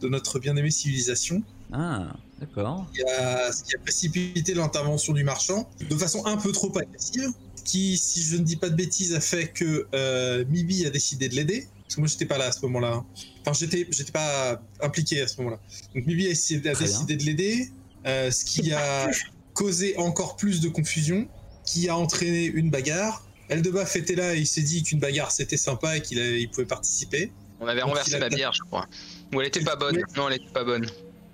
de 0.03 0.09
notre 0.09 0.39
bien-aimée 0.39 0.71
civilisation. 0.71 1.43
Ah, 1.73 2.15
d'accord. 2.41 2.87
qui 2.93 3.01
qui 3.01 3.75
a 3.77 3.79
précipité 3.83 4.55
l'intervention 4.55 5.13
du 5.13 5.25
marchand 5.25 5.69
de 5.89 5.97
façon 5.97 6.25
un 6.27 6.37
peu 6.37 6.53
trop 6.53 6.77
agressive, 6.79 7.31
qui, 7.65 7.97
si 7.99 8.23
je 8.23 8.37
ne 8.37 8.43
dis 8.45 8.57
pas 8.57 8.69
de 8.69 8.75
bêtises, 8.77 9.15
a 9.15 9.21
fait 9.21 9.49
que 9.49 9.87
euh, 9.95 10.45
Mibi 10.49 10.87
a 10.87 10.91
décidé 10.91 11.29
de 11.29 11.35
l'aider. 11.35 11.67
Parce 11.83 11.95
que 11.97 12.01
moi, 12.01 12.09
j'étais 12.09 12.27
pas 12.27 12.37
là 12.39 12.47
à 12.47 12.53
ce 12.53 12.61
moment-là. 12.63 12.93
hein. 12.95 13.07
Enfin, 13.43 13.53
j'étais, 13.53 13.87
j'étais 13.91 14.11
pas 14.13 14.61
impliqué 14.81 15.21
à 15.23 15.29
ce 15.29 15.37
moment-là. 15.39 15.61
Donc, 15.95 16.07
Mibi 16.07 16.27
a, 16.27 16.31
essayé- 16.31 16.59
a 16.69 16.73
Très 16.73 16.85
décidé 16.85 17.17
de 17.17 17.23
l'aider, 17.25 17.71
euh, 18.07 18.31
ce 18.31 18.45
qui 18.45 18.73
a 18.73 19.09
causé 19.55 19.97
encore 19.97 20.37
plus 20.37 20.61
de 20.61 20.69
confusion, 20.69 21.29
qui 21.65 21.89
a 21.89 21.97
entraîné 21.97 22.45
une 22.45 22.71
bagarre. 22.71 23.25
Eldebaf 23.49 23.95
était 23.97 24.17
là 24.17 24.35
et 24.35 24.41
il 24.41 24.47
s'est 24.47 24.63
dit 24.63 24.83
qu'une 24.83 24.99
bagarre 24.99 25.31
c'était 25.31 25.57
sympa 25.57 25.97
et 25.97 26.03
qu'il 26.03 26.19
il 26.19 26.51
pouvait 26.51 26.67
participer. 26.67 27.31
On 27.61 27.69
avait 27.69 27.83
renversé 27.83 28.19
la 28.19 28.29
bière 28.29 28.53
je 28.53 28.63
crois. 28.63 28.87
Ou 29.33 29.41
elle 29.41 29.47
était 29.47 29.61
pas 29.63 29.77
bonne. 29.77 30.03
Non 30.17 30.29
elle 30.29 30.37
était 30.37 30.53
pas 30.53 30.65
bonne. 30.65 30.87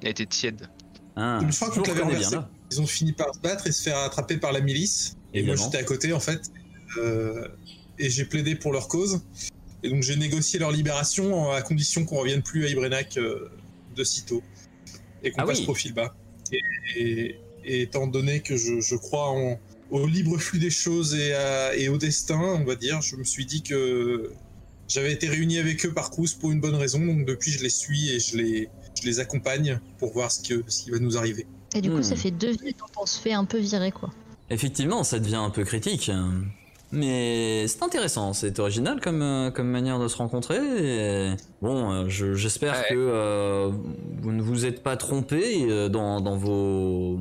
Elle 0.03 0.11
était 0.11 0.27
tiède. 0.27 0.69
Ah, 1.17 1.41
crois 1.53 1.71
je 1.75 1.81
qu'on 1.81 1.87
l'avait 1.89 2.03
renversé. 2.03 2.37
Ils 2.71 2.81
ont 2.81 2.87
fini 2.87 3.13
par 3.13 3.35
se 3.35 3.41
battre 3.41 3.67
et 3.67 3.73
se 3.73 3.83
faire 3.83 3.99
attraper 3.99 4.39
par 4.39 4.53
la 4.53 4.61
milice. 4.61 5.17
Et 5.35 5.43
moi 5.43 5.57
j'étais 5.57 5.79
à 5.79 5.85
côté 5.85 6.13
en 6.13 6.21
fait. 6.21 6.41
Euh, 6.99 7.49
et 7.99 8.09
j'ai 8.11 8.25
plaidé 8.25 8.55
pour 8.55 8.73
leur 8.73 8.89
cause. 8.89 9.21
Et 9.83 9.91
donc 9.91 10.03
j'ai 10.03 10.17
négocié 10.17 10.59
leur 10.59 10.71
libération 10.73 11.51
à 11.51 11.61
condition 11.63 12.05
qu'on 12.05 12.19
revienne 12.19 12.43
plus 12.43 12.65
à 12.65 12.69
Ibrenac 12.69 13.17
euh, 13.17 13.51
de 13.97 14.05
sitôt. 14.05 14.43
Et 15.23 15.31
qu'on 15.31 15.43
Ah 15.43 15.47
passe 15.47 15.59
oui. 15.59 15.65
profil 15.65 15.93
bas. 15.95 16.15
Et, 16.53 16.61
et- 16.97 17.37
et 17.65 17.83
étant 17.83 18.09
donné 18.09 18.41
que 18.41 18.57
je, 18.57 18.81
je 18.81 18.97
crois 18.97 19.29
en- 19.31 19.57
au 19.91 20.07
libre 20.07 20.37
flux 20.39 20.59
des 20.59 20.71
choses 20.71 21.15
et, 21.15 21.33
à- 21.33 21.77
et 21.77 21.89
au 21.89 21.97
destin, 21.99 22.41
on 22.41 22.65
va 22.65 22.75
dire, 22.75 23.01
je 23.03 23.15
me 23.17 23.23
suis 23.25 23.47
dit 23.47 23.63
que 23.63 24.33
j'avais 24.89 25.13
été 25.13 25.29
réuni 25.29 25.59
avec 25.59 25.85
eux 25.87 25.93
par 25.93 26.11
Crous 26.11 26.35
pour 26.35 26.51
une 26.51 26.61
bonne 26.61 26.75
raison. 26.75 27.05
Donc 27.05 27.25
depuis 27.25 27.53
je 27.53 27.63
les 27.63 27.71
suis 27.71 28.11
et 28.11 28.19
je 28.19 28.37
les, 28.37 28.69
je 29.03 29.07
les 29.09 29.21
accompagne 29.21 29.81
pour 29.99 30.13
voir 30.13 30.31
ce, 30.31 30.41
que, 30.49 30.63
ce 30.69 30.85
qui 30.85 30.91
va 30.91 30.99
nous 30.99 31.17
arriver. 31.17 31.47
Et 31.75 31.81
du 31.81 31.91
coup, 31.91 31.97
Hmm. 31.99 32.03
ça 32.03 32.17
fait 32.17 32.31
deux 32.31 32.53
villes 32.53 32.75
dont 32.79 33.01
on 33.03 33.07
se 33.07 33.19
fait 33.19 33.33
un 33.33 33.45
peu 33.45 33.59
virer 33.59 33.91
quoi. 33.93 34.11
Effectivement, 34.51 35.03
ça 35.05 35.19
devient 35.19 35.37
un 35.37 35.51
peu 35.51 35.65
critique. 35.65 36.11
Mais 36.95 37.67
c'est 37.69 37.83
intéressant, 37.83 38.35
c'est 38.35 38.59
original 38.59 39.01
comme, 39.01 39.23
euh, 39.23 39.51
comme 39.51 39.69
manière 39.69 39.99
de 39.99 40.09
se 40.09 40.17
rencontrer. 40.19 40.59
et 40.59 41.35
bon, 41.63 41.91
euh, 41.91 42.05
je- 42.09 42.35
j'espère 42.35 42.75
Ouais. 42.75 42.85
que 42.91 42.95
euh, 42.97 43.71
vous 44.21 44.31
ne 44.33 44.43
vous 44.43 44.67
êtes 44.67 44.83
pas 44.83 44.97
trompé 44.99 45.67
euh, 45.71 45.89
dans, 45.89 46.21
dans 46.21 46.37
vos 46.37 47.19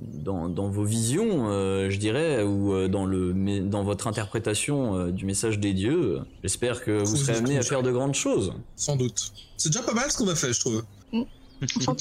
dans, 0.00 0.48
dans 0.48 0.68
vos 0.68 0.84
visions, 0.84 1.48
euh, 1.50 1.90
je 1.90 1.98
dirais, 1.98 2.44
ou 2.44 2.72
euh, 2.72 2.86
dans 2.86 3.04
le 3.04 3.34
mais 3.34 3.58
dans 3.58 3.82
votre 3.82 4.06
interprétation 4.06 4.96
euh, 4.96 5.10
du 5.10 5.24
message 5.24 5.58
des 5.58 5.72
dieux. 5.72 6.20
J'espère 6.44 6.84
que 6.84 7.00
vous 7.00 7.06
Faut 7.06 7.16
serez 7.16 7.38
amené 7.38 7.58
à 7.58 7.62
faire 7.62 7.82
de 7.82 7.90
grandes 7.90 8.14
choses. 8.14 8.52
Sans 8.76 8.94
doute. 8.94 9.32
C'est 9.56 9.70
déjà 9.72 9.82
pas 9.82 9.94
mal 9.94 10.08
ce 10.12 10.16
qu'on 10.16 10.28
a 10.28 10.36
fait, 10.36 10.52
je 10.52 10.60
trouve. 10.60 10.84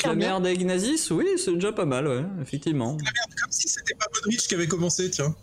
La 0.06 0.16
merde 0.16 0.46
à 0.46 0.52
Ignazis, 0.52 1.08
oui, 1.12 1.26
c'est 1.38 1.54
déjà 1.54 1.72
pas 1.72 1.86
mal, 1.86 2.08
ouais, 2.08 2.24
effectivement. 2.42 2.96
Comme 2.98 3.52
si 3.52 3.68
c'était 3.68 3.96
pas 3.96 4.06
Modric 4.16 4.40
qui 4.40 4.54
avait 4.56 4.68
commencé, 4.68 5.10
tiens. 5.10 5.36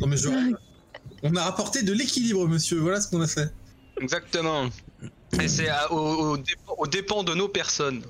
Non 0.00 0.06
mais 0.06 0.16
je. 0.16 0.28
On 1.22 1.34
a 1.36 1.44
rapporté 1.44 1.82
de 1.82 1.92
l'équilibre, 1.92 2.46
monsieur. 2.48 2.78
Voilà 2.78 3.00
ce 3.00 3.08
qu'on 3.08 3.20
a 3.20 3.26
fait. 3.26 3.50
Exactement. 4.00 4.68
Et 5.40 5.48
c'est 5.48 5.68
à- 5.68 5.92
au, 5.92 6.32
au 6.32 6.36
dépend, 6.36 6.74
au 6.78 6.86
dépend 6.86 7.22
de 7.24 7.34
nos 7.34 7.48
personnes. 7.48 8.02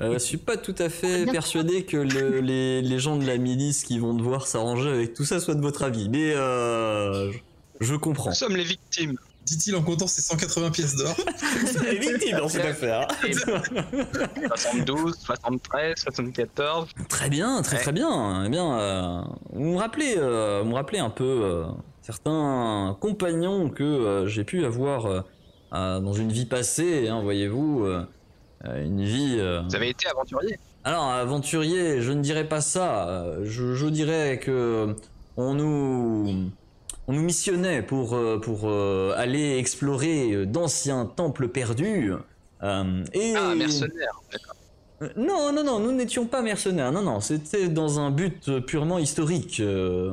Euh, 0.00 0.14
je 0.14 0.18
suis 0.18 0.36
pas 0.36 0.56
tout 0.56 0.74
à 0.78 0.88
fait 0.88 1.26
persuadé 1.26 1.84
que 1.84 1.96
le- 1.96 2.40
les, 2.40 2.82
les 2.82 2.98
gens 2.98 3.16
de 3.16 3.26
la 3.26 3.36
milice 3.38 3.84
qui 3.84 3.98
vont 3.98 4.14
devoir 4.14 4.46
s'arranger 4.46 4.88
avec 4.88 5.14
tout 5.14 5.24
ça 5.24 5.38
soient 5.40 5.54
de 5.54 5.60
votre 5.60 5.82
avis, 5.82 6.08
mais 6.08 6.32
euh, 6.34 7.30
je, 7.32 7.38
je 7.80 7.94
comprends. 7.96 8.30
Nous 8.30 8.34
sommes 8.36 8.56
les 8.56 8.64
victimes. 8.64 9.16
Dit-il 9.46 9.74
en 9.76 9.82
comptant 9.82 10.06
ses 10.06 10.22
180 10.22 10.70
pièces 10.70 10.94
d'or. 10.96 11.16
C'est 11.66 11.94
victime 11.96 12.38
dans 12.38 12.48
cette 12.48 12.64
affaire. 12.64 13.08
72, 14.56 15.14
73, 15.18 15.94
74. 15.98 16.88
Très 17.08 17.28
bien, 17.28 17.60
très 17.62 17.76
Ouais. 17.76 17.82
très 17.82 17.92
bien. 17.92 18.44
Eh 18.44 18.48
bien, 18.48 18.78
euh, 18.78 19.22
vous 19.52 19.64
me 19.72 19.76
rappelez, 19.78 20.14
euh, 20.16 20.60
vous 20.62 20.70
me 20.70 20.74
rappelez 20.74 20.98
un 21.00 21.10
peu 21.10 21.24
euh, 21.24 21.64
certains 22.02 22.96
compagnons 23.00 23.68
que 23.68 23.82
euh, 23.82 24.26
j'ai 24.26 24.44
pu 24.44 24.64
avoir 24.64 25.06
euh, 25.06 25.20
euh, 25.74 26.00
dans 26.00 26.12
une 26.12 26.30
vie 26.30 26.46
passée, 26.46 27.08
hein, 27.08 27.20
voyez-vous, 27.22 27.86
une 28.64 29.02
vie. 29.02 29.36
euh, 29.38 29.62
Vous 29.68 29.74
avez 29.76 29.88
été 29.90 30.06
aventurier. 30.08 30.58
Alors, 30.84 31.04
aventurier, 31.04 32.00
je 32.00 32.12
ne 32.12 32.20
dirais 32.22 32.48
pas 32.48 32.60
ça. 32.60 33.24
Je, 33.42 33.74
je 33.74 33.86
dirais 33.86 34.38
que 34.42 34.94
on 35.36 35.54
nous, 35.54 36.50
on 37.08 37.12
nous 37.12 37.22
missionnait 37.22 37.82
pour, 37.82 38.14
euh, 38.14 38.38
pour 38.38 38.62
euh, 38.64 39.14
aller 39.16 39.58
explorer 39.58 40.32
euh, 40.32 40.46
d'anciens 40.46 41.06
temples 41.06 41.48
perdus. 41.48 42.12
Euh, 42.62 43.04
et 43.12 43.34
Ah, 43.36 43.54
mercenaire. 43.54 44.20
D'accord. 44.30 44.56
Non, 45.16 45.52
non, 45.52 45.64
non, 45.64 45.80
nous 45.80 45.90
n'étions 45.90 46.26
pas 46.26 46.42
mercenaires. 46.42 46.92
Non, 46.92 47.02
non, 47.02 47.18
c'était 47.20 47.68
dans 47.68 47.98
un 47.98 48.12
but 48.12 48.60
purement 48.60 48.98
historique. 49.00 49.58
euh, 49.58 50.12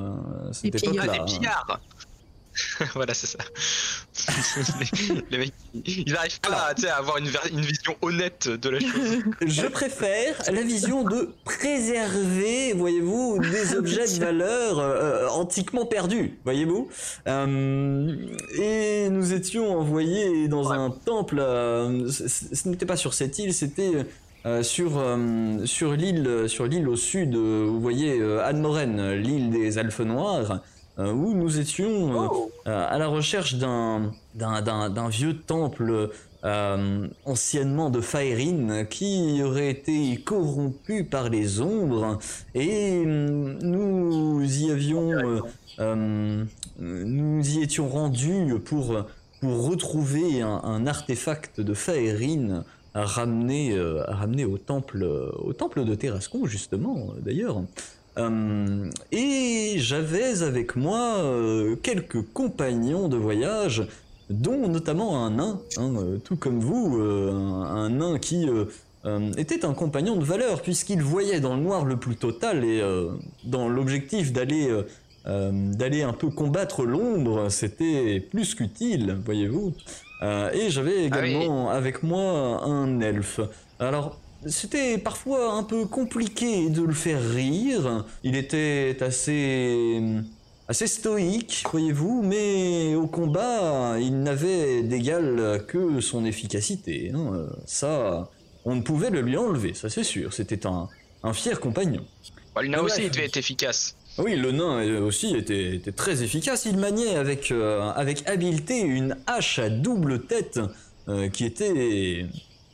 cette 0.51 0.73
Des 0.73 0.79
pillards 0.79 1.79
Voilà, 2.93 3.13
c'est 3.13 3.27
ça. 3.27 3.39
les, 4.79 5.21
les 5.31 5.37
mecs, 5.37 5.53
ils 5.85 6.11
n'arrivent 6.11 6.39
pas 6.41 6.73
à 6.87 6.95
avoir 6.97 7.17
une, 7.17 7.27
vision 7.61 7.95
honnête 8.01 8.47
de 8.47 8.69
la 8.69 8.79
chose. 8.79 9.23
Je 9.45 9.67
préfère 9.67 10.41
la 10.51 10.61
vision 10.61 11.03
de 11.03 11.33
préserver, 11.45 12.73
voyez-vous, 12.73 13.39
des 13.39 13.75
objets 13.77 14.05
de 14.07 14.19
valeur 14.19 14.79
euh, 14.79 15.27
antiquement 15.27 15.85
perdus, 15.85 16.37
voyez-vous. 16.43 16.89
Euh, 17.27 18.15
et 18.57 19.09
nous 19.09 19.33
étions 19.33 19.77
envoyés 19.77 20.47
dans 20.47 20.71
un 20.71 20.89
temple. 20.89 21.39
euh, 21.39 22.09
ce 22.09 22.69
n'était 22.69 22.85
pas 22.85 22.97
sur 22.97 23.13
cette 23.13 23.37
île, 23.39 23.53
c'était 23.53 24.05
euh, 24.45 24.63
sur 24.63 24.97
euh, 24.97 25.65
sur 25.65 25.91
l'île 25.93 26.45
sur 26.47 26.65
l'île 26.65 26.87
au 26.87 26.95
sud. 26.95 27.35
euh, 27.35 27.65
vous 27.67 27.81
voyez 27.81 28.19
euh, 28.19 28.41
Anne-Moraine, 28.45 29.11
l'île 29.13 29.49
des 29.49 29.77
Alphes 29.77 29.99
Noirs, 29.99 30.61
où 30.97 31.33
nous 31.33 31.59
étions. 31.59 32.11
euh, 32.13 32.27
Oh. 32.31 32.51
euh, 32.67 32.85
à 32.89 32.97
la 32.97 33.07
recherche 33.07 33.55
d'un 33.55 34.11
vieux 35.09 35.37
temple 35.37 36.09
euh, 36.45 37.07
anciennement 37.25 37.89
de 37.89 37.99
Faerine 38.01 38.85
qui 38.89 39.41
aurait 39.43 39.69
été 39.71 40.17
corrompu 40.17 41.03
par 41.03 41.29
les 41.29 41.59
ombres 41.61 42.17
et 42.55 43.03
nous 43.05 44.41
y 44.43 44.71
avions 44.71 45.11
euh, 45.11 45.41
euh, 45.79 46.43
nous 46.79 47.49
y 47.49 47.61
étions 47.61 47.89
rendus 47.89 48.55
pour 48.63 49.03
pour 49.41 49.67
retrouver 49.69 50.41
un, 50.41 50.61
un 50.63 50.85
artefact 50.87 51.61
de 51.61 51.73
Faerine 51.73 52.63
euh, 52.95 54.03
au 54.45 54.57
temple 54.57 55.03
au 55.37 55.53
temple 55.53 55.85
de 55.85 55.95
Terrascon 55.95 56.45
justement 56.45 57.07
d'ailleurs 57.21 57.63
euh, 58.17 58.89
et 59.11 59.75
j'avais 59.77 60.41
avec 60.43 60.75
moi 60.75 61.17
euh, 61.19 61.75
quelques 61.81 62.21
compagnons 62.33 63.07
de 63.07 63.17
voyage, 63.17 63.87
dont 64.29 64.67
notamment 64.67 65.25
un 65.25 65.31
nain, 65.31 65.61
hein, 65.77 65.93
euh, 65.97 66.17
tout 66.17 66.35
comme 66.35 66.59
vous, 66.59 66.97
un, 67.01 67.63
un 67.63 67.89
nain 67.89 68.19
qui 68.19 68.47
était 69.37 69.63
un 69.65 69.73
compagnon 69.73 70.17
de 70.17 70.25
valeur, 70.25 70.61
puisqu'il 70.61 71.01
voyait 71.01 71.39
dans 71.39 71.55
le 71.55 71.61
noir 71.61 71.85
le 71.85 71.97
plus 71.97 72.15
total, 72.15 72.65
et 72.65 72.81
dans 73.45 73.69
l'objectif 73.69 74.33
d'aller 74.33 74.67
d'aller 75.25 76.01
un 76.01 76.13
peu 76.13 76.29
combattre 76.29 76.83
l'ombre, 76.85 77.49
c'était 77.49 78.19
plus 78.19 78.55
qu'utile, 78.55 79.17
voyez-vous. 79.25 79.73
Et 80.53 80.69
j'avais 80.69 81.09
Ah 81.11 81.19
oui. 81.21 81.29
également 81.29 81.69
avec 81.69 82.03
moi 82.03 82.63
un 82.65 82.99
elfe. 82.99 83.39
Alors, 83.79 84.17
c'était 84.47 84.97
parfois 84.97 85.53
un 85.53 85.63
peu 85.63 85.85
compliqué 85.85 86.69
de 86.69 86.81
le 86.81 86.93
faire 86.93 87.21
rire. 87.21 88.05
Il 88.23 88.35
était 88.35 88.97
assez 89.01 90.01
assez 90.67 90.85
stoïque, 90.87 91.63
voyez-vous, 91.71 92.21
mais 92.21 92.93
au 92.93 93.07
combat, 93.07 93.95
il 93.99 94.21
n'avait 94.21 94.83
d'égal 94.83 95.63
que 95.67 95.99
son 95.99 96.25
efficacité. 96.25 97.11
hein. 97.15 97.47
Ça, 97.65 98.29
on 98.65 98.75
ne 98.75 98.81
pouvait 98.81 99.09
le 99.09 99.21
lui 99.21 99.35
enlever, 99.35 99.73
ça 99.73 99.89
c'est 99.89 100.03
sûr. 100.03 100.31
C'était 100.33 100.67
un, 100.67 100.87
un 101.23 101.33
fier 101.33 101.59
compagnon. 101.59 102.05
Bon, 102.55 102.61
le 102.61 102.67
nain 102.67 102.81
aussi, 102.81 103.03
il 103.03 103.11
devait 103.11 103.25
être 103.25 103.37
efficace. 103.37 103.95
Oui, 104.19 104.35
le 104.35 104.51
nain 104.51 105.01
aussi 105.01 105.35
était, 105.35 105.75
était 105.75 105.91
très 105.91 106.23
efficace. 106.23 106.65
Il 106.65 106.77
maniait 106.77 107.15
avec, 107.15 107.51
euh, 107.51 107.89
avec 107.95 108.27
habileté 108.27 108.79
une 108.79 109.15
hache 109.27 109.59
à 109.59 109.69
double 109.69 110.25
tête 110.25 110.59
euh, 111.07 111.29
qui 111.29 111.45
était 111.45 112.25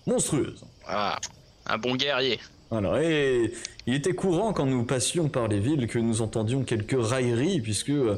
monstrueuse. 0.05 0.65
Ah, 0.87 1.17
un 1.65 1.77
bon 1.77 1.95
guerrier. 1.95 2.39
Voilà, 2.69 3.03
et 3.03 3.53
il 3.85 3.93
était 3.93 4.13
courant 4.13 4.51
quand 4.51 4.65
nous 4.65 4.83
passions 4.83 5.29
par 5.29 5.47
les 5.47 5.59
villes 5.59 5.87
que 5.87 5.99
nous 5.99 6.21
entendions 6.21 6.63
quelques 6.63 6.97
railleries, 6.99 7.61
puisque 7.61 7.89
euh, 7.89 8.17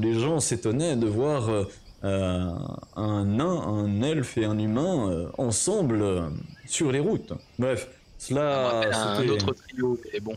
les 0.00 0.14
gens 0.14 0.40
s'étonnaient 0.40 0.96
de 0.96 1.06
voir 1.06 1.66
euh, 2.04 2.50
un 2.94 3.24
nain, 3.24 3.60
un 3.60 4.02
elfe 4.02 4.38
et 4.38 4.44
un 4.44 4.56
humain 4.56 5.10
euh, 5.10 5.28
ensemble 5.36 6.30
sur 6.64 6.92
les 6.92 7.00
routes. 7.00 7.32
Bref, 7.58 7.88
cela, 8.18 8.82
un 8.92 9.28
autre 9.28 9.52
trio, 9.52 9.98
mais 10.12 10.20
bon. 10.20 10.36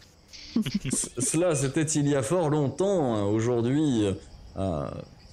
Cela, 1.19 1.56
c'était 1.56 1.84
il 1.84 2.08
y 2.08 2.15
a 2.15 2.23
fort 2.23 2.49
longtemps. 2.49 3.25
Aujourd'hui, 3.30 4.06
euh, 4.58 4.86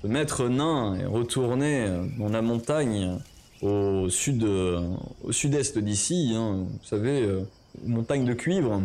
ce 0.02 0.06
maître 0.06 0.48
nain 0.48 0.96
est 0.96 1.06
retourné 1.06 1.86
dans 2.18 2.28
la 2.28 2.42
montagne 2.42 3.18
au 3.62 4.08
sud, 4.08 4.44
euh, 4.44 4.80
au 5.24 5.32
sud-est 5.32 5.78
d'ici. 5.78 6.32
hein, 6.34 6.66
vous 6.70 6.86
savez, 6.86 7.22
euh, 7.22 7.40
montagne 7.86 8.24
de 8.24 8.34
cuivre. 8.34 8.82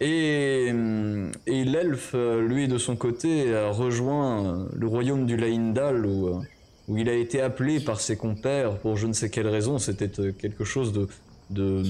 Et, 0.00 0.70
euh, 0.72 1.30
et 1.46 1.64
l'elfe, 1.64 2.12
euh, 2.14 2.46
lui, 2.46 2.68
de 2.68 2.78
son 2.78 2.96
côté, 2.96 3.54
a 3.54 3.70
rejoint 3.70 4.68
le 4.74 4.86
royaume 4.86 5.26
du 5.26 5.36
Laindal 5.36 6.06
où, 6.06 6.40
où 6.88 6.96
il 6.96 7.08
a 7.08 7.14
été 7.14 7.40
appelé 7.40 7.80
par 7.80 8.00
ses 8.00 8.16
compères 8.16 8.78
pour 8.78 8.96
je 8.96 9.06
ne 9.06 9.12
sais 9.12 9.30
quelle 9.30 9.48
raison. 9.48 9.78
C'était 9.78 10.10
quelque 10.32 10.64
chose 10.64 10.92
de, 10.92 11.08
de 11.50 11.82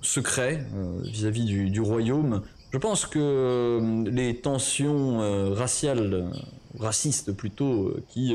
secret 0.00 0.64
vis-à-vis 1.04 1.44
du, 1.44 1.80
royaume. 1.80 2.42
Je 2.72 2.78
pense 2.78 3.06
que 3.06 4.04
les 4.10 4.36
tensions 4.36 5.52
raciales, 5.54 6.30
racistes 6.78 7.32
plutôt, 7.32 7.94
qui, 8.08 8.34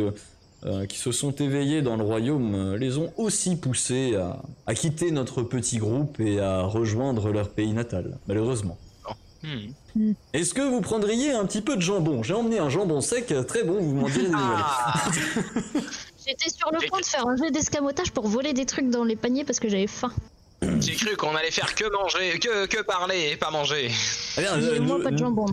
euh, 0.65 0.85
qui 0.85 0.97
se 0.97 1.11
sont 1.11 1.31
éveillées 1.31 1.81
dans 1.81 1.95
le 1.97 2.03
royaume, 2.03 2.55
euh, 2.55 2.77
les 2.77 2.97
ont 2.97 3.13
aussi 3.17 3.55
poussés 3.55 4.15
à, 4.15 4.41
à 4.65 4.73
quitter 4.73 5.11
notre 5.11 5.43
petit 5.43 5.77
groupe 5.77 6.19
et 6.19 6.39
à 6.39 6.61
rejoindre 6.63 7.31
leur 7.31 7.49
pays 7.49 7.73
natal, 7.73 8.17
malheureusement. 8.27 8.77
Hmm. 9.43 10.11
Est-ce 10.33 10.53
que 10.55 10.61
vous 10.61 10.81
prendriez 10.81 11.31
un 11.31 11.45
petit 11.45 11.61
peu 11.61 11.75
de 11.75 11.81
jambon? 11.81 12.23
J'ai 12.23 12.33
emmené 12.33 12.57
un 12.59 12.69
jambon 12.69 13.01
sec, 13.01 13.31
très 13.47 13.63
bon, 13.63 13.79
vous 13.79 13.93
m'en 13.93 14.07
direz 14.07 14.23
des 14.23 14.29
nouvelles. 14.29 14.57
Ah, 14.57 15.03
J'étais 16.27 16.49
sur 16.49 16.69
le 16.71 16.79
point 16.89 16.99
de 16.99 17.05
faire 17.05 17.25
un 17.27 17.37
jeu 17.37 17.51
d'escamotage 17.51 18.11
pour 18.11 18.27
voler 18.27 18.53
des 18.53 18.65
trucs 18.65 18.89
dans 18.89 19.03
les 19.03 19.15
paniers 19.15 19.45
parce 19.45 19.59
que 19.59 19.69
j'avais 19.69 19.87
faim. 19.87 20.11
J'ai 20.81 20.95
cru 20.95 21.15
qu'on 21.15 21.35
allait 21.35 21.51
faire 21.51 21.73
que 21.75 21.85
manger, 21.93 22.39
que, 22.39 22.65
que 22.65 22.81
parler 22.81 23.29
et 23.33 23.37
pas 23.37 23.51
manger. 23.51 23.91
Eh 24.37 24.41
bien, 24.41 24.53
euh, 24.55 24.79
ne- 24.79 25.03
pas 25.03 25.11
de 25.11 25.17
jambon. 25.17 25.45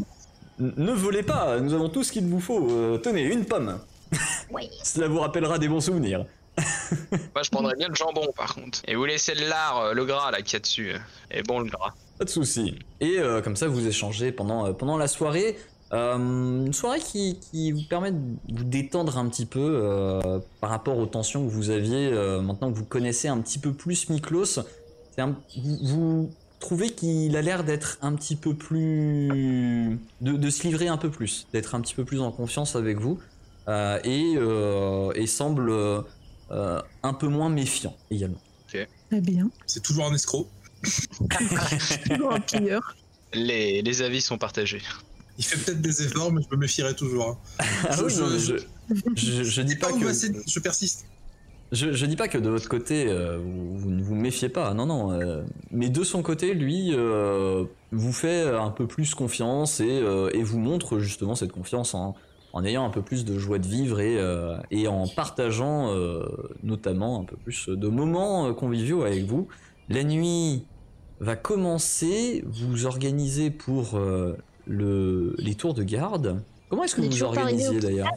ne- 0.59 0.73
ne 0.79 0.93
volez 0.93 1.23
pas, 1.23 1.61
nous 1.61 1.75
avons 1.75 1.91
tout 1.91 2.03
ce 2.03 2.11
qu'il 2.11 2.25
vous 2.27 2.41
faut. 2.41 2.67
Euh, 2.71 2.97
tenez, 2.99 3.23
une 3.23 3.45
pomme. 3.45 3.79
Oui. 4.51 4.69
Cela 4.83 5.09
vous 5.09 5.21
rappellera 5.21 5.59
des 5.59 5.69
bons 5.69 5.81
souvenirs. 5.81 6.25
Moi, 7.11 7.43
je 7.43 7.51
prendrais 7.51 7.75
bien 7.77 7.89
le 7.89 7.95
jambon, 7.95 8.27
par 8.37 8.55
contre. 8.55 8.81
Et 8.87 8.95
vous 8.95 9.05
laissez 9.05 9.35
le 9.35 9.49
lard, 9.49 9.79
euh, 9.81 9.93
le 9.93 10.05
gras, 10.05 10.31
là, 10.31 10.41
qu'il 10.43 10.53
y 10.53 10.57
a 10.57 10.61
dessus. 10.61 10.93
Et 11.31 11.43
bon, 11.43 11.61
le 11.61 11.69
gras. 11.71 11.95
Pas 12.19 12.25
de 12.25 12.31
souci. 12.31 12.79
Et 13.01 13.19
euh, 13.19 13.41
comme 13.43 13.57
ça, 13.57 13.67
vous 13.67 13.87
échangez 13.87 14.31
pendant, 14.31 14.67
euh, 14.67 14.73
pendant 14.73 14.97
la 14.97 15.09
soirée. 15.09 15.57
Euh, 15.93 16.17
une 16.17 16.73
soirée 16.73 17.01
qui, 17.01 17.39
qui 17.41 17.71
vous 17.73 17.83
permet 17.89 18.13
de 18.13 18.19
vous 18.49 18.65
détendre 18.65 19.19
un 19.19 19.29
petit 19.29 19.47
peu 19.47 19.61
euh, 19.61 20.39
par 20.61 20.71
rapport 20.71 20.97
aux 20.99 21.07
tensions 21.07 21.45
que 21.47 21.51
vous 21.53 21.71
aviez 21.71 22.09
euh, 22.13 22.41
maintenant 22.41 22.73
que 22.73 22.77
vous 22.77 22.85
connaissez 22.87 23.29
un 23.29 23.39
petit 23.41 23.59
peu 23.59 23.73
plus 23.73 24.09
Miklos. 24.09 24.61
Un- 25.19 25.37
vous, 25.57 25.77
vous 25.83 26.31
trouvez 26.59 26.91
qu'il 26.91 27.37
a 27.37 27.43
l'air 27.43 27.63
d'être 27.65 27.99
un 28.03 28.15
petit 28.15 28.35
peu 28.35 28.55
plus. 28.55 29.99
De, 30.21 30.33
de 30.33 30.51
se 30.51 30.63
livrer 30.65 30.89
un 30.89 30.97
peu 30.97 31.11
plus, 31.11 31.47
d'être 31.53 31.75
un 31.75 31.81
petit 31.81 31.95
peu 31.95 32.05
plus 32.05 32.21
en 32.21 32.33
confiance 32.33 32.75
avec 32.77 32.99
vous 32.99 33.19
euh, 33.21 33.23
et, 33.69 34.35
euh, 34.37 35.11
et 35.15 35.27
semble 35.27 35.71
euh, 35.71 36.01
euh, 36.51 36.81
un 37.03 37.15
peu 37.15 37.29
moins 37.29 37.49
méfiant 37.49 37.97
également. 38.11 38.41
Très 39.11 39.21
bien. 39.21 39.49
C'est 39.67 39.83
toujours 39.83 40.07
un 40.07 40.15
escroc. 40.15 40.49
Toujours 42.09 42.33
un 42.35 42.41
pilleur. 42.41 42.97
Les, 43.33 43.83
les 43.83 44.03
avis 44.03 44.21
sont 44.21 44.39
partagés. 44.39 44.83
Il 45.39 45.45
fait 45.45 45.57
peut-être 45.59 45.81
des 45.81 46.03
efforts, 46.03 46.33
mais 46.33 46.43
je 46.43 46.55
me 46.55 46.61
méfierai 46.61 46.95
toujours. 46.95 47.29
hein. 47.59 47.65
Ah 47.89 47.97
Je- 47.97 48.05
oui, 48.05 48.17
non, 48.17 48.29
mais 48.31 48.39
je- 48.39 48.57
je, 49.17 49.33
je, 49.33 49.43
je 49.45 49.63
dis 49.63 49.77
pas 49.77 49.93
que. 49.93 49.99
je 50.47 50.59
persiste. 50.61 51.07
Je, 51.73 51.93
je 51.93 52.07
dis 52.07 52.15
pas 52.17 52.29
que 52.29 52.39
de 52.39 52.49
votre 52.49 52.69
côté, 52.69 53.07
euh, 53.09 53.39
vous, 53.39 53.79
vous 53.79 53.91
ne 53.91 54.03
vous 54.03 54.15
méfiez 54.15 54.49
pas, 54.49 54.75
non, 54.75 54.87
non. 54.87 55.11
euh, 55.13 55.43
mais 55.73 55.89
de 55.89 56.05
son 56.05 56.23
côté, 56.23 56.55
lui, 56.55 56.91
euh, 56.95 57.65
vous 57.91 58.13
fait 58.13 58.43
un 58.43 58.71
peu 58.71 58.87
plus 58.87 59.15
confiance 59.15 59.81
et, 59.81 59.89
euh, 59.89 60.31
et 60.35 60.43
vous 60.43 60.59
montre 60.59 60.99
justement 61.01 61.35
cette 61.35 61.53
confiance 61.53 61.95
en, 61.95 62.15
en 62.55 62.65
ayant 62.65 62.87
un 62.87 62.91
peu 62.91 63.03
plus 63.03 63.25
de 63.25 63.37
joie 63.37 63.59
de 63.59 63.67
vivre 63.67 64.01
et, 64.01 64.17
euh, 64.17 64.57
et 64.71 64.87
en 64.87 65.09
partageant 65.09 65.91
euh, 65.91 66.25
notamment 66.63 67.21
un 67.21 67.25
peu 67.25 67.37
plus 67.37 67.69
de 67.69 67.89
moments 67.89 68.47
euh, 68.47 68.53
conviviaux 68.53 69.03
avec 69.03 69.25
vous. 69.25 69.49
La 69.89 70.05
nuit 70.05 70.65
va 71.19 71.35
commencer, 71.35 72.45
vous 72.47 72.87
organisez 72.87 73.51
pour 73.51 73.97
euh, 73.97 74.37
le, 74.67 75.35
les 75.39 75.57
tours 75.57 75.75
de 75.75 75.83
garde. 75.83 76.41
Comment 76.69 76.85
est-ce 76.85 76.95
que 76.95 77.01
vous 77.01 77.11
vous 77.11 77.23
organisez 77.25 77.81
d'ailleurs? 77.81 78.09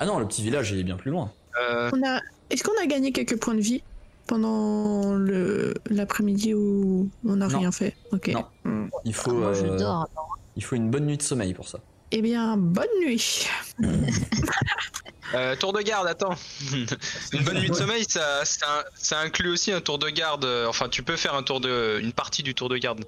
Ah 0.00 0.06
non, 0.06 0.18
le 0.18 0.26
petit 0.26 0.42
village 0.42 0.72
est 0.72 0.82
bien 0.82 0.96
plus 0.96 1.12
loin. 1.12 1.30
Euh, 1.62 1.88
On 1.92 2.02
a... 2.04 2.20
Est-ce 2.50 2.64
qu'on 2.64 2.82
a 2.82 2.86
gagné 2.86 3.12
quelques 3.12 3.38
points 3.40 3.54
de 3.54 3.60
vie 3.60 3.82
pendant 4.26 5.14
le 5.14 5.74
l'après-midi 5.88 6.52
où 6.52 7.08
on 7.24 7.36
n'a 7.36 7.46
rien 7.46 7.70
fait? 7.70 7.94
Ok. 8.12 8.28
Non. 8.34 8.44
Hmm. 8.64 8.88
Il 9.04 9.14
faut, 9.14 9.32
Moi, 9.32 9.52
je 9.52 9.66
dors. 9.66 10.08
il 10.56 10.64
faut 10.64 10.74
une 10.74 10.90
bonne 10.90 11.06
nuit 11.06 11.16
de 11.16 11.22
sommeil 11.22 11.54
pour 11.54 11.68
ça. 11.68 11.78
Eh 12.16 12.22
bien, 12.22 12.56
bonne 12.56 12.86
nuit. 13.04 13.48
euh, 15.34 15.56
tour 15.56 15.72
de 15.72 15.80
garde, 15.82 16.06
attends. 16.06 16.36
Une 17.32 17.42
bonne 17.42 17.58
nuit 17.58 17.68
de 17.70 17.74
sommeil, 17.74 18.04
ça, 18.08 18.44
ça, 18.44 18.84
ça 18.94 19.18
inclut 19.18 19.50
aussi 19.50 19.72
un 19.72 19.80
tour 19.80 19.98
de 19.98 20.08
garde. 20.10 20.44
euh, 20.44 20.68
Enfin, 20.68 20.88
tu 20.88 21.02
peux 21.02 21.16
faire 21.16 21.34
un 21.34 21.42
tour 21.42 21.60
de, 21.60 21.98
une 22.00 22.12
partie 22.12 22.44
du 22.44 22.54
tour 22.54 22.68
de 22.68 22.76
garde. 22.76 23.04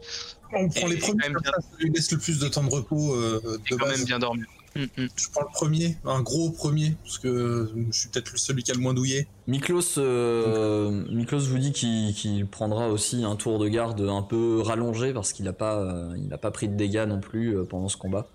On 0.53 0.69
prend 0.69 0.89
Et- 0.89 0.95
les 0.95 0.97
premiers, 0.99 1.23
comme 1.23 1.41
bien- 1.41 1.53
ça, 1.53 1.61
ça 1.61 1.69
lui 1.79 1.91
laisse 1.95 2.11
le 2.11 2.19
plus 2.19 2.41
de 2.41 2.49
temps 2.49 2.65
de 2.65 2.71
repos 2.71 3.15
euh, 3.15 3.41
Et 3.67 3.75
de 3.75 3.77
quand 3.79 3.87
base. 3.87 3.99
même 3.99 4.07
bien 4.07 4.19
dormi. 4.19 4.43
Mm, 4.75 4.83
mm. 4.83 5.07
Je 5.17 5.29
prends 5.31 5.43
le 5.43 5.53
premier, 5.55 5.97
un 6.05 6.21
gros 6.21 6.51
premier, 6.51 6.97
parce 7.05 7.19
que 7.19 7.71
je 7.93 7.97
suis 7.97 8.09
peut-être 8.09 8.37
celui 8.37 8.65
qui 8.65 8.73
a 8.73 8.75
le 8.75 8.81
moins 8.81 8.93
douillé. 8.93 9.29
Miklos, 9.47 9.99
euh, 9.99 11.05
Miklos 11.13 11.39
vous 11.47 11.59
dit 11.59 11.73
qu'il 11.73 12.13
qu'il 12.13 12.45
prendra 12.47 12.89
aussi 12.89 13.23
un 13.25 13.37
tour 13.37 13.59
de 13.61 13.69
garde 13.69 14.01
un 14.01 14.23
peu 14.23 14.61
rallongé 14.63 15.13
parce 15.15 15.33
qu'il 15.33 15.45
n'a 15.45 15.53
pas, 15.55 15.77
euh, 15.77 16.13
il 16.17 16.27
n'a 16.29 16.39
pas 16.39 16.51
pris 16.51 16.69
de 16.69 16.75
dégâts 16.75 17.07
non 17.09 17.21
plus 17.21 17.57
pendant 17.71 17.89
ce 17.89 17.97
combat. 17.97 18.27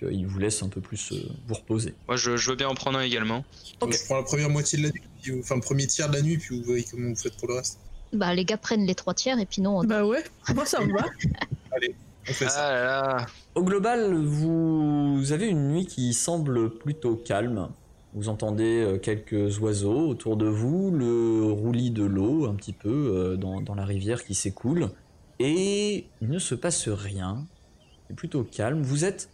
Donc 0.00 0.10
euh, 0.10 0.12
il 0.12 0.26
vous 0.26 0.38
laisse 0.38 0.62
un 0.62 0.68
peu 0.68 0.80
plus 0.80 1.12
euh, 1.12 1.16
vous 1.46 1.54
reposer. 1.54 1.94
Moi, 2.08 2.16
je, 2.16 2.36
je 2.36 2.50
veux 2.50 2.56
bien 2.56 2.68
en 2.68 2.74
prendre 2.74 2.98
un 2.98 3.02
également. 3.02 3.44
Donc, 3.80 3.92
Je 3.92 4.04
prends 4.04 4.16
la 4.16 4.22
première 4.22 4.50
moitié 4.50 4.78
de 4.78 4.84
la 4.84 4.90
nuit, 4.90 5.02
puis 5.22 5.38
enfin 5.40 5.54
le 5.56 5.60
premier 5.60 5.86
tiers 5.86 6.08
de 6.08 6.14
la 6.16 6.22
nuit, 6.22 6.38
puis 6.38 6.56
vous 6.58 6.64
voyez 6.64 6.84
comment 6.90 7.08
vous 7.10 7.16
faites 7.16 7.36
pour 7.36 7.48
le 7.48 7.54
reste. 7.54 7.78
Bah, 8.12 8.34
les 8.34 8.44
gars 8.44 8.56
prennent 8.56 8.86
les 8.86 8.94
trois 8.94 9.14
tiers 9.14 9.38
et 9.38 9.46
puis 9.46 9.60
non. 9.62 9.78
on- 9.78 9.84
Bah 9.84 10.04
ouais, 10.04 10.22
moi 10.54 10.64
ça 10.66 10.80
me 10.84 10.92
va. 10.92 11.04
On 12.26 12.32
fait 12.32 12.48
ça. 12.48 12.68
Ah 12.68 12.72
là 12.72 12.84
là. 13.18 13.26
Au 13.54 13.62
global, 13.62 14.14
vous 14.14 15.20
avez 15.32 15.46
une 15.46 15.68
nuit 15.68 15.84
qui 15.86 16.14
semble 16.14 16.70
plutôt 16.78 17.16
calme. 17.16 17.68
Vous 18.14 18.30
entendez 18.30 18.80
euh, 18.80 18.96
quelques 18.98 19.58
oiseaux 19.58 20.08
autour 20.08 20.38
de 20.38 20.46
vous, 20.46 20.90
le 20.90 21.42
roulis 21.52 21.90
de 21.90 22.04
l'eau 22.04 22.46
un 22.46 22.54
petit 22.54 22.72
peu 22.72 23.36
dans, 23.38 23.60
dans 23.60 23.74
la 23.74 23.84
rivière 23.84 24.24
qui 24.24 24.34
s'écoule. 24.34 24.88
Et 25.38 26.06
il 26.22 26.28
ne 26.30 26.38
se 26.38 26.54
passe 26.54 26.88
rien. 26.88 27.46
C'est 28.08 28.16
plutôt 28.16 28.42
calme. 28.44 28.80
Vous 28.82 29.04
êtes 29.04 29.28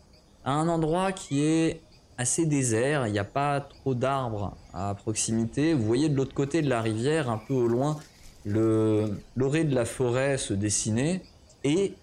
à 0.45 0.53
un 0.53 0.69
endroit 0.69 1.13
qui 1.13 1.43
est 1.43 1.81
assez 2.19 2.47
désert. 2.47 3.07
Il 3.07 3.13
n'y 3.13 3.19
a 3.19 3.25
pas 3.25 3.61
trop 3.61 3.95
d'arbres 3.95 4.57
à 4.75 4.95
proximité. 4.95 5.75
Vous 5.75 5.85
voyez 5.85 6.09
de 6.09 6.17
l'autre 6.17 6.35
côté 6.35 6.63
de 6.63 6.69
la 6.69 6.81
rivière, 6.83 7.31
un 7.31 7.39
peu 7.39 7.55
au 7.55 7.67
loin, 7.69 7.99
le 8.45 9.19
l'orée 9.37 9.65
de 9.65 9.75
la 9.75 9.85
forêt 9.85 10.39
se 10.39 10.55
dessiner. 10.55 11.23
Et 11.65 11.95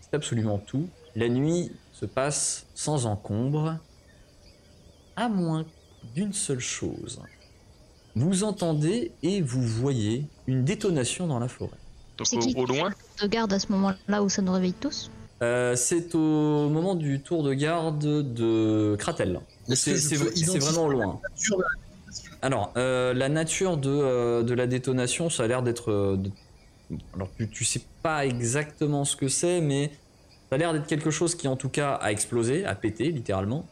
c'est 0.00 0.14
absolument 0.14 0.58
tout. 0.58 0.88
La 1.16 1.28
nuit 1.28 1.72
se 1.92 2.06
passe 2.06 2.66
sans 2.74 3.06
encombre, 3.06 3.76
à 5.16 5.28
moins 5.28 5.64
d'une 6.14 6.32
seule 6.32 6.60
chose. 6.60 7.20
Vous 8.14 8.44
entendez 8.44 9.12
et 9.22 9.40
vous 9.40 9.62
voyez 9.62 10.26
une 10.46 10.64
détonation 10.64 11.26
dans 11.26 11.38
la 11.38 11.48
forêt. 11.48 11.78
Donc 12.18 12.26
C'est 12.26 12.36
au, 12.36 12.40
qui 12.40 12.54
au 12.56 12.66
loin. 12.66 12.90
de 13.22 13.26
garde 13.26 13.52
à 13.52 13.58
ce 13.58 13.70
moment-là 13.72 14.22
où 14.22 14.28
ça 14.28 14.42
nous 14.42 14.52
réveille 14.52 14.74
tous? 14.74 15.10
Euh, 15.42 15.74
c'est 15.74 16.14
au 16.14 16.68
moment 16.68 16.94
du 16.94 17.20
tour 17.20 17.42
de 17.42 17.52
garde 17.52 17.98
de 17.98 18.94
Kratel. 18.96 19.40
C'est 19.74 20.58
vraiment 20.58 20.88
loin. 20.88 21.20
Alors, 22.42 22.72
euh, 22.76 23.12
la 23.12 23.28
nature 23.28 23.76
de, 23.76 23.90
euh, 23.90 24.42
de 24.42 24.54
la 24.54 24.66
détonation, 24.66 25.30
ça 25.30 25.44
a 25.44 25.46
l'air 25.46 25.62
d'être. 25.62 26.18
Alors, 27.14 27.28
tu, 27.36 27.48
tu 27.48 27.64
sais 27.64 27.82
pas 28.02 28.24
exactement 28.24 29.04
ce 29.04 29.16
que 29.16 29.28
c'est, 29.28 29.60
mais 29.60 29.90
ça 30.48 30.56
a 30.56 30.58
l'air 30.58 30.72
d'être 30.72 30.86
quelque 30.86 31.10
chose 31.10 31.34
qui, 31.34 31.48
en 31.48 31.56
tout 31.56 31.70
cas, 31.70 31.94
a 31.94 32.12
explosé, 32.12 32.64
a 32.64 32.74
pété, 32.74 33.10
littéralement. 33.10 33.66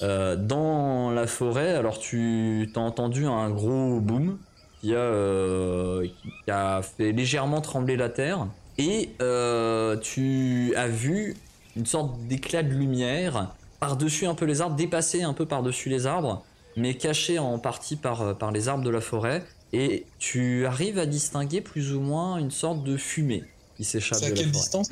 Dans 0.00 1.10
la 1.10 1.26
forêt, 1.26 1.72
alors 1.72 1.98
tu 1.98 2.70
as 2.74 2.80
entendu 2.80 3.26
un 3.26 3.50
gros 3.50 3.98
boom 3.98 4.38
qui 4.80 4.94
a, 4.94 6.02
qui 6.44 6.50
a 6.50 6.82
fait 6.82 7.12
légèrement 7.12 7.62
trembler 7.62 7.96
la 7.96 8.10
terre. 8.10 8.46
Et 8.78 9.10
euh, 9.22 9.96
tu 9.98 10.74
as 10.76 10.88
vu 10.88 11.36
une 11.76 11.86
sorte 11.86 12.18
d'éclat 12.26 12.62
de 12.62 12.70
lumière 12.74 13.54
par-dessus 13.80 14.26
un 14.26 14.34
peu 14.34 14.44
les 14.44 14.60
arbres, 14.60 14.76
dépassé 14.76 15.22
un 15.22 15.32
peu 15.34 15.46
par-dessus 15.46 15.88
les 15.88 16.06
arbres, 16.06 16.44
mais 16.76 16.94
caché 16.94 17.38
en 17.38 17.58
partie 17.58 17.96
par, 17.96 18.36
par 18.36 18.52
les 18.52 18.68
arbres 18.68 18.84
de 18.84 18.90
la 18.90 19.00
forêt. 19.00 19.44
Et 19.72 20.06
tu 20.18 20.64
arrives 20.66 20.98
à 20.98 21.06
distinguer 21.06 21.60
plus 21.60 21.92
ou 21.94 22.00
moins 22.00 22.38
une 22.38 22.50
sorte 22.50 22.84
de 22.84 22.96
fumée 22.96 23.44
qui 23.76 23.84
s'échappe 23.84 24.18
C'est 24.18 24.26
à 24.26 24.30
de 24.30 24.34
la 24.34 24.40
quelle 24.40 24.52
forêt. 24.52 24.60
distance? 24.62 24.90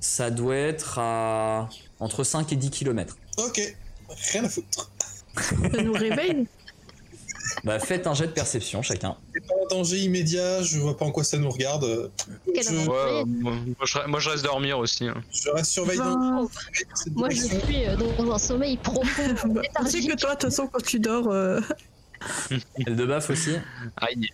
Ça 0.00 0.30
doit 0.30 0.56
être 0.56 0.98
à 0.98 1.68
entre 2.00 2.24
5 2.24 2.52
et 2.52 2.56
10 2.56 2.70
km. 2.70 3.16
Ok, 3.38 3.76
rien 4.32 4.44
à 4.44 4.48
foutre. 4.48 4.90
Ça 5.36 5.82
nous 5.82 5.92
réveille. 5.92 6.46
Bah, 7.64 7.78
faites 7.78 8.06
un 8.06 8.14
jet 8.14 8.26
de 8.26 8.32
perception 8.32 8.82
chacun. 8.82 9.16
C'est 9.32 9.46
pas 9.46 9.54
un 9.54 9.68
danger 9.68 9.98
immédiat, 9.98 10.62
je 10.62 10.78
vois 10.78 10.96
pas 10.96 11.04
en 11.04 11.10
quoi 11.12 11.24
ça 11.24 11.38
nous 11.38 11.50
regarde. 11.50 11.84
euh, 11.84 12.08
Quel 12.54 12.64
Je. 12.64 12.70
Ouais, 12.88 13.24
moi, 13.26 13.52
moi, 13.52 13.76
je, 13.84 13.98
moi, 14.06 14.20
je 14.20 14.30
reste 14.30 14.44
dormir 14.44 14.78
aussi. 14.78 15.06
hein. 15.06 15.14
je 15.32 15.48
reste 15.50 15.70
surveillant. 15.70 16.42
Ben, 16.44 16.48
cette 16.94 17.14
Moi, 17.16 17.30
je 17.30 17.36
suis 17.42 17.86
euh, 17.86 17.96
dans 17.96 18.32
un 18.34 18.38
sommeil 18.38 18.76
profond. 18.76 19.34
bah, 19.46 19.62
tu 19.84 19.90
sais 19.90 20.00
que 20.06 20.16
toi, 20.16 20.34
de 20.34 20.40
toute 20.40 20.50
façon, 20.50 20.66
quand 20.66 20.82
tu 20.82 20.98
dors, 21.00 21.28
euh, 21.30 21.60
Elle 22.86 22.96
de 22.96 23.04
baf 23.06 23.30
aussi. 23.30 23.54
Aïe. 23.96 24.28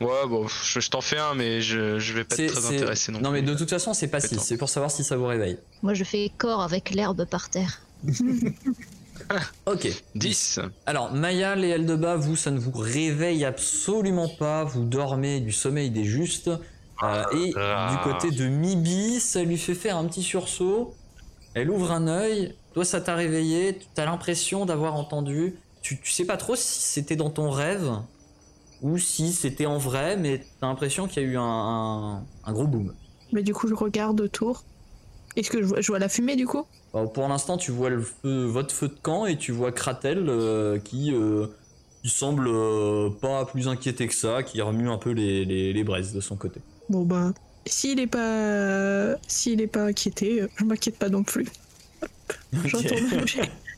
Ouais, 0.00 0.26
bon, 0.28 0.48
je, 0.48 0.80
je 0.80 0.90
t'en 0.90 1.00
fais 1.00 1.18
un, 1.18 1.34
mais 1.34 1.60
je, 1.60 1.98
je 2.00 2.12
vais 2.12 2.24
pas 2.24 2.36
être 2.36 2.52
très 2.54 2.66
intéressé 2.74 3.12
non, 3.12 3.20
Non, 3.20 3.30
mais 3.30 3.42
de 3.42 3.54
toute 3.54 3.70
façon, 3.70 3.94
c'est 3.94 4.08
pas 4.08 4.20
si. 4.20 4.36
C'est 4.38 4.56
pour 4.56 4.68
savoir 4.68 4.90
si 4.90 5.04
ça 5.04 5.16
vous 5.16 5.26
réveille. 5.26 5.58
Moi, 5.82 5.94
je 5.94 6.02
fais 6.04 6.30
corps 6.38 6.60
avec 6.62 6.90
l'herbe 6.90 7.24
par 7.24 7.50
terre. 7.50 7.80
Ok. 9.66 9.88
10. 10.14 10.60
Alors, 10.86 11.12
Mayal 11.12 11.64
et 11.64 11.68
Eldeba, 11.68 12.16
vous, 12.16 12.36
ça 12.36 12.50
ne 12.50 12.58
vous 12.58 12.72
réveille 12.76 13.44
absolument 13.44 14.28
pas. 14.28 14.64
Vous 14.64 14.84
dormez 14.84 15.40
du 15.40 15.52
sommeil 15.52 15.90
des 15.90 16.04
justes. 16.04 16.50
Euh, 17.02 17.24
et 17.36 17.52
Ah. 17.56 17.90
du 18.04 18.10
côté 18.12 18.30
de 18.30 18.46
Mibi, 18.46 19.18
ça 19.20 19.42
lui 19.42 19.58
fait 19.58 19.74
faire 19.74 19.96
un 19.96 20.04
petit 20.06 20.22
sursaut. 20.22 20.94
Elle 21.54 21.70
ouvre 21.70 21.90
un 21.92 22.06
œil. 22.08 22.54
Toi, 22.74 22.84
ça 22.84 23.00
t'a 23.00 23.14
réveillé. 23.14 23.78
Tu 23.94 24.00
as 24.00 24.04
l'impression 24.04 24.64
d'avoir 24.66 24.94
entendu. 24.94 25.56
Tu, 25.82 26.00
tu 26.00 26.10
sais 26.12 26.24
pas 26.24 26.36
trop 26.36 26.54
si 26.56 26.80
c'était 26.80 27.16
dans 27.16 27.30
ton 27.30 27.50
rêve 27.50 27.90
ou 28.82 28.98
si 28.98 29.32
c'était 29.32 29.66
en 29.66 29.78
vrai, 29.78 30.16
mais 30.16 30.44
t'as 30.60 30.66
l'impression 30.68 31.06
qu'il 31.08 31.22
y 31.22 31.26
a 31.26 31.28
eu 31.28 31.36
un, 31.36 31.42
un- 31.42 32.24
un 32.44 32.52
gros 32.52 32.66
boom. 32.66 32.94
mais 33.32 33.42
du 33.42 33.52
coup, 33.54 33.66
je 33.68 33.74
regarde 33.74 34.20
autour. 34.20 34.64
Est-ce 35.36 35.50
que 35.50 35.60
je 35.62 35.66
vois, 35.66 35.80
je 35.80 35.86
vois 35.88 35.98
la 35.98 36.08
fumée 36.08 36.36
du 36.36 36.46
coup? 36.46 36.64
Alors, 36.94 37.12
pour 37.12 37.26
l'instant, 37.28 37.56
tu 37.56 37.70
vois 37.70 37.88
le 37.90 38.02
feu, 38.02 38.44
votre 38.44 38.74
feu 38.74 38.88
de 38.88 38.94
camp 38.98 39.24
et 39.26 39.38
tu 39.38 39.50
vois 39.52 39.72
Kratel 39.72 40.28
euh, 40.28 40.78
qui, 40.78 41.10
euh, 41.14 41.46
qui 42.02 42.10
semble 42.10 42.48
euh, 42.48 43.10
pas 43.20 43.46
plus 43.46 43.66
inquiété 43.68 44.06
que 44.08 44.14
ça, 44.14 44.42
qui 44.42 44.60
remue 44.60 44.90
un 44.90 44.98
peu 44.98 45.10
les, 45.12 45.44
les, 45.46 45.72
les 45.72 45.84
braises 45.84 46.12
de 46.12 46.20
son 46.20 46.36
côté. 46.36 46.62
Bon 46.88 47.04
bah, 47.04 47.32
s'il 47.66 48.00
est 48.00 48.06
pas, 48.06 49.16
s'il 49.26 49.60
est 49.60 49.66
pas 49.68 49.84
inquiété, 49.84 50.42
je 50.56 50.64
m'inquiète 50.64 50.98
pas 50.98 51.08
non 51.08 51.22
plus. 51.24 51.46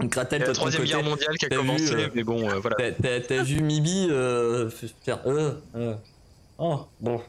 Donc, 0.00 0.10
Kratel, 0.10 0.42
la 0.42 0.52
troisième 0.52 0.84
guerre 0.84 1.02
mondiale 1.02 1.36
qui 1.38 1.46
a 1.46 1.48
vu, 1.48 1.56
commencé, 1.56 1.94
euh, 1.94 2.08
mais 2.14 2.24
bon, 2.24 2.50
euh, 2.50 2.60
voilà. 2.60 2.76
T'as, 2.76 2.92
t'as- 2.92 3.20
t'as 3.20 3.40
vu 3.40 3.62
Mibi 3.62 4.08
euh, 4.10 4.68
faire 5.04 5.26
euh, 5.26 5.60
euh. 5.74 5.96
Oh, 6.58 6.88
bon. 7.00 7.22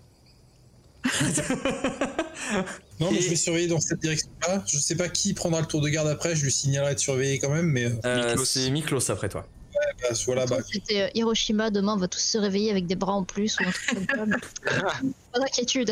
Non, 2.99 3.11
mais 3.11 3.17
Et- 3.17 3.21
je 3.21 3.29
vais 3.29 3.35
surveiller 3.35 3.67
dans 3.67 3.79
cette 3.81 3.99
direction-là. 3.99 4.63
Je 4.67 4.77
sais 4.77 4.95
pas 4.95 5.09
qui 5.09 5.33
prendra 5.33 5.59
le 5.61 5.67
tour 5.67 5.81
de 5.81 5.89
garde 5.89 6.07
après, 6.07 6.35
je 6.35 6.43
lui 6.43 6.51
signalerai 6.51 6.95
de 6.95 6.99
surveiller 6.99 7.39
quand 7.39 7.49
même, 7.49 7.65
mais 7.67 7.85
euh, 7.85 7.95
Euh, 8.05 8.45
c'est 8.45 8.69
Miklos 8.69 9.09
après 9.11 9.27
toi. 9.29 9.47
bah, 9.73 10.15
voilà, 10.25 10.45
bah, 10.45 10.59
C'était 10.71 11.11
Hiroshima, 11.15 11.69
demain 11.71 11.93
on 11.95 11.97
va 11.97 12.07
tous 12.07 12.19
se 12.19 12.37
réveiller 12.37 12.71
avec 12.71 12.85
des 12.87 12.95
bras 12.95 13.13
en 13.13 13.23
plus 13.23 13.57
ou 13.59 13.63
un 13.67 13.71
truc 13.71 14.07
comme 14.11 14.31
ça. 14.31 15.01
Pas 15.33 15.39
d'inquiétude. 15.39 15.91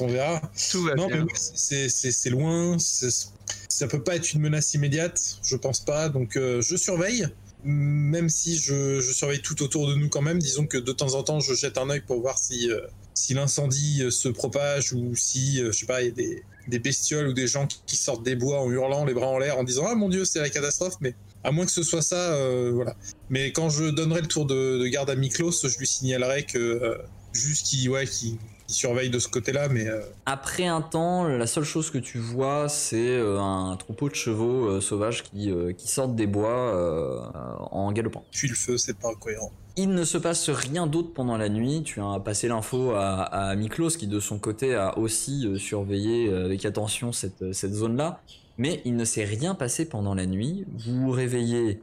on 0.00 0.06
verra. 0.08 0.42
Tout 0.70 0.82
va 0.82 0.94
Non, 0.96 1.06
bien. 1.06 1.22
ouais, 1.22 1.32
c'est- 1.34 2.30
loin, 2.30 2.76
ça 2.78 3.86
peut 3.86 4.02
pas 4.02 4.16
être 4.16 4.32
une 4.32 4.40
menace 4.40 4.74
immédiate, 4.74 5.38
je 5.42 5.56
pense 5.56 5.80
pas, 5.84 6.08
donc 6.08 6.36
euh, 6.36 6.60
je 6.62 6.76
surveille. 6.76 7.26
Même 7.64 8.28
si 8.28 8.56
je, 8.56 9.00
je 9.00 9.12
surveille 9.12 9.42
tout 9.42 9.62
autour 9.62 9.88
de 9.88 9.94
nous 9.94 10.08
quand 10.08 10.22
même, 10.22 10.38
disons 10.38 10.66
que 10.66 10.78
de 10.78 10.92
temps 10.92 11.14
en 11.14 11.22
temps 11.24 11.40
je 11.40 11.54
jette 11.54 11.76
un 11.78 11.90
œil 11.90 12.00
pour 12.00 12.20
voir 12.20 12.38
si, 12.38 12.70
euh, 12.70 12.80
si 13.18 13.34
l'incendie 13.34 14.02
euh, 14.02 14.10
se 14.10 14.28
propage 14.28 14.92
ou 14.92 15.14
si, 15.16 15.60
euh, 15.60 15.72
je 15.72 15.78
sais 15.78 15.86
pas, 15.86 16.02
il 16.02 16.06
y 16.06 16.10
a 16.10 16.12
des, 16.12 16.42
des 16.68 16.78
bestioles 16.78 17.28
ou 17.28 17.32
des 17.32 17.46
gens 17.46 17.66
qui, 17.66 17.80
qui 17.86 17.96
sortent 17.96 18.22
des 18.22 18.36
bois 18.36 18.60
en 18.60 18.70
hurlant, 18.70 19.04
les 19.04 19.14
bras 19.14 19.26
en 19.26 19.38
l'air, 19.38 19.58
en 19.58 19.64
disant 19.64 19.84
Ah 19.88 19.94
mon 19.94 20.08
dieu, 20.08 20.24
c'est 20.24 20.40
la 20.40 20.50
catastrophe, 20.50 20.96
mais 21.00 21.14
à 21.44 21.50
moins 21.50 21.66
que 21.66 21.72
ce 21.72 21.82
soit 21.82 22.02
ça, 22.02 22.32
euh, 22.34 22.70
voilà. 22.72 22.94
Mais 23.30 23.52
quand 23.52 23.70
je 23.70 23.84
donnerai 23.84 24.20
le 24.20 24.26
tour 24.26 24.46
de, 24.46 24.78
de 24.78 24.86
garde 24.86 25.10
à 25.10 25.16
Miklos, 25.16 25.52
je 25.64 25.78
lui 25.78 25.86
signalerai 25.86 26.44
que 26.44 26.58
euh, 26.58 26.98
juste 27.32 27.66
qu'il 27.66 27.88
ouais, 27.90 28.06
qu'il 28.06 28.38
surveille 28.66 29.10
de 29.10 29.18
ce 29.18 29.28
côté-là, 29.28 29.68
mais 29.68 29.86
euh, 29.86 30.00
Après 30.26 30.66
un 30.66 30.82
temps, 30.82 31.24
la 31.24 31.46
seule 31.46 31.64
chose 31.64 31.90
que 31.90 31.98
tu 31.98 32.18
vois, 32.18 32.68
c'est 32.68 33.18
un 33.18 33.76
troupeau 33.78 34.08
de 34.08 34.14
chevaux 34.14 34.80
sauvages 34.80 35.24
qui, 35.24 35.50
qui 35.76 35.88
sortent 35.88 36.16
des 36.16 36.26
bois 36.26 37.32
en 37.72 37.90
galopant. 37.92 38.24
puis 38.30 38.48
le 38.48 38.54
feu, 38.54 38.76
c'est 38.76 38.98
pas 38.98 39.14
cohérent. 39.14 39.52
Il 39.80 39.90
ne 39.90 40.02
se 40.04 40.18
passe 40.18 40.50
rien 40.50 40.86
d'autre 40.88 41.12
pendant 41.14 41.36
la 41.36 41.48
nuit. 41.48 41.82
Tu 41.84 42.00
as 42.00 42.18
passé 42.20 42.48
l'info 42.48 42.90
à, 42.92 43.22
à 43.22 43.54
Miklos 43.54 43.90
qui 43.90 44.06
de 44.08 44.18
son 44.18 44.38
côté 44.38 44.74
a 44.74 44.98
aussi 44.98 45.46
euh, 45.46 45.56
surveillé 45.56 46.28
euh, 46.28 46.46
avec 46.46 46.64
attention 46.64 47.12
cette, 47.12 47.52
cette 47.52 47.72
zone-là. 47.72 48.20
Mais 48.58 48.82
il 48.84 48.96
ne 48.96 49.04
s'est 49.04 49.24
rien 49.24 49.54
passé 49.54 49.88
pendant 49.88 50.14
la 50.16 50.26
nuit. 50.26 50.64
Vous 50.76 51.00
vous 51.02 51.10
réveillez 51.12 51.80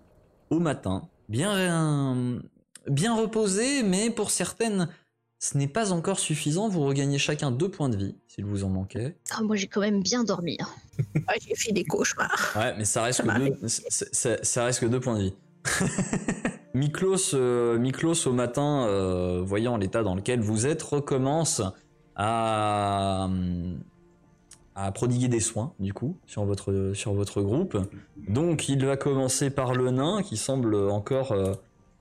au 0.50 0.60
matin, 0.60 1.08
bien, 1.30 2.38
bien 2.90 3.16
reposé, 3.16 3.82
mais 3.82 4.10
pour 4.10 4.30
certaines, 4.30 4.90
ce 5.40 5.58
n'est 5.58 5.70
pas 5.70 5.94
encore 5.94 6.20
suffisant. 6.20 6.68
Vous 6.68 6.86
regagnez 6.86 7.18
chacun 7.18 7.50
deux 7.50 7.70
points 7.70 7.88
de 7.88 7.96
vie, 7.96 8.16
s'il 8.28 8.44
vous 8.44 8.66
en 8.66 8.70
manquait. 8.70 9.16
Ah, 9.32 9.42
moi 9.42 9.56
j'ai 9.56 9.68
quand 9.68 9.80
même 9.82 10.02
bien 10.04 10.24
dormi. 10.26 10.58
hein. 10.60 10.68
Ah, 11.28 11.34
j'ai 11.42 11.56
fait 11.56 11.72
des 11.72 11.86
cauchemars. 11.86 12.54
Ouais, 12.58 12.76
mais 12.78 12.84
ça 12.86 13.04
reste, 13.04 13.24
Ça 13.24 13.34
que 13.34 13.40
deux, 13.40 13.68
ça 14.44 14.66
reste 14.66 14.82
que 14.82 14.86
deux 14.86 15.00
points 15.00 15.18
de 15.18 15.24
vie. 15.24 15.34
Miklos, 16.76 17.34
euh, 17.34 17.78
Miklos 17.78 18.28
au 18.28 18.34
matin, 18.34 18.86
euh, 18.86 19.42
voyant 19.44 19.78
l'état 19.78 20.04
dans 20.04 20.14
lequel 20.14 20.42
vous 20.42 20.68
êtes, 20.68 20.84
recommence 20.84 21.62
à, 22.18 23.30
à 24.76 24.92
prodiguer 24.92 25.30
des 25.30 25.40
soins, 25.40 25.74
du 25.80 25.94
coup, 25.94 26.18
sur 26.26 26.44
votre, 26.44 27.42
groupe. 27.42 27.78
Donc, 28.28 28.68
il 28.68 28.86
va 28.86 28.98
commencer 28.98 29.50
par 29.50 29.74
le 29.74 29.90
nain, 29.90 30.22
qui 30.22 30.36
semble 30.36 30.76
encore, 30.76 31.32
euh, 31.32 31.54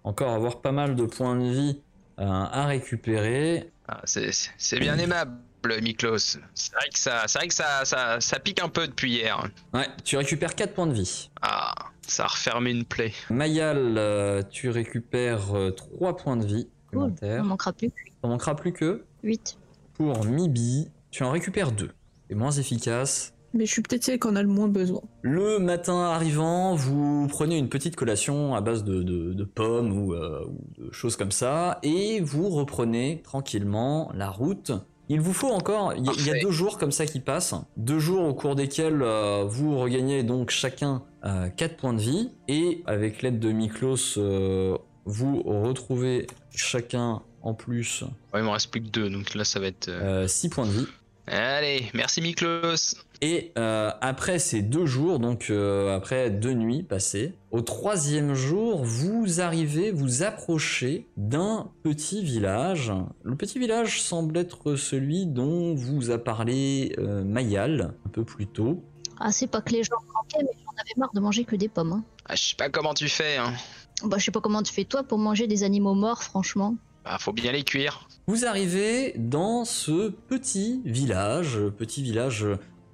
avoir 0.05 0.61
pas 0.61 0.73
mal 0.73 0.97
de 0.97 1.05
points 1.05 1.37
de 1.37 1.45
vie 1.45 1.81
euh, 2.19 2.25
à 2.27 2.67
récupérer. 2.67 3.71
Ah, 3.87 4.01
c'est 4.05 4.81
bien 4.81 4.99
aimable, 4.99 5.37
Miklos. 5.69 6.19
C'est 6.55 6.73
vrai 6.75 6.89
que 6.93 6.99
ça, 6.99 7.23
c'est 7.27 7.39
vrai 7.39 7.49
que 7.49 7.55
ça, 7.55 7.85
ça, 7.85 8.21
ça 8.21 8.39
pique 8.39 8.63
un 8.63 8.69
peu 8.69 8.87
depuis 8.87 9.13
hier. 9.13 9.49
Ouais, 9.73 9.87
tu 10.05 10.17
récupères 10.17 10.55
4 10.55 10.75
points 10.75 10.87
de 10.87 10.93
vie. 10.95 11.31
Ah, 11.43 11.75
ça 12.07 12.25
a 12.25 12.27
refermé 12.29 12.71
une 12.71 12.85
plaie. 12.85 13.13
Mayal, 13.31 13.95
euh, 13.99 14.43
tu 14.51 14.71
récupères 14.71 15.53
3 15.77 16.17
points 16.17 16.37
de 16.37 16.47
vie 16.47 16.69
Cool. 16.93 17.13
On 17.23 17.45
manquera 17.45 17.73
plus 17.73 17.89
que 17.91 17.95
T'en 18.23 18.29
manquera 18.29 18.55
plus 18.57 18.73
que 18.73 19.03
8. 19.23 19.59
pour 19.95 20.25
Mibi, 20.25 20.89
tu 21.11 21.23
en 21.25 21.31
récupères 21.31 21.73
2. 21.73 21.91
C'est 22.29 22.35
moins 22.37 22.53
efficace. 22.53 23.33
Mais 23.57 23.67
je 23.67 23.73
suis 23.73 23.83
peut-être 23.83 24.03
celle 24.03 24.19
qu'on 24.19 24.35
a 24.35 24.43
le 24.43 24.49
moins 24.49 24.67
besoin. 24.67 25.01
Le 25.23 25.61
matin 25.61 25.97
arrivant, 26.07 26.75
vous 26.75 27.29
prenez 27.29 27.57
une 27.57 27.69
petite 27.69 27.95
collation 27.95 28.55
à 28.57 28.61
base 28.61 28.83
de, 28.83 29.03
de- 29.05 29.33
de 29.33 29.45
pommes 29.45 29.97
ou, 29.97 30.13
euh, 30.15 30.45
ou 30.47 30.59
de 30.83 30.91
choses 30.93 31.15
comme 31.17 31.31
ça, 31.31 31.79
et 31.85 32.21
vous 32.21 32.49
reprenez 32.49 33.23
tranquillement 33.23 34.11
la 34.15 34.29
route. 34.29 34.73
Il 35.09 35.21
vous 35.21 35.33
faut 35.35 35.51
encore, 35.51 35.93
il 35.95 36.05
y, 36.05 36.09
a- 36.31 36.37
y 36.39 36.41
deux 36.41 36.51
jours 36.51 36.79
comme 36.79 36.93
ça 36.93 37.05
qui 37.07 37.21
passent, 37.21 37.55
deux 37.77 37.99
jours 37.99 38.25
au 38.27 38.33
cours 38.35 38.55
desquels 38.57 39.03
euh, 39.03 39.45
vous 39.47 39.79
regagnez 39.79 40.23
donc 40.23 40.51
chacun 40.51 41.03
4 41.57 41.77
points 41.77 41.93
de 41.95 42.01
vie, 42.01 42.31
et 42.49 42.83
avec 42.87 43.23
l'aide 43.23 43.39
de 43.39 43.51
Miklos, 43.53 44.19
euh, 44.19 44.77
vous 45.05 45.43
retrouvez 45.43 46.27
chacun 46.55 47.21
en 47.43 47.53
plus 47.55 48.03
Ouais, 48.33 48.41
il 48.41 48.43
m'en 48.45 48.53
reste 48.53 48.71
plus 48.71 48.81
que 48.83 48.89
deux, 48.89 49.11
donc 49.11 49.35
là 49.35 49.45
ça 49.45 49.61
va 49.61 49.67
être. 49.67 49.89
euh, 49.89 50.27
6 50.27 50.49
points 50.49 50.67
de 50.67 50.71
vie. 50.73 50.87
Allez, 51.27 51.91
merci 51.95 52.21
Miklos. 52.21 52.97
Et 53.23 53.53
euh, 53.57 53.91
après 54.03 54.39
ces 54.39 54.61
deux 54.61 54.85
jours, 54.85 55.19
donc 55.19 55.47
euh, 55.49 55.97
après 55.97 56.31
deux 56.31 56.53
nuits 56.53 56.83
passées, 56.83 57.33
au 57.51 57.63
troisième 57.63 58.35
jour, 58.35 58.85
vous 58.85 59.41
arrivez, 59.41 59.91
vous 59.91 60.23
approchez 60.23 61.07
d'un 61.17 61.71
petit 61.83 62.23
village. 62.23 62.93
Le 63.23 63.37
petit 63.37 63.59
village 63.59 64.03
semble 64.03 64.37
être 64.37 64.77
celui 64.77 65.25
dont 65.25 65.75
vous 65.75 66.11
a 66.11 66.19
parlé 66.19 66.95
euh, 66.99 67.25
Mayal 67.25 67.95
un 68.05 68.09
peu 68.11 68.25
plus 68.25 68.47
tôt. 68.47 68.85
Ah, 69.19 69.33
c'est 69.33 69.47
pas 69.47 69.63
que 69.63 69.73
les 69.73 69.85
gens 69.85 69.97
manquaient, 70.15 70.43
mais 70.45 70.59
j'en 70.63 70.73
avais 70.73 70.93
marre 70.99 71.13
de 71.15 71.21
manger 71.21 71.45
que 71.45 71.57
des 71.57 71.69
pommes. 71.69 71.93
hein. 71.93 72.05
Ah, 72.27 72.35
je 72.35 72.43
sais 72.43 72.57
pas 72.57 72.69
comment 72.69 72.93
tu 72.93 73.09
fais, 73.09 73.39
hein. 73.39 73.55
Bah, 74.05 74.19
je 74.19 74.25
sais 74.25 74.33
pas 74.33 74.41
comment 74.41 74.63
tu 74.63 74.73
fais 74.75 74.85
toi 74.85 75.03
pour 75.05 75.19
manger 75.19 75.47
des 75.47 75.63
animaux 75.63 75.95
morts, 75.95 76.23
franchement. 76.23 76.75
Bah, 77.05 77.17
faut 77.19 77.33
bien 77.33 77.53
les 77.53 77.63
cuire. 77.63 78.07
Vous 78.27 78.47
arrivez 78.47 79.13
dans 79.19 79.67
ce 79.67 80.09
petit 80.09 80.81
village, 80.87 81.59
petit 81.77 82.03
village 82.03 82.47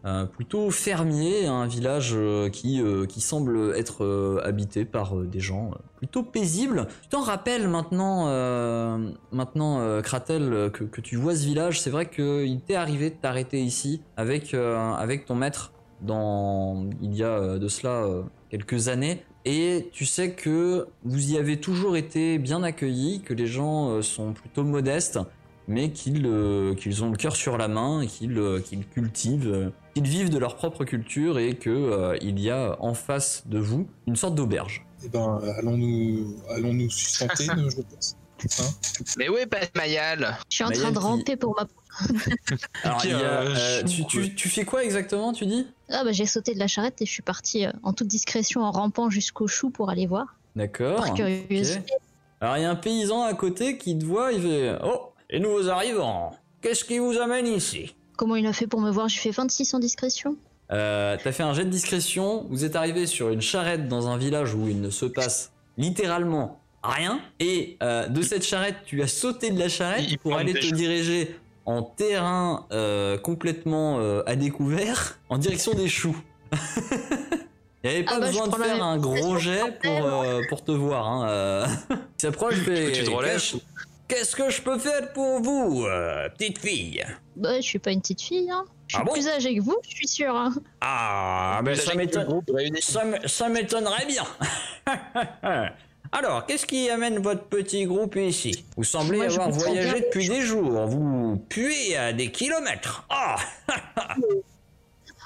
euh, 0.05 0.25
plutôt 0.25 0.71
fermier, 0.73 1.47
un 1.47 1.67
village 1.67 2.15
euh, 2.15 2.49
qui, 2.49 2.83
euh, 2.83 3.07
qui 3.07 3.21
semble 3.21 3.75
être 3.77 4.41
habité 4.43 4.85
par 4.85 5.15
des 5.15 5.39
gens 5.39 5.71
plutôt 5.99 6.25
paisibles. 6.25 6.89
Tu 7.03 7.11
t'en 7.11 7.21
rappelles 7.21 7.69
maintenant, 7.69 8.27
maintenant 9.31 10.01
Kratel, 10.03 10.71
que, 10.73 10.83
que 10.83 11.01
tu 11.01 11.15
vois 11.15 11.37
ce 11.37 11.45
village, 11.45 11.81
c'est 11.81 11.91
vrai 11.91 12.11
qu'il 12.11 12.61
t'est 12.67 12.75
arrivé 12.75 13.11
de 13.11 13.15
t'arrêter 13.15 13.63
ici 13.63 14.03
avec, 14.17 14.55
avec 14.55 15.27
ton 15.27 15.37
maître 15.37 15.73
dans, 16.01 16.89
il 17.03 17.15
y 17.15 17.23
a 17.23 17.59
de 17.59 17.69
cela 17.69 18.05
quelques 18.49 18.89
années. 18.89 19.23
Et 19.45 19.89
tu 19.93 20.05
sais 20.05 20.33
que 20.33 20.87
vous 21.05 21.33
y 21.33 21.39
avez 21.39 21.59
toujours 21.61 21.97
été 21.97 22.39
bien 22.39 22.63
accueillis, 22.63 23.23
que 23.23 23.33
les 23.33 23.47
gens 23.47 23.89
euh, 23.91 24.03
sont 24.03 24.33
plutôt 24.33 24.65
modestes, 24.65 25.19
mais 25.67 25.91
qu'ils 25.93 26.27
euh, 26.27 26.75
qu'ils 26.75 27.03
ont 27.05 27.11
le 27.11 27.17
cœur 27.17 27.35
sur 27.37 27.57
la 27.57 27.69
main, 27.69 28.03
et 28.03 28.07
qu'ils 28.07 28.37
euh, 28.39 28.61
qu'ils 28.61 28.87
cultivent, 28.87 29.51
euh, 29.51 29.71
qu'ils 29.95 30.07
vivent 30.07 30.31
de 30.31 30.39
leur 30.39 30.57
propre 30.57 30.85
culture 30.85 31.39
et 31.39 31.55
que 31.57 31.71
euh, 31.71 32.19
il 32.21 32.39
y 32.39 32.51
a 32.51 32.77
en 32.81 32.93
face 32.95 33.45
de 33.47 33.59
vous 33.59 33.87
une 34.07 34.17
sorte 34.17 34.35
d'auberge. 34.35 34.85
Eh 35.05 35.09
ben, 35.09 35.41
euh, 35.43 35.53
allons-nous 35.59 36.37
allons 36.51 36.75
nous 36.75 36.91
sustenter, 36.91 37.45
je 37.71 37.81
pense. 37.83 38.17
Hein? 38.59 38.65
Mais 39.19 39.29
où 39.31 39.37
est 39.39 39.47
Pat 39.47 39.71
Mayal? 39.77 40.37
Je 40.51 40.55
suis 40.57 40.65
en 40.65 40.71
train 40.71 40.91
de 40.91 40.97
qui- 40.99 41.03
ramper 41.03 41.37
pour 41.37 41.55
ma. 41.59 41.67
Alors, 42.85 43.01
il 43.05 43.11
y 43.11 43.15
a, 43.15 43.19
Euh, 43.19 43.55
euh, 43.57 43.83
tu, 43.85 43.97
chou, 44.03 44.05
tu- 44.05 44.35
tu 44.35 44.49
fais 44.49 44.65
quoi 44.65 44.85
exactement, 44.85 45.33
tu 45.33 45.47
dis? 45.47 45.67
Ah, 45.91 46.05
bah, 46.05 46.13
j'ai 46.13 46.27
sauté 46.27 46.55
de 46.55 46.59
la 46.59 46.67
charrette 46.69 47.01
et 47.03 47.07
je 47.07 47.11
suis 47.11 47.23
partie 47.23 47.67
euh, 47.67 47.73
en 47.83 47.93
toute 47.93 48.07
discrétion 48.09 48.63
en 48.63 48.71
rampant 48.71 49.11
jusqu'au 49.11 49.47
chou 49.47 49.71
pour 49.71 49.91
aller 49.91 50.07
voir. 50.07 50.27
D'accord. 50.57 50.97
Par 51.05 51.15
curiosité. 51.15 51.79
ok. 51.81 51.91
Alors, 52.41 52.57
il 52.57 52.63
y 52.63 52.65
a 52.65 52.71
un 52.71 52.77
paysan 52.77 53.23
à 53.25 53.35
côté 53.35 53.77
qui 53.79 53.99
te 53.99 54.05
voit, 54.05 54.33
il 54.33 54.43
fait 54.43 54.75
Oh, 54.85 55.13
et 55.29 55.39
nouveaux 55.41 55.69
arrivants, 55.69 56.35
qu'est-ce 56.63 56.85
qui 56.85 56.99
vous 56.99 57.19
amène 57.19 57.47
ici? 57.47 57.95
Comment 58.17 58.37
il 58.37 58.47
a 58.47 58.53
fait 58.53 58.67
pour 58.67 58.81
me 58.81 58.91
voir? 58.91 59.09
J'ai 59.09 59.21
fait 59.21 59.31
26 59.31 59.75
en 59.75 59.79
discrétion. 59.79 60.37
Euh, 60.73 61.17
T'as 61.23 61.33
fait 61.33 61.43
un 61.43 61.53
jet 61.53 61.65
de 61.65 61.71
discrétion, 61.71 62.47
vous 62.49 62.65
êtes 62.65 62.77
arrivé 62.77 63.07
sur 63.07 63.31
une 63.31 63.41
charrette 63.41 63.89
dans 63.89 64.09
un 64.09 64.17
village 64.17 64.55
où 64.55 64.69
il 64.69 64.81
ne 64.81 64.91
se 64.91 65.05
passe 65.07 65.51
littéralement 65.79 66.61
rien, 66.83 67.21
et 67.41 67.77
euh, 67.83 68.07
de 68.09 68.23
cette 68.23 68.45
charrette, 68.45 68.77
tu 68.87 69.03
as 69.03 69.07
sauté 69.09 69.51
de 69.51 69.59
la 69.59 69.69
charrette 69.69 70.05
Il- 70.09 70.19
pour 70.19 70.37
aller 70.37 70.55
te 70.55 70.73
diriger 70.75 71.37
en 71.67 71.83
terrain 71.83 72.67
euh, 72.73 73.19
complètement 73.19 73.99
euh, 74.01 74.23
à 74.27 74.37
découvert, 74.37 75.19
en 75.29 75.39
direction 75.39 75.73
des 75.75 75.89
choux. 75.89 76.17
Il 77.83 77.89
n'y 77.91 77.97
avait 77.97 78.05
pas 78.05 78.13
Ah 78.17 78.21
bah, 78.21 78.27
besoin 78.27 78.47
de 78.49 78.55
faire 78.57 78.83
un 78.85 78.99
gros 78.99 79.39
jet 79.39 79.63
pour, 79.83 79.91
euh, 80.05 80.41
pour 80.51 80.63
te 80.65 80.73
voir. 80.73 81.07
Hein. 81.09 81.67
Il 81.91 81.97
s'approche, 82.21 82.55
il 82.59 82.65
fait, 82.65 82.93
Tu 82.93 83.05
te 83.05 83.11
relèves 83.11 83.43
Qu'est-ce 84.07 84.35
que 84.35 84.51
je 84.51 84.61
peux 84.61 84.77
faire 84.79 85.13
pour 85.13 85.41
vous, 85.41 85.85
euh, 85.87 86.29
petite 86.31 86.59
fille? 86.59 87.03
Bah, 87.37 87.57
je 87.61 87.63
suis 87.67 87.79
pas 87.79 87.93
une 87.93 88.01
petite 88.01 88.21
fille, 88.21 88.51
hein. 88.51 88.65
Je 88.89 88.97
suis 88.97 89.03
Ah 89.03 89.05
bon? 89.07 89.13
plus 89.13 89.29
âgée 89.29 89.55
que 89.57 89.63
vous, 89.63 89.77
je 89.89 89.95
suis 89.95 90.09
sûre. 90.09 90.35
Hein. 90.35 90.53
Ah, 90.81 91.61
ben 91.65 91.75
Vous 91.75 91.81
ça 91.81 91.91
avez 91.93 91.99
m'étonne. 91.99 92.23
le 92.25 92.29
groupe 92.29 92.51
réuni. 92.53 92.83
Ça 92.83 93.03
m- 93.05 93.21
ça 93.25 93.49
m'étonnerait 93.49 94.07
bien. 94.07 94.25
Alors, 96.13 96.45
qu'est-ce 96.47 96.67
qui 96.67 96.91
amène 96.91 97.19
votre 97.21 97.45
petit 97.45 97.85
groupe 97.85 98.17
ici? 98.17 98.65
Vous 98.77 98.83
semblez 98.85 99.19
Moi, 99.19 99.27
avoir 99.27 99.51
voyagé 99.51 99.93
bien. 99.93 100.01
depuis 100.01 100.29
des 100.29 100.43
jours. 100.43 100.87
Vous 100.87 101.37
puez 101.49 101.97
à 101.97 102.13
des 102.13 102.33
kilomètres. 102.33 103.05
Ah 103.11 103.37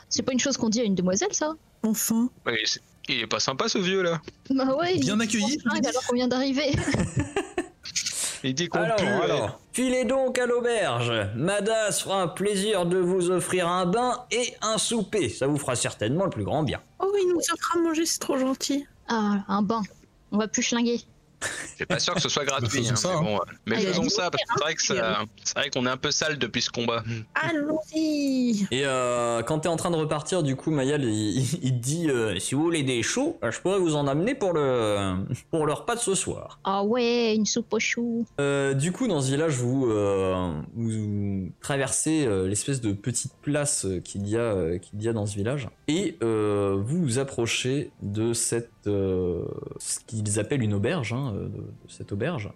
C'est 0.09 0.23
pas 0.23 0.33
une 0.33 0.41
chose 0.41 0.57
qu'on 0.57 0.69
dit 0.69 0.81
à 0.81 0.85
une 0.85 0.95
demoiselle, 0.95 1.33
ça? 1.33 1.55
Enfin. 1.83 2.29
Ouais, 2.47 2.63
il 3.09 3.21
est 3.21 3.27
pas 3.27 3.41
sympa 3.41 3.69
ce 3.69 3.79
vieux 3.79 4.03
là. 4.03 4.21
Bah 4.51 4.77
ouais. 4.77 4.99
Bien 4.99 5.17
il- 5.17 5.23
accueilli, 5.23 5.59
alors 5.89 6.07
qu'on 6.07 6.15
vient 6.17 6.29
d'arriver. 6.29 6.73
Il 8.47 8.55
dit 8.55 8.69
qu'on 8.69 8.81
Alors, 8.81 8.97
pue. 8.97 9.07
alors, 9.07 9.59
filez 9.73 10.05
donc 10.05 10.39
à 10.39 10.45
l'auberge. 10.45 11.11
Mada 11.35 11.91
se 11.93 12.03
fera 12.03 12.21
un 12.21 12.29
plaisir 12.29 12.85
de 12.85 12.99
vous 12.99 13.31
offrir 13.31 13.67
un 13.69 13.87
bain 13.87 14.23
et 14.31 14.53
un 14.61 14.77
souper. 14.77 15.31
Ça 15.31 15.47
vous 15.47 15.57
fera 15.57 15.75
certainement 15.77 16.25
le 16.25 16.31
plus 16.31 16.45
grand 16.45 16.63
bien. 16.63 16.79
Oh, 16.99 17.11
il 17.23 17.29
nous 17.33 17.39
offre 17.39 17.75
à 17.75 17.79
manger, 17.79 18.05
c'est 18.05 18.19
trop 18.19 18.37
gentil. 18.37 18.85
Ah, 19.09 19.39
un 19.49 19.63
bain. 19.63 19.81
On 20.35 20.39
va 20.39 20.49
plus 20.49 20.63
schlinguer. 20.63 21.01
Je 21.43 21.77
suis 21.77 21.87
pas 21.87 21.99
sûr 21.99 22.15
que 22.15 22.23
ce 22.23 22.29
soit 22.29 22.45
gratuit. 22.47 22.69
faisons 22.85 22.93
hein, 22.93 22.97
ça, 22.97 23.09
mais 23.09 23.17
hein. 23.17 23.23
bon, 23.23 23.41
mais 23.67 23.77
a 23.77 23.81
faisons 23.81 24.09
ça 24.09 24.31
parce 24.31 24.45
que 24.45 24.83
c'est 24.83 24.95
vrai 24.95 25.25
c'est 25.45 25.71
qu'on 25.71 25.85
est 25.87 25.91
un 25.91 25.97
peu 25.99 26.11
sale 26.11 26.39
depuis 26.39 26.63
ce 26.63 26.71
combat. 26.71 27.03
Allons-y 27.35 28.67
Et 28.71 28.87
euh, 28.87 29.43
quand 29.43 29.61
t'es 29.61 29.69
en 29.69 29.77
train 29.77 29.91
de 29.91 29.97
repartir, 29.97 30.43
du 30.43 30.57
coup, 30.57 30.71
Mayal, 30.71 31.05
il, 31.05 31.39
il- 31.63 31.81
dit 31.81 32.09
euh, 32.09 32.39
si 32.39 32.55
vous 32.55 32.63
voulez 32.63 32.83
des 32.83 33.03
choux, 33.03 33.37
euh, 33.43 33.51
je 33.51 33.61
pourrais 33.61 33.79
vous 33.79 33.95
en 33.95 34.07
amener 34.07 34.35
pour 34.35 34.55
le 34.55 35.17
pour 35.51 35.67
le 35.67 35.73
repas 35.75 35.97
de 35.97 36.01
ce 36.01 36.15
soir. 36.15 36.61
Ah 36.65 36.83
ouais, 36.83 37.35
une 37.35 37.45
soupe 37.47 37.73
aux 37.75 37.81
choux. 37.81 38.25
Euh, 38.41 38.73
du 38.73 38.91
coup, 38.93 39.07
dans 39.07 39.21
ce 39.21 39.31
village, 39.31 39.55
vous, 39.57 39.87
euh, 39.91 40.51
vous 40.75 41.51
traversez 41.61 42.25
euh, 42.27 42.49
l'espèce 42.49 42.81
de 42.81 42.93
petite 42.93 43.35
place 43.43 43.87
qu'il 44.05 44.27
y, 44.29 44.37
a, 44.37 44.41
euh, 44.41 44.79
qu'il 44.79 45.03
y 45.03 45.09
a 45.09 45.13
dans 45.13 45.27
ce 45.27 45.35
village 45.35 45.69
et 45.89 46.17
euh, 46.23 46.77
vous 46.83 47.03
vous 47.03 47.19
approchez 47.19 47.91
de 48.03 48.33
cette, 48.33 48.71
euh, 48.87 49.45
ce 49.79 50.01
qu'ils 50.01 50.39
appellent 50.39 50.63
une 50.63 50.75
auberge, 50.75 51.13
hein, 51.13 51.33
euh, 51.35 51.49
de, 51.49 51.59
de 51.59 51.89
cette 51.89 52.13
auberge. 52.13 52.51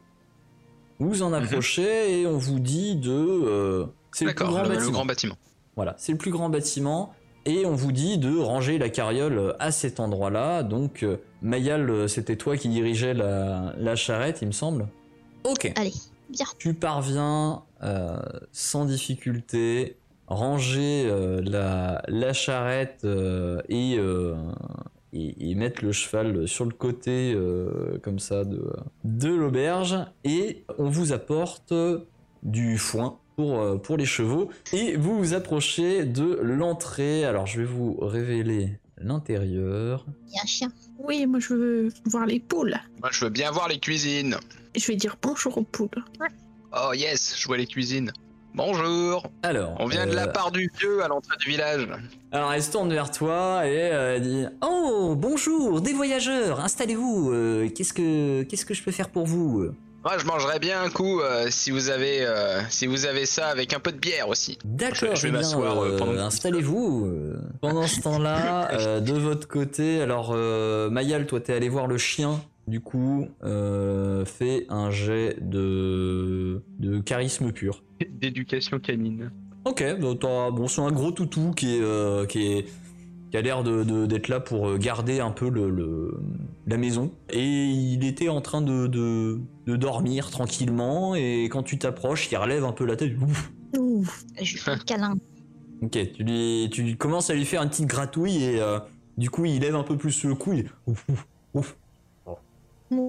Vous 0.98 1.08
vous 1.08 1.22
en 1.22 1.32
approchez 1.32 2.20
et 2.20 2.26
on 2.26 2.38
vous 2.38 2.58
dit 2.58 2.96
de... 2.96 3.10
euh, 3.10 3.86
c'est 4.12 4.24
le 4.24 4.34
plus 4.34 4.44
grand 4.46 4.62
le, 4.62 4.68
le 4.68 4.74
bâtiment. 4.74 4.92
grand 4.92 5.06
bâtiment. 5.06 5.36
Voilà, 5.76 5.94
c'est 5.98 6.12
le 6.12 6.18
plus 6.18 6.30
grand 6.30 6.48
bâtiment. 6.48 7.12
Et 7.46 7.64
on 7.64 7.74
vous 7.74 7.92
dit 7.92 8.18
de 8.18 8.36
ranger 8.36 8.78
la 8.78 8.90
carriole 8.90 9.54
à 9.58 9.70
cet 9.70 10.00
endroit-là. 10.00 10.62
Donc, 10.64 11.02
euh, 11.02 11.18
Mayal, 11.40 12.08
c'était 12.08 12.36
toi 12.36 12.56
qui 12.56 12.68
dirigeais 12.68 13.14
la, 13.14 13.72
la 13.78 13.96
charrette, 13.96 14.40
il 14.42 14.48
me 14.48 14.52
semble. 14.52 14.88
Ok. 15.44 15.72
Allez, 15.76 15.94
bien. 16.28 16.46
Tu 16.58 16.74
parviens 16.74 17.62
euh, 17.82 18.18
sans 18.52 18.84
difficulté 18.84 19.96
ranger 20.26 21.04
euh, 21.06 21.40
la, 21.42 22.02
la 22.08 22.32
charrette 22.34 23.02
euh, 23.04 23.62
et, 23.70 23.96
et, 25.12 25.50
et 25.50 25.54
mettre 25.54 25.84
le 25.84 25.92
cheval 25.92 26.46
sur 26.46 26.64
le 26.64 26.72
côté 26.72 27.32
euh, 27.34 27.98
comme 28.02 28.18
ça 28.18 28.44
de, 28.44 28.62
de 29.04 29.28
l'auberge 29.28 29.96
et 30.24 30.64
on 30.78 30.88
vous 30.90 31.12
apporte 31.12 31.72
du 32.42 32.78
foin 32.78 33.18
pour, 33.36 33.60
euh, 33.60 33.76
pour 33.76 33.96
les 33.96 34.04
chevaux 34.04 34.50
et 34.72 34.96
vous 34.96 35.18
vous 35.18 35.34
approchez 35.34 36.04
de 36.04 36.38
l'entrée. 36.42 37.24
Alors 37.24 37.46
je 37.46 37.60
vais 37.60 37.66
vous 37.66 37.96
révéler 38.00 38.78
l'intérieur. 38.98 40.04
Il 40.26 40.34
y 40.34 40.38
a 40.38 40.42
un 40.42 40.46
chien. 40.46 40.68
Oui, 40.98 41.26
moi 41.26 41.38
je 41.40 41.54
veux 41.54 41.88
voir 42.06 42.26
les 42.26 42.40
poules. 42.40 42.76
Moi, 43.00 43.10
je 43.12 43.24
veux 43.24 43.30
bien 43.30 43.50
voir 43.50 43.68
les 43.68 43.78
cuisines. 43.78 44.36
Je 44.76 44.86
vais 44.86 44.96
dire 44.96 45.16
bonjour 45.22 45.56
aux 45.56 45.62
poules. 45.62 46.04
Oh 46.72 46.92
yes, 46.92 47.34
je 47.38 47.46
vois 47.46 47.56
les 47.56 47.66
cuisines. 47.66 48.12
Bonjour. 48.58 49.22
Alors, 49.44 49.76
On 49.78 49.86
vient 49.86 50.04
de 50.04 50.16
la 50.16 50.24
euh, 50.24 50.32
part 50.32 50.50
du 50.50 50.68
vieux 50.80 51.00
à 51.04 51.06
l'entrée 51.06 51.36
du 51.38 51.48
village. 51.48 51.86
Alors 52.32 52.52
elle 52.52 52.60
se 52.62 52.72
tourne 52.72 52.92
vers 52.92 53.08
toi 53.12 53.64
et 53.64 53.92
euh, 53.92 54.16
elle 54.16 54.22
dit 54.22 54.44
Oh 54.66 55.14
bonjour 55.16 55.80
des 55.80 55.92
voyageurs 55.92 56.58
installez-vous 56.58 57.30
euh, 57.32 57.68
qu'est-ce 57.70 57.92
que 57.92 58.42
qu'est-ce 58.42 58.66
que 58.66 58.74
je 58.74 58.82
peux 58.82 58.90
faire 58.90 59.10
pour 59.10 59.26
vous? 59.26 59.68
Moi, 60.04 60.18
je 60.18 60.26
mangerais 60.26 60.58
bien 60.58 60.82
un 60.82 60.90
coup 60.90 61.20
euh, 61.20 61.46
si 61.50 61.70
vous 61.70 61.88
avez 61.88 62.26
euh, 62.26 62.60
si 62.68 62.88
vous 62.88 63.06
avez 63.06 63.26
ça 63.26 63.46
avec 63.46 63.72
un 63.74 63.78
peu 63.78 63.92
de 63.92 63.98
bière 63.98 64.28
aussi. 64.28 64.58
D'accord 64.64 65.14
Je- 65.14 65.20
je 65.20 65.22
vais 65.22 65.28
eh 65.28 65.30
bien, 65.30 65.40
m'asseoir, 65.40 65.96
pendant 65.96 66.18
installez-vous 66.24 67.06
euh. 67.06 67.40
pendant 67.60 67.86
ce 67.86 68.00
temps-là 68.00 68.70
euh, 68.80 69.00
de 69.00 69.12
votre 69.14 69.46
côté 69.46 70.00
alors 70.02 70.32
euh, 70.34 70.90
Mayal 70.90 71.26
toi 71.26 71.38
t'es 71.38 71.52
allé 71.54 71.68
voir 71.68 71.86
le 71.86 71.96
chien 71.96 72.40
du 72.68 72.80
coup 72.80 73.26
euh, 73.44 74.24
fais 74.24 74.66
un 74.68 74.90
jet 74.90 75.36
de 75.40 76.62
de 76.78 76.98
charisme 77.00 77.50
pur 77.52 77.82
D'éducation 78.10 78.78
canine. 78.78 79.30
Ok, 79.64 79.82
donc 79.98 80.20
t'as- 80.20 80.50
bon, 80.50 80.68
c'est 80.68 80.80
un 80.80 80.92
gros 80.92 81.10
toutou 81.10 81.50
qui 81.50 81.74
est, 81.76 81.80
euh, 81.82 82.26
qui 82.26 82.46
est, 82.52 82.66
qui 83.30 83.36
a 83.36 83.42
l'air 83.42 83.62
de, 83.64 83.82
de- 83.82 84.06
d'être 84.06 84.28
là 84.28 84.38
pour 84.40 84.68
euh, 84.68 84.78
garder 84.78 85.18
un 85.20 85.32
peu 85.32 85.50
le, 85.50 85.68
le- 85.68 86.14
la 86.66 86.76
maison. 86.76 87.10
Et 87.30 87.44
il 87.44 88.04
était 88.06 88.28
en 88.28 88.40
train 88.40 88.62
de, 88.62 88.86
de, 88.86 89.40
de 89.66 89.76
dormir 89.76 90.30
tranquillement. 90.30 91.14
Et 91.16 91.44
quand 91.50 91.64
tu 91.64 91.76
t'approches, 91.76 92.30
il 92.30 92.36
relève 92.36 92.64
un 92.64 92.72
peu 92.72 92.86
la 92.86 92.94
tête. 92.96 93.12
Ouf. 93.20 93.52
Ouh. 93.76 94.04
Je 94.40 94.52
lui 94.52 94.58
fais 94.60 94.70
un 94.70 94.78
câlin. 94.78 95.18
Ok, 95.82 95.98
tu 96.14 96.22
lui, 96.24 96.68
tu 96.72 96.96
commences 96.96 97.28
à 97.30 97.34
lui 97.34 97.44
faire 97.44 97.62
une 97.62 97.68
petite 97.68 97.86
gratouille 97.86 98.42
et 98.44 98.60
euh, 98.60 98.78
du 99.18 99.28
coup 99.28 99.44
il 99.44 99.60
lève 99.60 99.74
un 99.76 99.82
peu 99.82 99.96
plus 99.96 100.24
le 100.24 100.34
cou. 100.36 100.52
il- 100.54 100.70
ouf, 100.86 101.04
ouf, 101.10 101.26
ouf. 101.54 101.76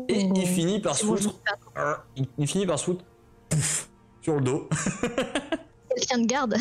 Et 0.09 0.21
il 0.35 0.47
finit 0.47 0.79
par 0.81 0.95
se 0.95 1.05
foutre. 1.05 1.35
Il, 2.15 2.25
il 2.37 2.47
finit 2.47 2.65
par 2.65 2.77
se 2.79 2.85
foutre. 2.85 3.03
pouf, 3.49 3.89
sur 4.21 4.35
le 4.35 4.41
dos. 4.41 4.67
Quelqu'un 5.95 6.19
de 6.19 6.25
garde. 6.27 6.55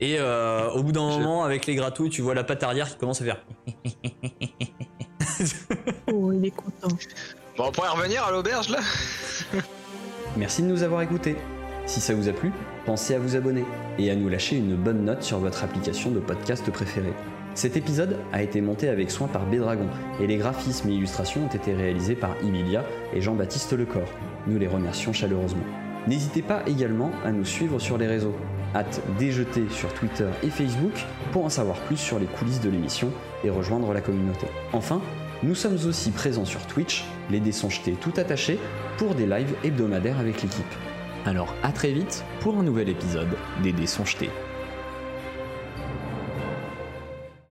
Et 0.00 0.16
euh, 0.18 0.70
au 0.72 0.82
bout 0.82 0.92
d'un 0.92 1.10
Je- 1.12 1.18
moment, 1.18 1.44
avec 1.44 1.66
les 1.66 1.74
gratouilles, 1.74 2.10
tu 2.10 2.22
vois 2.22 2.34
la 2.34 2.44
patte 2.44 2.62
arrière 2.62 2.88
qui 2.90 2.96
commence 2.96 3.20
à 3.22 3.24
faire. 3.24 3.44
Oh, 6.12 6.32
il 6.32 6.44
est 6.46 6.50
content. 6.50 6.88
Bon, 7.56 7.64
on 7.68 7.72
pourrait 7.72 7.88
revenir 7.88 8.24
à 8.24 8.30
l'auberge 8.32 8.68
là 8.68 8.78
Merci 10.36 10.62
de 10.62 10.66
nous 10.68 10.82
avoir 10.82 11.02
écoutés. 11.02 11.36
Si 11.86 12.00
ça 12.00 12.14
vous 12.14 12.28
a 12.28 12.32
plu, 12.32 12.52
pensez 12.86 13.14
à 13.14 13.18
vous 13.18 13.34
abonner 13.36 13.64
et 13.98 14.10
à 14.10 14.14
nous 14.16 14.28
lâcher 14.28 14.56
une 14.56 14.76
bonne 14.76 15.04
note 15.04 15.22
sur 15.22 15.38
votre 15.38 15.64
application 15.64 16.10
de 16.10 16.20
podcast 16.20 16.70
préférée. 16.70 17.12
Cet 17.54 17.76
épisode 17.76 18.16
a 18.32 18.42
été 18.42 18.62
monté 18.62 18.88
avec 18.88 19.10
soin 19.10 19.28
par 19.28 19.44
Bédragon 19.44 19.88
et 20.20 20.26
les 20.26 20.38
graphismes 20.38 20.88
et 20.88 20.94
illustrations 20.94 21.44
ont 21.44 21.54
été 21.54 21.74
réalisés 21.74 22.14
par 22.14 22.34
Emilia 22.42 22.82
et 23.12 23.20
Jean-Baptiste 23.20 23.74
Lecor. 23.74 24.08
Nous 24.46 24.58
les 24.58 24.66
remercions 24.66 25.12
chaleureusement. 25.12 25.64
N'hésitez 26.08 26.40
pas 26.40 26.62
également 26.66 27.10
à 27.24 27.30
nous 27.30 27.44
suivre 27.44 27.78
sur 27.78 27.98
les 27.98 28.06
réseaux. 28.06 28.34
Hâte 28.74 29.02
déjeter 29.18 29.68
sur 29.68 29.92
Twitter 29.92 30.28
et 30.42 30.48
Facebook 30.48 31.04
pour 31.30 31.44
en 31.44 31.50
savoir 31.50 31.78
plus 31.80 31.98
sur 31.98 32.18
les 32.18 32.26
coulisses 32.26 32.62
de 32.62 32.70
l'émission 32.70 33.12
et 33.44 33.50
rejoindre 33.50 33.92
la 33.92 34.00
communauté. 34.00 34.46
Enfin, 34.72 35.02
nous 35.42 35.54
sommes 35.54 35.78
aussi 35.86 36.10
présents 36.10 36.46
sur 36.46 36.66
Twitch, 36.66 37.04
les 37.30 37.40
dés 37.40 37.52
sont 37.52 37.68
jetés 37.68 37.92
tout 38.00 38.12
attachés, 38.16 38.58
pour 38.96 39.14
des 39.14 39.26
lives 39.26 39.54
hebdomadaires 39.62 40.18
avec 40.18 40.42
l'équipe. 40.42 40.64
Alors 41.26 41.54
à 41.62 41.70
très 41.70 41.92
vite 41.92 42.24
pour 42.40 42.56
un 42.56 42.62
nouvel 42.62 42.88
épisode 42.88 43.36
des 43.62 43.72
dés 43.72 43.86
sont 43.86 44.06
jetés. 44.06 44.30